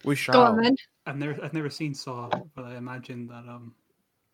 We 0.03 0.15
shall. 0.15 0.33
Go 0.33 0.43
on 0.43 0.61
then. 0.61 0.75
I've 1.07 1.17
never 1.17 1.43
I've 1.43 1.53
never 1.53 1.69
seen 1.69 1.93
Saw, 1.95 2.29
but 2.55 2.65
I 2.65 2.75
imagine 2.77 3.27
that 3.27 3.47
um 3.47 3.73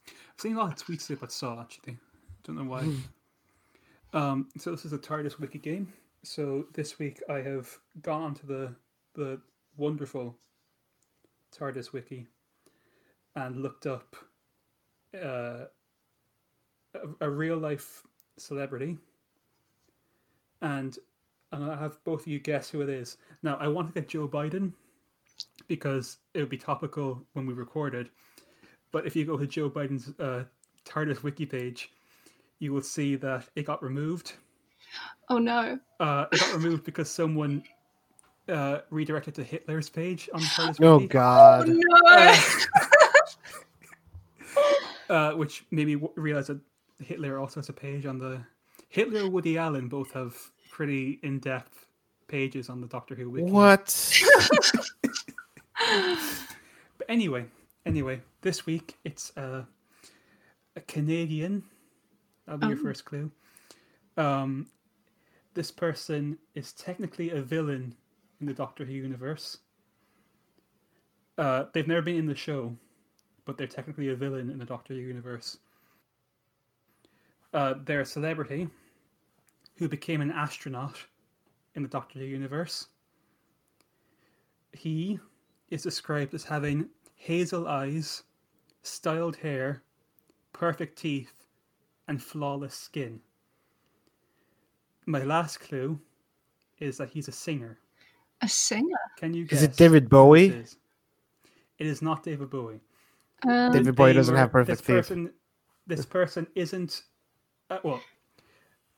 I've 0.08 0.40
seen 0.42 0.56
a 0.56 0.60
lot 0.60 0.74
of 0.74 0.86
tweets 0.86 1.10
about 1.10 1.32
Saw 1.32 1.62
actually. 1.62 1.98
Don't 2.44 2.58
know 2.58 2.66
why. 2.66 2.90
um 4.14 4.50
so 4.58 4.72
this 4.72 4.84
is 4.86 4.92
a 4.94 4.98
TARDIS 4.98 5.40
wiki 5.40 5.60
game. 5.60 5.94
So 6.24 6.66
this 6.74 7.00
week 7.00 7.22
I 7.30 7.40
have 7.42 7.80
gone 8.02 8.22
onto 8.22 8.46
the 8.46 8.76
the 9.16 9.42
wonderful 9.76 10.36
TARDIS 11.52 11.92
wiki 11.92 12.28
and 13.36 13.58
looked 13.58 13.86
up 13.86 14.16
uh, 15.16 15.66
a, 16.94 17.00
a 17.22 17.30
real 17.30 17.58
life 17.58 18.04
celebrity, 18.38 18.98
and 20.62 20.98
I'm 21.52 21.60
gonna 21.60 21.76
have 21.76 22.02
both 22.04 22.22
of 22.22 22.28
you 22.28 22.40
guess 22.40 22.70
who 22.70 22.82
it 22.82 22.90
is. 22.90 23.18
Now, 23.44 23.58
I 23.58 23.68
want 23.68 23.88
to 23.88 24.00
get 24.00 24.10
Joe 24.10 24.28
Biden 24.28 24.74
because 25.68 26.18
it 26.34 26.40
would 26.40 26.50
be 26.50 26.58
topical 26.58 27.26
when 27.34 27.46
we 27.46 27.54
recorded. 27.54 28.10
But 28.92 29.06
if 29.06 29.16
you 29.16 29.26
go 29.26 29.38
to 29.38 29.48
Joe 29.48 29.70
Biden's 29.70 30.14
uh, 30.20 30.44
TARDIS 30.86 31.24
wiki 31.24 31.46
page, 31.46 31.92
you 32.60 32.74
will 32.74 32.82
see 32.82 33.16
that 33.16 33.48
it 33.56 33.66
got 33.66 33.82
removed. 33.82 34.34
Oh 35.30 35.38
no. 35.38 35.80
Uh, 36.00 36.26
it 36.32 36.40
got 36.40 36.54
removed 36.56 36.84
because 36.84 37.10
someone 37.10 37.64
uh, 38.50 38.80
redirected 38.90 39.36
to 39.36 39.44
Hitler's 39.44 39.90
page 39.90 40.30
on 40.34 40.42
the 40.42 40.76
Oh 40.82 40.98
wiki. 40.98 41.08
God. 41.08 41.70
Oh 41.70 42.36
no. 45.10 45.16
uh, 45.16 45.32
which 45.34 45.66
made 45.72 45.88
me 45.88 45.94
w- 45.96 46.14
realize 46.16 46.48
that 46.48 46.60
Hitler 47.04 47.40
also 47.40 47.60
has 47.60 47.70
a 47.70 47.74
page 47.74 48.06
on 48.06 48.18
the 48.20 48.42
Hitler 48.90 49.22
and 49.22 49.32
Woody 49.34 49.58
Allen 49.58 49.88
both 49.88 50.12
have 50.12 50.36
pretty 50.70 51.20
in-depth 51.24 51.86
pages 52.28 52.70
on 52.70 52.82
the 52.82 52.88
Doctor 52.88 53.16
Who 53.16 53.30
wiki. 53.30 53.50
What? 53.52 54.22
But 56.98 57.10
anyway, 57.10 57.46
anyway, 57.86 58.22
this 58.42 58.66
week 58.68 58.96
it's 59.04 59.36
uh, 59.36 59.64
a 60.76 60.82
Canadian. 60.82 61.64
That'll 62.46 62.60
be 62.60 62.68
your 62.68 62.78
Oh. 62.78 62.84
first 62.84 63.04
clue. 63.06 63.32
Um, 64.16 64.68
this 65.54 65.72
person 65.72 66.38
is 66.56 66.74
technically 66.74 67.32
a 67.32 67.42
villain 67.42 67.96
in 68.40 68.48
the 68.48 68.54
Doctor 68.54 68.86
Who 68.86 68.94
universe. 68.94 69.58
Uh, 71.38 71.66
they've 71.74 71.88
never 71.88 72.02
been 72.02 72.18
in 72.18 72.26
the 72.26 72.36
show, 72.36 72.76
but 73.46 73.58
they're 73.58 73.68
technically 73.68 74.10
a 74.10 74.16
villain 74.16 74.50
in 74.50 74.58
the 74.58 74.66
Doctor 74.66 74.94
Who 74.94 75.00
universe. 75.00 75.58
Uh, 77.54 77.76
they're 77.86 78.02
a 78.02 78.06
celebrity 78.06 78.68
who 79.78 79.90
became 79.90 80.22
an 80.22 80.32
astronaut 80.32 80.98
in 81.76 81.84
the 81.84 81.90
Doctor 81.90 82.20
Who 82.20 82.26
universe. 82.26 82.88
He 84.74 85.20
is 85.70 85.84
described 85.84 86.34
as 86.34 86.44
having 86.44 86.90
hazel 87.16 87.68
eyes, 87.68 88.24
styled 88.84 89.36
hair, 89.36 89.84
perfect 90.54 90.98
teeth, 90.98 91.46
and 92.08 92.22
flawless 92.22 92.76
skin. 92.76 93.20
My 95.06 95.24
last 95.24 95.60
clue 95.60 96.00
is 96.80 96.98
that 96.98 97.10
he's 97.10 97.28
a 97.28 97.32
singer. 97.32 97.78
A 98.42 98.48
singer. 98.48 98.98
Can 99.18 99.34
you 99.34 99.46
guess? 99.46 99.60
Is 99.60 99.64
it 99.64 99.76
David 99.76 100.10
Bowie? 100.10 100.50
this 100.50 100.70
is? 100.72 100.78
It 101.80 101.88
is 101.88 102.02
not 102.02 102.24
David 102.24 102.50
Bowie. 102.50 102.80
Um, 103.48 103.72
David 103.72 103.96
Bowie 103.96 104.14
doesn't 104.14 104.34
were- 104.34 104.40
have 104.40 104.52
perfect 104.52 104.78
this 104.80 104.86
teeth. 104.86 104.96
person, 104.96 105.34
This 105.88 106.06
person 106.06 106.48
isn't. 106.56 107.04
Uh, 107.70 107.80
well, 107.84 108.02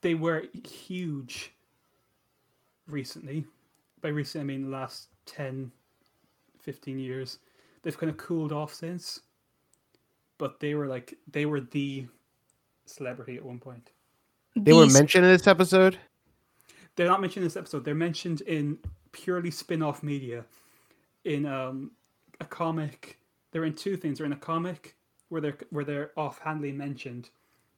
they 0.02 0.16
were 0.16 0.44
huge 0.68 1.54
recently. 2.88 3.46
By 4.02 4.10
recent, 4.10 4.42
I 4.42 4.46
mean 4.46 4.64
the 4.64 4.70
last 4.70 5.08
10, 5.26 5.72
15 6.60 7.00
years. 7.00 7.40
They've 7.82 7.98
kind 7.98 8.10
of 8.10 8.18
cooled 8.18 8.52
off 8.52 8.74
since. 8.74 9.22
But 10.38 10.60
they 10.60 10.74
were 10.76 10.88
like, 10.88 11.18
they 11.32 11.46
were 11.46 11.62
the 11.62 12.08
celebrity 12.86 13.38
at 13.38 13.46
one 13.46 13.60
point. 13.60 13.92
They 14.56 14.74
were 14.74 14.86
mentioned 14.88 15.26
in 15.26 15.32
this 15.32 15.48
episode. 15.48 15.98
They're 16.96 17.08
not 17.08 17.22
mentioned 17.22 17.44
in 17.44 17.48
this 17.48 17.58
episode. 17.58 17.84
They're 17.86 17.96
mentioned 17.96 18.42
in 18.42 18.78
purely 19.12 19.50
spin-off 19.52 20.04
media. 20.04 20.46
In 21.26 21.46
um, 21.46 21.92
a 22.42 22.46
comic, 22.46 23.20
they're 23.52 23.66
in 23.66 23.74
two 23.74 23.96
things. 23.98 24.18
They're 24.18 24.28
in 24.28 24.34
a 24.34 24.38
comic 24.38 24.96
where 25.30 25.42
they're 25.42 25.58
where 25.72 25.86
they're 25.86 26.12
offhandedly 26.18 26.74
mentioned, 26.74 27.30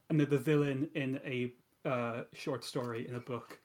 and 0.09 0.19
they're 0.19 0.25
the 0.27 0.37
villain 0.37 0.89
in 0.95 1.19
a 1.25 1.53
uh, 1.87 2.23
short 2.33 2.63
story 2.65 3.07
in 3.07 3.15
a 3.15 3.19
book. 3.19 3.59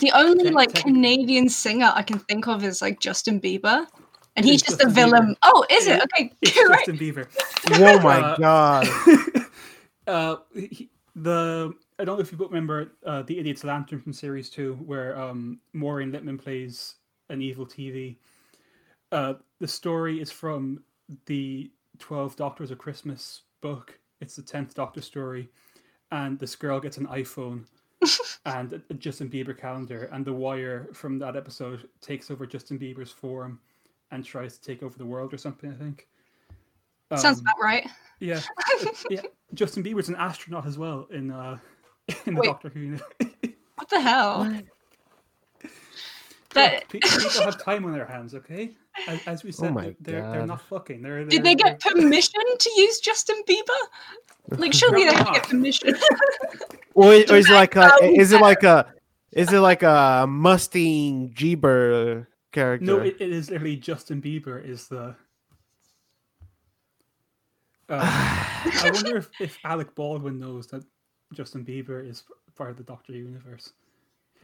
The 0.00 0.10
only 0.12 0.44
Tec- 0.44 0.52
like 0.52 0.74
Canadian 0.74 1.48
singer 1.48 1.90
I 1.94 2.02
can 2.02 2.18
think 2.18 2.48
of 2.48 2.62
is 2.64 2.82
like 2.82 3.00
Justin 3.00 3.40
Bieber, 3.40 3.86
and 4.34 4.44
he's 4.44 4.60
is 4.62 4.68
just 4.68 4.82
a 4.82 4.88
villain. 4.90 5.28
Bieber. 5.28 5.36
Oh, 5.44 5.64
is 5.70 5.86
it? 5.86 5.96
It- 5.96 6.02
Okay, 6.18 6.32
It's 6.42 6.56
you're 6.56 6.68
right. 6.68 6.84
Justin 6.84 6.98
Bieber. 6.98 7.28
Oh 7.72 8.00
my 8.00 8.18
Uh, 8.20 8.36
god! 8.36 8.88
uh, 10.08 10.36
he, 10.54 10.90
the 11.14 11.72
I 11.98 12.04
don't 12.04 12.16
know 12.16 12.22
if 12.22 12.30
you 12.30 12.38
remember 12.38 12.92
uh, 13.06 13.22
the 13.22 13.38
Idiot's 13.38 13.64
Lantern 13.64 14.00
from 14.00 14.12
series 14.12 14.50
two, 14.50 14.74
where 14.84 15.18
um, 15.18 15.58
Maureen 15.72 16.12
Lipman 16.12 16.38
plays 16.38 16.96
an 17.30 17.40
evil 17.40 17.66
TV. 17.66 18.16
Uh, 19.12 19.34
the 19.60 19.68
story 19.68 20.20
is 20.20 20.30
from 20.30 20.82
the 21.26 21.70
Twelve 21.98 22.36
Doctors 22.36 22.70
of 22.70 22.78
Christmas 22.78 23.42
book. 23.62 23.98
It's 24.20 24.36
the 24.36 24.42
tenth 24.42 24.74
Doctor 24.74 25.00
story, 25.00 25.48
and 26.12 26.38
this 26.38 26.54
girl 26.54 26.80
gets 26.80 26.98
an 26.98 27.06
iPhone 27.06 27.64
and 28.46 28.74
a, 28.90 28.94
Justin 28.94 29.30
Bieber 29.30 29.58
calendar, 29.58 30.10
and 30.12 30.24
the 30.24 30.32
Wire 30.32 30.88
from 30.92 31.18
that 31.20 31.34
episode 31.36 31.88
takes 32.02 32.30
over 32.30 32.46
Justin 32.46 32.78
Bieber's 32.78 33.10
form 33.12 33.58
and 34.10 34.22
tries 34.24 34.58
to 34.58 34.64
take 34.64 34.82
over 34.82 34.98
the 34.98 35.06
world 35.06 35.32
or 35.32 35.38
something. 35.38 35.70
I 35.72 35.74
think. 35.74 36.08
Sounds 37.16 37.38
Um, 37.38 37.44
about 37.46 37.62
right. 37.62 37.88
yeah, 38.20 38.40
yeah. 39.10 39.22
Justin 39.54 39.82
Bieber's 39.82 40.08
an 40.10 40.16
astronaut 40.16 40.66
as 40.66 40.76
well 40.76 41.06
in 41.10 41.30
uh 41.30 41.56
in 42.26 42.34
the 42.34 42.40
Wait. 42.40 42.46
Doctor 42.46 42.68
Who. 42.68 42.80
uni- 42.80 43.00
What 43.76 43.90
the 43.90 44.00
hell? 44.00 44.62
That 46.54 46.88
Pe- 46.88 47.00
People 47.00 47.42
have 47.42 47.62
time 47.62 47.84
on 47.84 47.92
their 47.92 48.06
hands, 48.06 48.34
okay? 48.34 48.70
As, 49.06 49.20
as 49.26 49.44
we 49.44 49.52
said, 49.52 49.74
my 49.74 49.94
they're 50.00 50.22
they're 50.22 50.38
God. 50.40 50.48
not 50.48 50.62
fucking. 50.62 51.02
They're, 51.02 51.16
they're 51.20 51.26
did 51.28 51.44
they 51.44 51.54
get 51.54 51.80
they're- 51.84 51.92
permission 51.92 52.40
to 52.58 52.70
use 52.76 53.00
Justin 53.00 53.36
Bieber? 53.46 54.58
Like, 54.58 54.72
surely 54.80 55.04
they 55.04 55.10
Probably 55.12 55.24
could 55.24 55.42
get 55.42 55.48
permission. 55.50 55.94
Or, 56.94 57.12
is- 57.12 57.30
or 57.30 57.36
is 57.36 57.50
it 57.50 57.52
like 57.52 57.76
a? 57.76 57.92
Is 58.02 58.32
it 58.32 58.40
like 58.40 58.62
a? 58.62 58.86
Is 59.32 59.52
it 59.52 59.58
like 59.60 59.82
a 59.82 60.24
Mustang 60.26 61.30
Jeeber 61.34 62.26
character? 62.52 62.86
No, 62.86 63.00
it, 63.00 63.16
it 63.20 63.30
is 63.32 63.50
literally 63.50 63.76
Justin 63.76 64.22
Bieber 64.22 64.64
is 64.66 64.88
the. 64.88 65.14
Uh, 67.90 68.00
I 68.00 68.90
wonder 68.94 69.18
if, 69.18 69.28
if 69.38 69.58
Alec 69.62 69.94
Baldwin 69.94 70.38
knows 70.38 70.68
that 70.68 70.84
Justin 71.36 71.64
Bieber 71.64 72.08
is 72.08 72.24
part 72.56 72.70
of 72.70 72.76
the 72.76 72.82
Doctor 72.82 73.12
universe. 73.12 73.72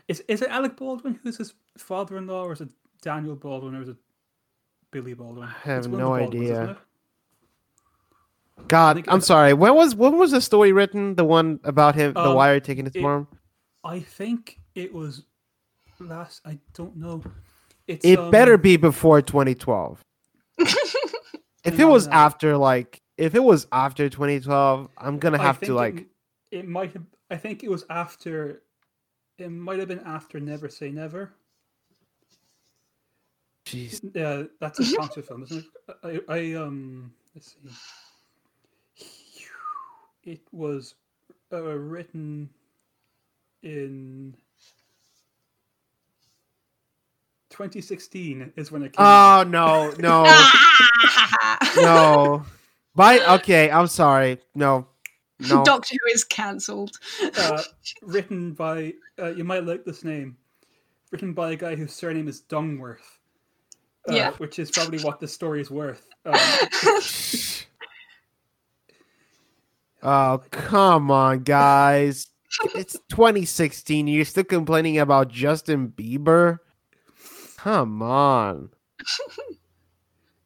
Is 0.09 0.23
is 0.29 0.43
it 0.43 0.49
Alec 0.51 0.77
Baldwin 0.77 1.19
who's 1.23 1.39
his 1.39 1.55
father-in-law, 1.79 2.45
or 2.45 2.53
is 2.53 2.61
it 2.61 2.69
Daniel 3.01 3.35
Baldwin, 3.35 3.75
or 3.77 3.83
is 3.83 3.89
it 3.89 3.97
Billy 4.91 5.15
Baldwin? 5.15 5.49
I 5.49 5.53
have 5.69 5.79
It's 5.79 5.89
one 5.89 6.01
of 6.01 6.09
no 6.09 6.19
Baldwins, 6.19 6.51
idea. 6.51 6.77
God, 8.69 9.05
I'm 9.09 9.21
sorry. 9.21 9.55
When 9.55 9.75
was 9.75 9.95
when 9.95 10.19
was 10.19 10.31
the 10.33 10.41
story 10.41 10.73
written? 10.73 11.15
The 11.15 11.25
one 11.25 11.61
about 11.65 11.95
him, 11.95 12.13
the 12.13 12.21
Um, 12.21 12.35
wire 12.37 12.61
taking 12.61 12.85
his 12.85 12.95
it- 12.95 13.01
form. 13.01 13.27
I 13.85 14.01
think 14.01 14.61
it 14.75 14.93
was 14.93 15.25
last. 15.99 16.43
I 16.45 16.59
don't 16.75 16.97
know. 16.97 17.23
It's, 17.89 18.05
It 18.05 18.19
um, 18.19 18.31
better 18.31 18.57
be 18.59 18.77
before 18.77 19.21
2012. 19.23 20.05
if 20.59 21.79
it 21.81 21.85
was 21.85 22.07
after 22.09 22.57
like, 22.57 23.01
if 23.17 23.35
it 23.35 23.43
was 23.43 23.67
after 23.73 24.09
2012, 24.09 24.89
I'm 24.99 25.19
gonna 25.19 25.39
have 25.39 25.61
to 25.63 25.75
like. 25.75 25.97
m- 25.97 26.07
It, 26.53 26.69
might 26.69 26.93
have. 26.93 27.03
I 27.31 27.37
think 27.37 27.65
it 27.65 27.71
was 27.71 27.85
after. 27.91 28.63
It 29.39 29.49
might 29.51 29.79
have 29.79 29.89
been 29.89 30.01
after 30.07 30.39
Never 30.39 30.69
Say 30.69 30.91
Never. 30.91 31.33
Jeez. 33.67 34.01
Yeah, 34.15 34.45
that's 34.61 34.79
a 34.79 34.97
concert 34.97 35.27
film, 35.27 35.43
isn't 35.45 35.65
it? 36.05 36.25
I, 36.29 36.35
I 36.35 36.55
um. 36.55 37.13
Let's 37.35 37.57
see. 38.97 39.07
It 40.25 40.43
was 40.53 40.95
uh, 41.53 41.63
written 41.63 42.49
in 43.63 44.35
2016 47.51 48.53
is 48.57 48.73
when 48.73 48.83
it 48.83 48.93
came 48.93 49.05
out. 49.05 49.47
Oh 49.47 49.51
no, 49.51 49.93
no, 49.99 50.25
Ah! 50.27 51.73
no. 51.77 52.45
By 52.95 53.19
okay, 53.37 53.71
I'm 53.71 53.87
sorry. 53.87 54.39
No, 54.55 54.87
no. 55.49 55.65
Doctor 55.65 55.97
Who 56.05 56.13
is 56.13 56.25
cancelled. 56.25 56.99
uh, 57.37 57.63
written 58.03 58.53
by 58.53 58.95
uh, 59.19 59.31
you 59.31 59.45
might 59.45 59.65
like 59.65 59.85
this 59.85 60.05
name 60.05 60.37
written 61.11 61.33
by 61.35 61.53
a 61.53 61.57
guy 61.57 61.75
whose 61.75 61.93
surname 61.93 62.29
is 62.29 62.43
Dungworth 62.43 63.19
uh, 64.09 64.15
Yeah. 64.15 64.33
which 64.39 64.59
is 64.59 64.71
probably 64.71 64.99
what 65.01 65.21
the 65.21 65.29
story 65.29 65.61
is 65.61 65.71
worth 65.71 66.07
um, 66.25 66.35
Oh 70.05 70.43
come 70.51 71.11
on, 71.13 71.41
guys. 71.45 72.27
It's 72.75 72.95
2016. 73.11 74.09
You're 74.09 74.25
still 74.25 74.43
complaining 74.45 74.99
about 74.99 75.29
Justin 75.29 75.89
Bieber. 75.89 76.59
Come 77.57 78.03
on, 78.03 78.71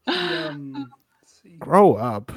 um, 0.07 0.91
grow 1.59 1.95
up. 1.95 2.31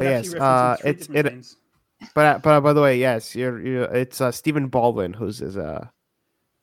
But 0.00 0.06
yes, 0.10 0.34
uh, 0.34 0.76
it's- 0.84 1.08
it- 1.12 1.26
things. 1.26 1.56
But 2.14 2.42
but 2.42 2.60
by 2.62 2.72
the 2.72 2.80
way, 2.80 2.98
yes, 2.98 3.34
you're, 3.36 3.60
you're 3.60 3.84
it's 3.84 4.20
uh, 4.22 4.32
Stephen 4.32 4.68
Baldwin 4.68 5.12
who's 5.12 5.38
his 5.38 5.56
uh 5.56 5.88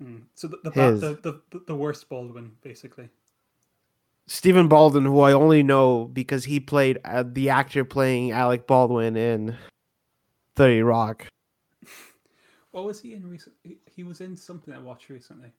Hmm. 0.02 0.18
so 0.36 0.48
the 0.48 0.58
the, 0.64 0.72
his. 0.72 1.02
the, 1.02 1.20
the 1.52 1.60
the 1.68 1.76
worst 1.76 2.08
Baldwin 2.10 2.52
basically 2.62 3.10
Stephen 4.28 4.68
Baldwin, 4.68 5.06
who 5.06 5.20
I 5.22 5.32
only 5.34 5.64
know 5.64 6.06
because 6.06 6.44
he 6.46 6.60
played 6.60 7.00
uh, 7.06 7.24
the 7.26 7.50
actor 7.50 7.86
playing 7.86 8.32
Alec 8.32 8.68
Baldwin 8.68 9.16
in 9.16 9.56
Thirty 10.56 10.82
Rock. 10.82 11.28
What 12.72 12.86
was 12.86 13.00
he 13.00 13.14
in 13.16 13.28
recent? 13.28 13.56
He, 13.64 13.78
he 13.88 14.04
was 14.04 14.22
in 14.22 14.38
something 14.38 14.72
I 14.74 14.78
watched 14.78 15.10
recently. 15.10 15.52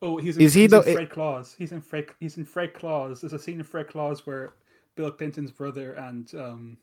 Oh, 0.00 0.16
he's 0.16 0.36
in, 0.36 0.42
Is 0.44 0.54
he 0.54 0.62
he's 0.62 0.70
the- 0.70 0.80
in 0.82 0.94
Fred 0.94 1.10
Claus. 1.10 1.54
He's 1.58 1.72
in 1.72 1.80
Fred. 1.82 2.06
He's 2.20 2.38
in 2.38 2.44
Fred 2.46 2.72
Claus. 2.74 3.20
There's 3.20 3.32
a 3.34 3.38
scene 3.38 3.58
in 3.58 3.64
Fred 3.64 3.88
Claus 3.88 4.26
where 4.26 4.54
Bill 4.96 5.10
Clinton's 5.12 5.52
brother 5.52 5.92
and 5.94 6.34
um, 6.34 6.76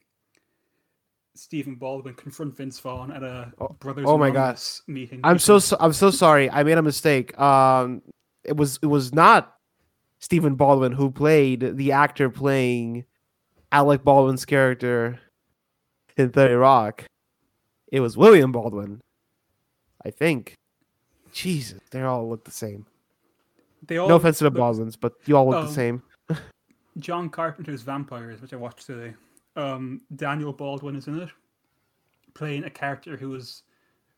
Stephen 1.36 1.76
Baldwin 1.76 2.14
confront 2.14 2.56
Vince 2.56 2.80
Vaughn 2.80 3.12
at 3.12 3.24
a 3.24 3.52
brothers. 3.80 4.06
oh 4.08 4.18
my. 4.18 4.30
Anonymous 4.30 4.84
meeting. 4.88 5.20
I'm 5.24 5.40
so, 5.40 5.60
so 5.60 5.76
I'm 5.80 5.94
so 5.94 6.12
sorry. 6.12 6.50
I 6.50 6.64
made 6.64 6.78
a 6.78 6.82
mistake. 6.82 7.38
Um, 7.40 8.02
it 8.44 8.56
was 8.56 8.80
it 8.82 8.86
was 8.88 9.14
not 9.14 9.56
Stephen 10.20 10.56
Baldwin 10.56 10.92
who 10.92 11.10
played 11.12 11.76
the 11.76 11.92
actor 11.92 12.30
playing 12.30 13.06
Alec 13.72 14.04
Baldwin's 14.04 14.46
character 14.46 15.20
in 16.16 16.30
Thirty 16.30 16.54
Rock. 16.54 17.06
It 17.92 18.00
was 18.00 18.16
William 18.16 18.52
Baldwin, 18.52 19.02
I 20.06 20.12
think. 20.12 20.54
Jesus, 21.32 21.80
they 21.90 22.02
all 22.04 22.30
look 22.30 22.44
the 22.46 22.52
same. 22.52 22.86
They 23.88 23.98
all 23.98 24.08
No 24.08 24.16
offense 24.18 24.38
to 24.38 24.44
the 24.44 24.50
look- 24.52 24.58
Baldwins, 24.60 24.96
but 24.96 25.14
you 25.26 25.36
all 25.36 25.48
look 25.50 25.56
Um, 25.58 25.66
the 25.68 25.74
same. 25.74 26.04
John 27.00 27.30
Carpenter's 27.30 27.82
Vampires, 27.82 28.42
which 28.42 28.54
I 28.54 28.58
watched 28.58 28.86
today. 28.86 29.14
Um, 29.56 30.02
Daniel 30.16 30.54
Baldwin 30.54 30.96
is 30.96 31.08
in 31.08 31.20
it, 31.22 31.30
playing 32.34 32.64
a 32.64 32.70
character 32.70 33.18
who 33.18 33.30
was 33.30 33.64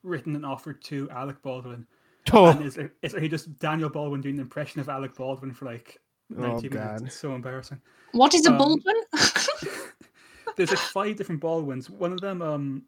written 0.04 0.36
and 0.36 0.46
offered 0.46 0.84
to 0.86 1.10
Alec 1.10 1.42
Baldwin. 1.42 1.86
Oh, 2.34 2.48
And 2.48 2.66
is, 2.66 2.80
is 3.04 3.14
he 3.14 3.28
just 3.30 3.60
Daniel 3.60 3.88
Baldwin 3.88 4.20
doing 4.20 4.34
an 4.36 4.42
impression 4.42 4.82
of 4.82 4.90
Alec 4.90 5.14
Baldwin 5.16 5.54
for 5.54 5.66
like 5.66 6.00
90 6.32 6.44
Oh, 6.44 6.54
minutes? 6.56 6.74
God. 6.74 7.02
It's 7.06 7.16
so 7.16 7.36
embarrassing. 7.36 7.80
What 8.14 8.34
is 8.34 8.48
a 8.48 8.52
Um, 8.52 8.58
Baldwin? 8.58 8.96
There's 10.58 10.72
like 10.72 10.80
five 10.80 11.18
different 11.18 11.40
Baldwins. 11.40 11.88
One 11.88 12.12
of 12.12 12.22
them, 12.22 12.42
um, 12.42 12.84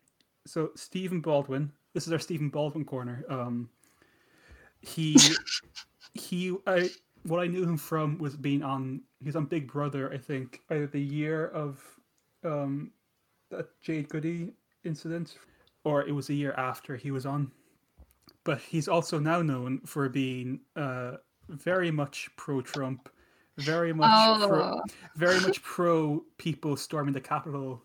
so 0.47 0.71
Stephen 0.75 1.21
Baldwin. 1.21 1.71
This 1.93 2.07
is 2.07 2.13
our 2.13 2.17
Stephen 2.19 2.49
Baldwin 2.49 2.83
corner. 2.83 3.25
Um, 3.29 3.69
he, 4.81 5.15
he, 6.15 6.55
I, 6.65 6.89
what 7.27 7.39
I 7.41 7.47
knew 7.47 7.63
him 7.63 7.77
from 7.77 8.17
was 8.17 8.35
being 8.35 8.63
on. 8.63 9.01
He's 9.23 9.35
on 9.35 9.45
Big 9.45 9.71
Brother, 9.71 10.11
I 10.13 10.17
think, 10.17 10.61
either 10.69 10.87
the 10.87 11.01
year 11.01 11.47
of, 11.47 11.83
um, 12.43 12.91
that 13.49 13.67
Jade 13.81 14.09
Goody 14.09 14.53
incident, 14.83 15.37
or 15.83 16.07
it 16.07 16.11
was 16.11 16.29
a 16.29 16.33
year 16.33 16.53
after 16.53 16.95
he 16.95 17.11
was 17.11 17.25
on. 17.25 17.51
But 18.43 18.59
he's 18.61 18.87
also 18.87 19.19
now 19.19 19.41
known 19.41 19.79
for 19.85 20.07
being 20.09 20.61
uh, 20.75 21.17
very 21.49 21.91
much 21.91 22.29
pro-Trump, 22.37 23.09
very 23.57 23.93
much 23.93 24.09
pro, 24.47 24.61
Oh, 24.61 24.81
very 25.15 25.39
much 25.41 25.61
pro 25.63 26.23
people 26.37 26.77
storming 26.77 27.13
the 27.13 27.21
Capitol. 27.21 27.83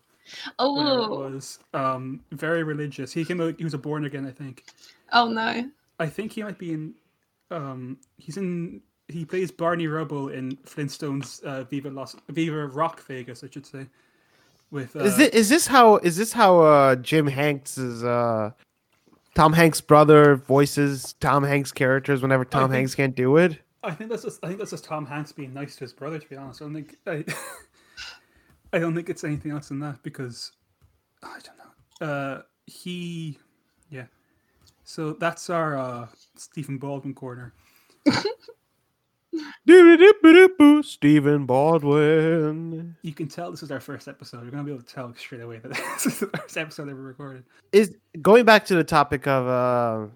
Oh, 0.59 1.19
was 1.31 1.59
um, 1.73 2.21
very 2.31 2.63
religious. 2.63 3.11
He 3.11 3.25
came 3.25 3.41
out. 3.41 3.55
He 3.57 3.63
was 3.63 3.73
a 3.73 3.77
born 3.77 4.05
again, 4.05 4.25
I 4.25 4.31
think. 4.31 4.63
oh 5.11 5.27
no! 5.27 5.69
I 5.99 6.07
think 6.07 6.31
he 6.31 6.43
might 6.43 6.57
be 6.57 6.73
in. 6.73 6.93
Um, 7.51 7.97
he's 8.17 8.37
in. 8.37 8.81
He 9.07 9.25
plays 9.25 9.51
Barney 9.51 9.87
Rubble 9.87 10.29
in 10.29 10.55
Flintstones 10.57 11.43
uh, 11.43 11.63
Viva 11.65 11.89
Las 11.89 12.15
Viva 12.29 12.67
Rock 12.67 13.01
Vegas, 13.05 13.43
I 13.43 13.49
should 13.49 13.65
say. 13.65 13.87
With 14.71 14.95
uh, 14.95 14.99
is 14.99 15.19
it 15.19 15.33
is 15.33 15.49
this 15.49 15.67
how 15.67 15.97
is 15.97 16.17
this 16.17 16.33
how 16.33 16.59
uh 16.61 16.95
Jim 16.95 17.27
Hanks 17.27 17.77
is 17.77 18.03
uh 18.03 18.51
Tom 19.35 19.53
Hanks' 19.53 19.81
brother 19.81 20.35
voices 20.35 21.13
Tom 21.19 21.43
Hanks 21.43 21.71
characters 21.71 22.21
whenever 22.21 22.45
Tom 22.45 22.69
think- 22.69 22.73
Hanks 22.77 22.95
can't 22.95 23.15
do 23.15 23.37
it? 23.37 23.59
I 23.83 23.91
think 23.91 24.09
that's 24.09 24.23
just. 24.23 24.43
I 24.43 24.47
think 24.47 24.59
that's 24.59 24.71
just 24.71 24.85
Tom 24.85 25.05
Hanks 25.05 25.33
being 25.33 25.53
nice 25.53 25.75
to 25.75 25.81
his 25.81 25.91
brother. 25.91 26.17
To 26.17 26.29
be 26.29 26.37
honest, 26.37 26.61
I 26.61 26.65
don't 26.65 26.73
think. 26.73 26.95
I, 27.05 27.25
I 28.73 28.79
don't 28.79 28.95
think 28.95 29.09
it's 29.09 29.23
anything 29.23 29.51
else 29.51 29.67
than 29.67 29.79
that 29.81 30.01
because 30.03 30.53
I 31.21 31.39
don't 31.43 31.57
know. 31.57 32.07
Uh, 32.07 32.41
he, 32.65 33.37
yeah. 33.89 34.05
So 34.85 35.13
that's 35.13 35.49
our 35.49 35.77
uh, 35.77 36.07
Stephen 36.37 36.77
Baldwin 36.77 37.13
corner. 37.13 37.53
Stephen 40.83 41.45
Baldwin. 41.45 42.95
You 43.01 43.13
can 43.13 43.27
tell 43.27 43.51
this 43.51 43.63
is 43.63 43.71
our 43.71 43.79
first 43.79 44.07
episode. 44.07 44.41
You're 44.41 44.51
gonna 44.51 44.63
be 44.63 44.71
able 44.71 44.83
to 44.83 44.93
tell 44.93 45.13
straight 45.15 45.41
away 45.41 45.59
that 45.59 45.71
this 45.95 46.05
is 46.05 46.19
the 46.19 46.27
first 46.27 46.57
episode 46.57 46.89
ever 46.89 47.01
recorded. 47.01 47.43
Is 47.71 47.95
going 48.21 48.45
back 48.45 48.65
to 48.65 48.75
the 48.75 48.83
topic 48.83 49.27
of 49.27 49.47
uh 49.47 50.07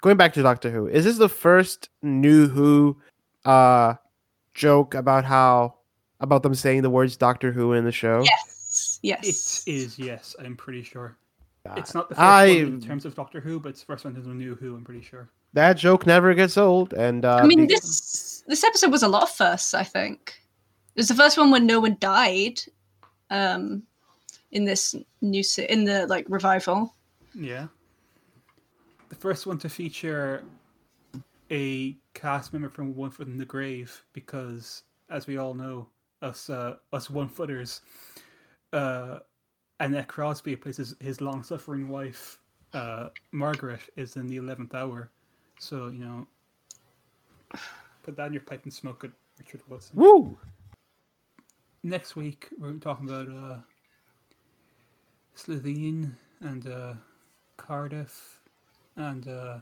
going 0.00 0.16
back 0.16 0.32
to 0.34 0.42
Doctor 0.42 0.70
Who, 0.70 0.86
is 0.86 1.04
this 1.04 1.18
the 1.18 1.28
first 1.28 1.88
new 2.02 2.48
Who 2.48 2.96
uh 3.44 3.94
joke 4.54 4.94
about 4.94 5.24
how 5.24 5.74
about 6.20 6.42
them 6.42 6.54
saying 6.54 6.82
the 6.82 6.90
words 6.90 7.16
Doctor 7.16 7.52
Who 7.52 7.72
in 7.72 7.84
the 7.84 7.92
show? 7.92 8.22
Yes, 8.22 9.00
yes. 9.02 9.64
is, 9.66 9.98
yes, 9.98 10.36
I'm 10.38 10.56
pretty 10.56 10.82
sure. 10.82 11.16
God. 11.66 11.78
It's 11.78 11.94
not 11.94 12.08
the 12.08 12.14
first 12.14 12.24
I 12.24 12.46
one 12.46 12.56
in 12.56 12.80
terms 12.80 13.04
of 13.04 13.14
Doctor 13.14 13.40
Who, 13.40 13.60
but 13.60 13.70
it's 13.70 13.80
the 13.80 13.86
first 13.86 14.04
one 14.04 14.12
in 14.12 14.16
terms 14.16 14.28
of 14.28 14.34
New 14.34 14.54
Who. 14.54 14.74
I'm 14.74 14.84
pretty 14.84 15.02
sure. 15.02 15.28
That 15.54 15.74
joke 15.74 16.06
never 16.06 16.34
gets 16.34 16.56
old 16.56 16.94
and 16.94 17.24
uh 17.24 17.36
I 17.36 17.46
mean, 17.46 17.66
be- 17.66 17.74
this 17.74 18.44
this 18.46 18.64
episode 18.64 18.90
was 18.90 19.02
a 19.02 19.08
lot 19.08 19.24
of 19.24 19.30
firsts. 19.30 19.74
I 19.74 19.84
think 19.84 20.40
it 20.94 21.00
was 21.00 21.08
the 21.08 21.14
first 21.14 21.38
one 21.38 21.50
when 21.50 21.66
no 21.66 21.80
one 21.80 21.96
died. 22.00 22.60
Um, 23.30 23.84
in 24.52 24.64
this 24.64 24.94
new 25.20 25.42
se- 25.42 25.66
in 25.68 25.84
the 25.84 26.06
like 26.06 26.26
revival. 26.28 26.94
Yeah. 27.34 27.66
The 29.08 29.14
first 29.16 29.46
one 29.46 29.58
to 29.58 29.68
feature 29.68 30.44
a 31.50 31.96
cast 32.14 32.52
member 32.52 32.68
from 32.68 32.94
One 32.94 33.10
Foot 33.10 33.26
in 33.26 33.36
the 33.36 33.44
Grave, 33.44 34.04
because 34.12 34.84
as 35.10 35.26
we 35.26 35.38
all 35.38 35.54
know, 35.54 35.88
us 36.20 36.48
uh, 36.48 36.76
us 36.92 37.10
one 37.10 37.28
footers, 37.28 37.80
uh, 38.72 39.18
Annette 39.80 40.08
Crosbie 40.08 40.56
plays 40.56 40.76
his, 40.76 40.94
his 41.00 41.20
long 41.20 41.42
suffering 41.42 41.88
wife, 41.88 42.38
uh, 42.72 43.08
Margaret, 43.32 43.80
is 43.96 44.16
in 44.16 44.26
the 44.26 44.36
eleventh 44.36 44.74
hour. 44.74 45.10
So 45.62 45.86
you 45.86 46.00
know, 46.04 46.26
put 48.02 48.16
that 48.16 48.26
in 48.26 48.32
your 48.32 48.42
pipe 48.42 48.64
and 48.64 48.72
smoke 48.72 49.04
it, 49.04 49.12
Richard 49.38 49.60
Wilson. 49.68 49.92
Woo! 49.94 50.36
Next 51.84 52.16
week 52.16 52.48
we're 52.58 52.72
talking 52.72 53.08
about 53.08 53.28
uh, 53.28 53.58
Slitheen 55.36 56.14
and 56.40 56.66
uh, 56.66 56.94
Cardiff 57.58 58.40
and 58.96 59.28
uh, 59.28 59.58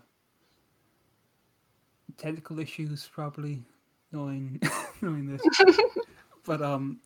technical 2.17 2.59
issues 2.61 3.07
probably 3.13 3.63
knowing 4.11 4.59
knowing 5.03 5.27
this. 5.27 5.43
but 6.47 6.63
um, 6.63 6.99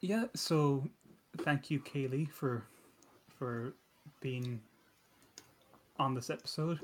yeah. 0.00 0.24
So 0.34 0.86
thank 1.38 1.70
you, 1.70 1.80
Kaylee, 1.80 2.30
for 2.30 2.62
for 3.38 3.72
being 4.20 4.60
on 5.98 6.14
this 6.14 6.28
episode. 6.28 6.80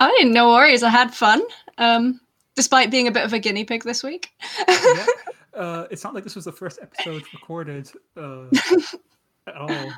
I 0.00 0.10
didn't. 0.18 0.32
No 0.32 0.48
worries. 0.48 0.82
I 0.82 0.90
had 0.90 1.14
fun. 1.14 1.42
Um, 1.78 2.20
despite 2.54 2.90
being 2.90 3.08
a 3.08 3.12
bit 3.12 3.24
of 3.24 3.32
a 3.32 3.38
guinea 3.38 3.64
pig 3.64 3.84
this 3.84 4.02
week. 4.02 4.30
Yeah. 4.68 5.06
Uh, 5.54 5.86
it's 5.88 6.02
not 6.02 6.12
like 6.12 6.24
this 6.24 6.34
was 6.34 6.46
the 6.46 6.50
first 6.50 6.80
episode 6.82 7.22
recorded 7.32 7.88
uh, 8.16 8.46
at 9.46 9.54
all. 9.54 9.92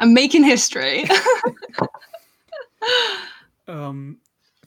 I'm 0.00 0.12
making 0.12 0.42
history. 0.42 1.04
Um, 3.68 4.18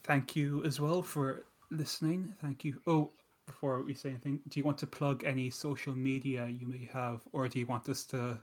thank 0.03 0.35
you 0.35 0.63
as 0.63 0.79
well 0.79 1.01
for 1.01 1.43
listening. 1.69 2.33
Thank 2.41 2.63
you. 2.63 2.79
Oh, 2.87 3.11
before 3.45 3.81
we 3.83 3.93
say 3.93 4.09
anything, 4.09 4.39
do 4.47 4.59
you 4.59 4.63
want 4.63 4.77
to 4.79 4.87
plug 4.87 5.23
any 5.23 5.49
social 5.49 5.93
media 5.93 6.47
you 6.47 6.67
may 6.67 6.89
have, 6.93 7.21
or 7.33 7.47
do 7.47 7.59
you 7.59 7.65
want 7.65 7.87
us 7.89 8.03
to? 8.05 8.39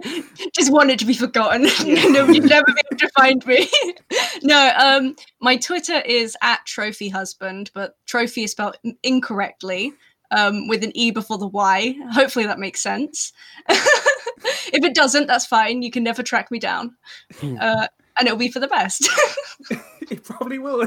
Just 0.54 0.72
wanted 0.72 0.98
to 0.98 1.04
be 1.04 1.14
forgotten. 1.14 1.66
Yeah. 1.82 2.06
Nobody'd 2.06 2.44
never 2.44 2.64
be 2.66 2.80
able 2.90 2.98
to 2.98 3.08
find 3.16 3.44
me. 3.46 3.68
no, 4.42 4.72
um, 4.78 5.16
my 5.40 5.56
Twitter 5.56 6.00
is 6.00 6.36
at 6.40 6.64
trophy 6.64 7.08
husband, 7.08 7.70
but 7.74 7.96
trophy 8.06 8.44
is 8.44 8.52
spelled 8.52 8.76
incorrectly 9.02 9.92
um, 10.30 10.68
with 10.68 10.84
an 10.84 10.96
e 10.96 11.10
before 11.10 11.38
the 11.38 11.48
y. 11.48 11.96
Hopefully 12.12 12.46
that 12.46 12.58
makes 12.58 12.80
sense. 12.80 13.32
if 13.68 14.84
it 14.84 14.94
doesn't, 14.94 15.26
that's 15.26 15.46
fine. 15.46 15.82
You 15.82 15.90
can 15.90 16.04
never 16.04 16.22
track 16.22 16.50
me 16.50 16.58
down, 16.58 16.94
uh, 17.42 17.88
and 18.18 18.26
it'll 18.26 18.38
be 18.38 18.50
for 18.50 18.60
the 18.60 18.68
best. 18.68 19.08
it 20.10 20.22
probably 20.24 20.58
will. 20.58 20.86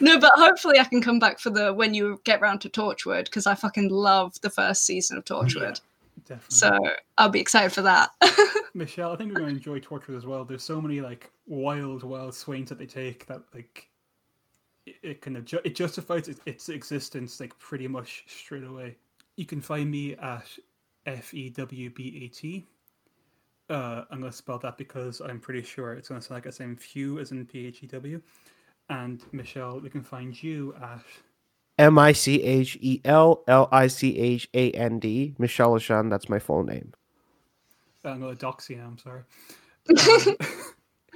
no, 0.00 0.18
but 0.18 0.32
hopefully 0.36 0.78
I 0.78 0.84
can 0.84 1.02
come 1.02 1.18
back 1.18 1.40
for 1.40 1.50
the 1.50 1.74
when 1.74 1.92
you 1.92 2.20
get 2.24 2.40
round 2.40 2.60
to 2.62 2.70
Torchwood 2.70 3.24
because 3.24 3.46
I 3.46 3.56
fucking 3.56 3.90
love 3.90 4.40
the 4.42 4.50
first 4.50 4.86
season 4.86 5.18
of 5.18 5.24
Torchwood. 5.24 5.80
Definitely. 6.26 6.56
So 6.56 6.96
I'll 7.18 7.28
be 7.28 7.40
excited 7.40 7.72
for 7.72 7.82
that. 7.82 8.10
Michelle, 8.74 9.12
I 9.12 9.16
think 9.16 9.30
we're 9.30 9.40
going 9.40 9.50
to 9.50 9.56
enjoy 9.56 9.80
Torchwood 9.80 10.16
as 10.16 10.26
well. 10.26 10.44
There's 10.44 10.62
so 10.62 10.80
many 10.80 11.00
like 11.00 11.30
wild, 11.46 12.02
wild 12.02 12.34
swings 12.34 12.68
that 12.68 12.78
they 12.78 12.86
take 12.86 13.26
that 13.26 13.42
like 13.54 13.88
it, 14.86 14.96
it 15.02 15.20
kind 15.20 15.36
of 15.36 15.44
ju- 15.44 15.60
it 15.64 15.74
justifies 15.74 16.28
its, 16.28 16.40
its 16.46 16.68
existence 16.68 17.38
like 17.38 17.56
pretty 17.58 17.86
much 17.86 18.24
straight 18.26 18.64
away. 18.64 18.96
You 19.36 19.46
can 19.46 19.60
find 19.60 19.90
me 19.90 20.14
at 20.16 20.46
f 21.06 21.32
e 21.32 21.48
w 21.50 21.90
b 21.90 22.20
a 22.24 22.28
t. 22.28 22.66
Uh, 23.70 24.04
I'm 24.10 24.20
going 24.20 24.30
to 24.30 24.36
spell 24.36 24.58
that 24.58 24.78
because 24.78 25.20
I'm 25.20 25.40
pretty 25.40 25.62
sure 25.62 25.94
it's 25.94 26.08
going 26.08 26.20
to 26.20 26.26
sound 26.26 26.36
like 26.36 26.44
the 26.44 26.52
same 26.52 26.76
few 26.76 27.18
as 27.18 27.30
in 27.30 27.44
p 27.46 27.66
h 27.66 27.82
e 27.84 27.86
w. 27.86 28.20
and 28.90 29.22
Michelle, 29.32 29.80
we 29.80 29.90
can 29.90 30.02
find 30.02 30.40
you 30.42 30.74
at 30.82 31.04
M 31.78 31.98
I 31.98 32.12
C 32.12 32.42
H 32.42 32.78
E 32.80 33.00
L 33.04 33.42
L 33.46 33.68
I 33.70 33.86
C 33.88 34.18
H 34.18 34.48
A 34.54 34.70
N 34.72 34.98
D. 34.98 35.34
Michelle 35.38 35.72
Lashan, 35.72 36.08
that's 36.10 36.28
my 36.28 36.38
full 36.38 36.62
name. 36.64 36.92
I'm 38.04 38.20
going 38.20 38.34
to 38.34 38.40
dox 38.40 38.70
you 38.70 38.76
now. 38.76 38.86
I'm 38.86 38.98
sorry. 38.98 39.22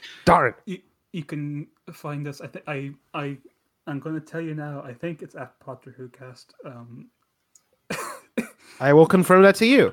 Um, 0.03 0.05
Darn. 0.25 0.55
you, 0.65 0.79
you 1.13 1.25
can 1.25 1.67
find 1.93 2.27
us. 2.27 2.41
I 2.41 2.47
think 2.47 2.65
I 2.67 2.93
I 3.13 3.37
I'm 3.87 4.01
going 4.01 4.15
to 4.15 4.21
tell 4.21 4.41
you 4.41 4.55
now. 4.55 4.83
I 4.83 4.95
think 4.95 5.21
it's 5.21 5.35
at 5.35 5.59
Podtor 5.61 5.95
Who 5.95 6.09
Cast. 6.09 6.55
Um, 6.65 7.09
I 8.81 8.93
will 8.95 9.07
confirm 9.07 9.43
that 9.43 9.57
to 9.57 9.67
you. 9.67 9.93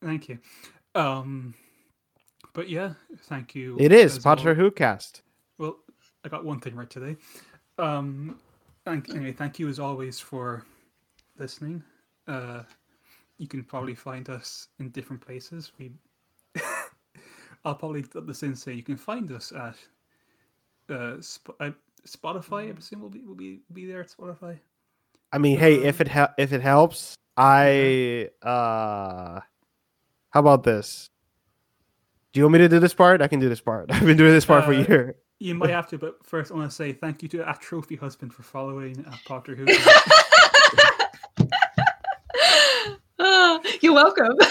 thank 0.00 0.28
you. 0.28 0.38
Um, 0.94 1.54
but 2.52 2.68
yeah, 2.68 2.92
thank 3.24 3.54
you. 3.56 3.76
It 3.80 3.90
is 3.92 4.18
Podtor 4.20 4.50
al- 4.50 4.54
Who 4.54 4.70
Cast. 4.70 5.22
Well, 5.58 5.78
I 6.24 6.28
got 6.28 6.44
one 6.44 6.60
thing 6.60 6.76
right 6.76 6.90
today. 6.90 7.16
Um, 7.78 8.38
thank, 8.84 9.10
anyway, 9.10 9.32
thank 9.32 9.58
you 9.58 9.68
as 9.68 9.78
always 9.78 10.20
for 10.20 10.64
listening. 11.38 11.82
Uh, 12.26 12.62
you 13.38 13.48
can 13.48 13.62
probably 13.64 13.94
find 13.94 14.28
us 14.30 14.68
in 14.78 14.90
different 14.90 15.24
places. 15.24 15.72
We, 15.78 15.92
I'll 17.64 17.74
probably 17.74 18.02
put 18.02 18.26
this 18.26 18.42
in. 18.42 18.54
Say 18.54 18.74
you 18.74 18.82
can 18.82 18.96
find 18.96 19.30
us 19.32 19.52
at 19.52 19.74
uh, 20.94 21.20
Sp- 21.22 21.56
uh, 21.60 21.70
Spotify. 22.06 22.68
I 22.68 22.72
presume 22.72 23.00
will 23.00 23.08
be 23.08 23.22
will 23.22 23.34
be 23.34 23.60
be 23.72 23.86
there 23.86 24.00
at 24.00 24.08
Spotify. 24.10 24.58
I 25.32 25.38
mean, 25.38 25.58
hey, 25.58 25.76
if 25.82 26.00
it 26.00 26.08
hel- 26.08 26.34
if 26.38 26.52
it 26.52 26.60
helps, 26.60 27.14
I 27.36 28.28
uh 28.42 29.40
how 30.30 30.40
about 30.40 30.62
this? 30.64 31.08
Do 32.32 32.40
you 32.40 32.44
want 32.44 32.54
me 32.54 32.58
to 32.60 32.68
do 32.68 32.78
this 32.78 32.94
part? 32.94 33.20
I 33.22 33.28
can 33.28 33.40
do 33.40 33.48
this 33.48 33.60
part. 33.60 33.86
I've 33.92 34.04
been 34.06 34.16
doing 34.16 34.32
this 34.32 34.44
part 34.46 34.64
for 34.64 34.72
a 34.72 34.76
Uh, 34.76 34.86
year. 34.86 35.16
You 35.42 35.56
might 35.56 35.70
have 35.70 35.88
to, 35.88 35.98
but 35.98 36.24
first 36.24 36.52
I 36.52 36.54
want 36.54 36.70
to 36.70 36.74
say 36.74 36.92
thank 36.92 37.20
you 37.20 37.28
to 37.30 37.48
at 37.48 37.60
Trophy 37.60 37.96
Husband 37.96 38.32
for 38.32 38.44
following 38.44 39.00
at 39.00 39.18
Podtor 39.26 39.56
Who. 39.56 39.66
You're 43.82 43.94
welcome. 43.94 44.36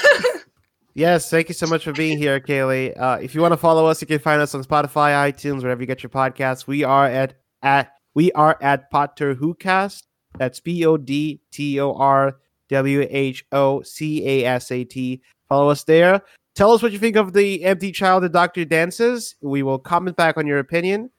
Yes, 0.94 1.30
thank 1.30 1.48
you 1.48 1.54
so 1.54 1.68
much 1.68 1.86
for 1.86 1.94
being 1.94 2.18
here, 2.18 2.42
Kaylee. 2.42 3.00
Uh, 3.00 3.18
if 3.22 3.34
you 3.34 3.40
want 3.40 3.54
to 3.54 3.58
follow 3.58 3.86
us, 3.86 4.02
you 4.02 4.08
can 4.08 4.20
find 4.20 4.42
us 4.42 4.54
on 4.54 4.62
Spotify, 4.62 5.32
iTunes, 5.32 5.62
wherever 5.62 5.80
you 5.80 5.88
get 5.88 6.04
your 6.04 6.10
podcasts. 6.10 6.68
We 6.68 6.84
are 6.84 7.06
at 7.06 7.36
at 7.64 7.94
we 8.14 8.34
are 8.34 8.58
at 8.60 8.92
Podtor 8.92 9.38
Who 9.38 9.54
Cast. 9.54 10.06
That's 10.38 10.60
P 10.60 10.86
O 10.86 10.98
D 10.98 11.40
T 11.50 11.80
O 11.80 11.94
R 11.94 12.36
W 12.68 13.08
H 13.10 13.46
O 13.54 13.82
C 13.84 14.28
A 14.28 14.46
S 14.46 14.70
A 14.70 14.84
T. 14.84 15.22
Follow 15.48 15.70
us 15.70 15.86
there. 15.86 16.24
Tell 16.62 16.74
us 16.74 16.84
what 16.84 16.92
you 16.92 17.00
think 17.00 17.16
of 17.16 17.34
the 17.34 17.64
Empty 17.64 17.92
Child 17.92 18.24
and 18.24 18.32
Doctor 18.32 18.64
Dances. 18.66 19.36
We 19.42 19.64
will 19.64 19.80
comment 19.80 20.16
back 20.16 20.38
on 20.38 20.46
your 20.46 20.60
opinion. 20.60 21.10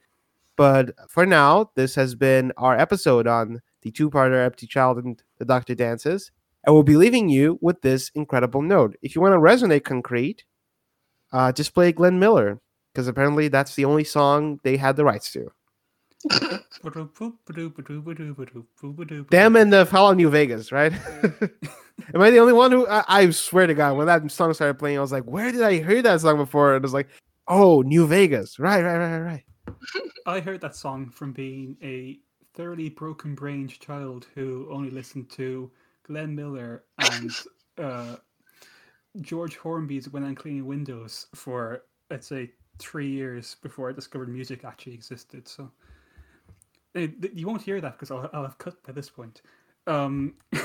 But 0.54 0.94
for 1.08 1.26
now, 1.26 1.72
this 1.74 1.96
has 1.96 2.14
been 2.14 2.52
our 2.56 2.78
episode 2.78 3.26
on 3.26 3.60
the 3.80 3.90
two-parter 3.90 4.46
Empty 4.46 4.68
Child 4.68 4.98
and 4.98 5.20
the 5.38 5.44
Doctor 5.44 5.74
Dances. 5.74 6.30
And 6.62 6.72
we'll 6.72 6.84
be 6.84 6.94
leaving 6.94 7.28
you 7.28 7.58
with 7.60 7.82
this 7.82 8.12
incredible 8.14 8.62
note. 8.62 8.96
If 9.02 9.16
you 9.16 9.20
want 9.20 9.32
to 9.32 9.38
resonate 9.40 9.82
concrete, 9.82 10.44
uh, 11.32 11.50
just 11.50 11.74
play 11.74 11.90
Glenn 11.90 12.20
Miller, 12.20 12.60
because 12.94 13.08
apparently 13.08 13.48
that's 13.48 13.74
the 13.74 13.84
only 13.84 14.04
song 14.04 14.60
they 14.62 14.76
had 14.76 14.94
the 14.94 15.04
rights 15.04 15.32
to. 15.32 15.50
Them 19.30 19.56
and 19.56 19.72
the 19.72 19.86
Fall 19.86 20.14
New 20.14 20.30
Vegas, 20.30 20.72
right? 20.72 20.92
Am 22.14 22.20
I 22.20 22.30
the 22.30 22.38
only 22.38 22.52
one 22.52 22.70
who? 22.72 22.86
I, 22.86 23.04
I 23.08 23.30
swear 23.30 23.66
to 23.66 23.74
God, 23.74 23.96
when 23.96 24.06
that 24.06 24.30
song 24.30 24.52
started 24.54 24.78
playing, 24.78 24.98
I 24.98 25.00
was 25.00 25.12
like, 25.12 25.24
"Where 25.24 25.50
did 25.50 25.62
I 25.62 25.82
hear 25.82 26.02
that 26.02 26.20
song 26.20 26.36
before?" 26.36 26.74
And 26.74 26.82
it 26.82 26.86
was 26.86 26.94
like, 26.94 27.08
"Oh, 27.48 27.82
New 27.82 28.06
Vegas, 28.06 28.58
right, 28.58 28.82
right, 28.82 28.98
right, 28.98 29.18
right." 29.18 29.44
I 30.26 30.40
heard 30.40 30.60
that 30.60 30.76
song 30.76 31.10
from 31.10 31.32
being 31.32 31.76
a 31.82 32.18
thoroughly 32.54 32.88
broken 32.88 33.34
brained 33.34 33.78
child 33.80 34.26
who 34.34 34.68
only 34.70 34.90
listened 34.90 35.30
to 35.30 35.70
Glenn 36.06 36.34
Miller 36.34 36.84
and 36.98 37.30
uh, 37.78 38.16
George 39.20 39.56
Formby's 39.56 40.10
When 40.10 40.24
I'm 40.24 40.34
Cleaning 40.34 40.66
Windows 40.66 41.26
for, 41.34 41.84
let's 42.10 42.26
say, 42.26 42.50
three 42.78 43.08
years 43.08 43.56
before 43.62 43.90
I 43.90 43.92
discovered 43.92 44.28
music 44.28 44.64
actually 44.64 44.94
existed. 44.94 45.48
So 45.48 45.70
you 46.94 47.46
won't 47.46 47.62
hear 47.62 47.80
that 47.80 47.92
because 47.92 48.10
I'll, 48.10 48.28
I'll 48.32 48.42
have 48.42 48.58
cut 48.58 48.82
by 48.82 48.92
this 48.92 49.08
point. 49.08 49.42
Um, 49.86 50.34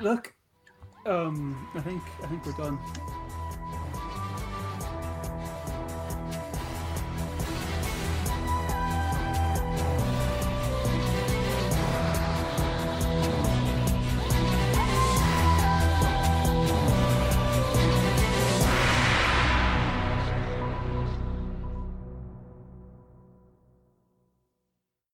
look, 0.00 0.32
um, 1.06 1.68
I 1.74 1.80
think 1.80 2.02
I 2.22 2.26
think 2.26 2.46
we're 2.46 2.52
done. 2.52 2.78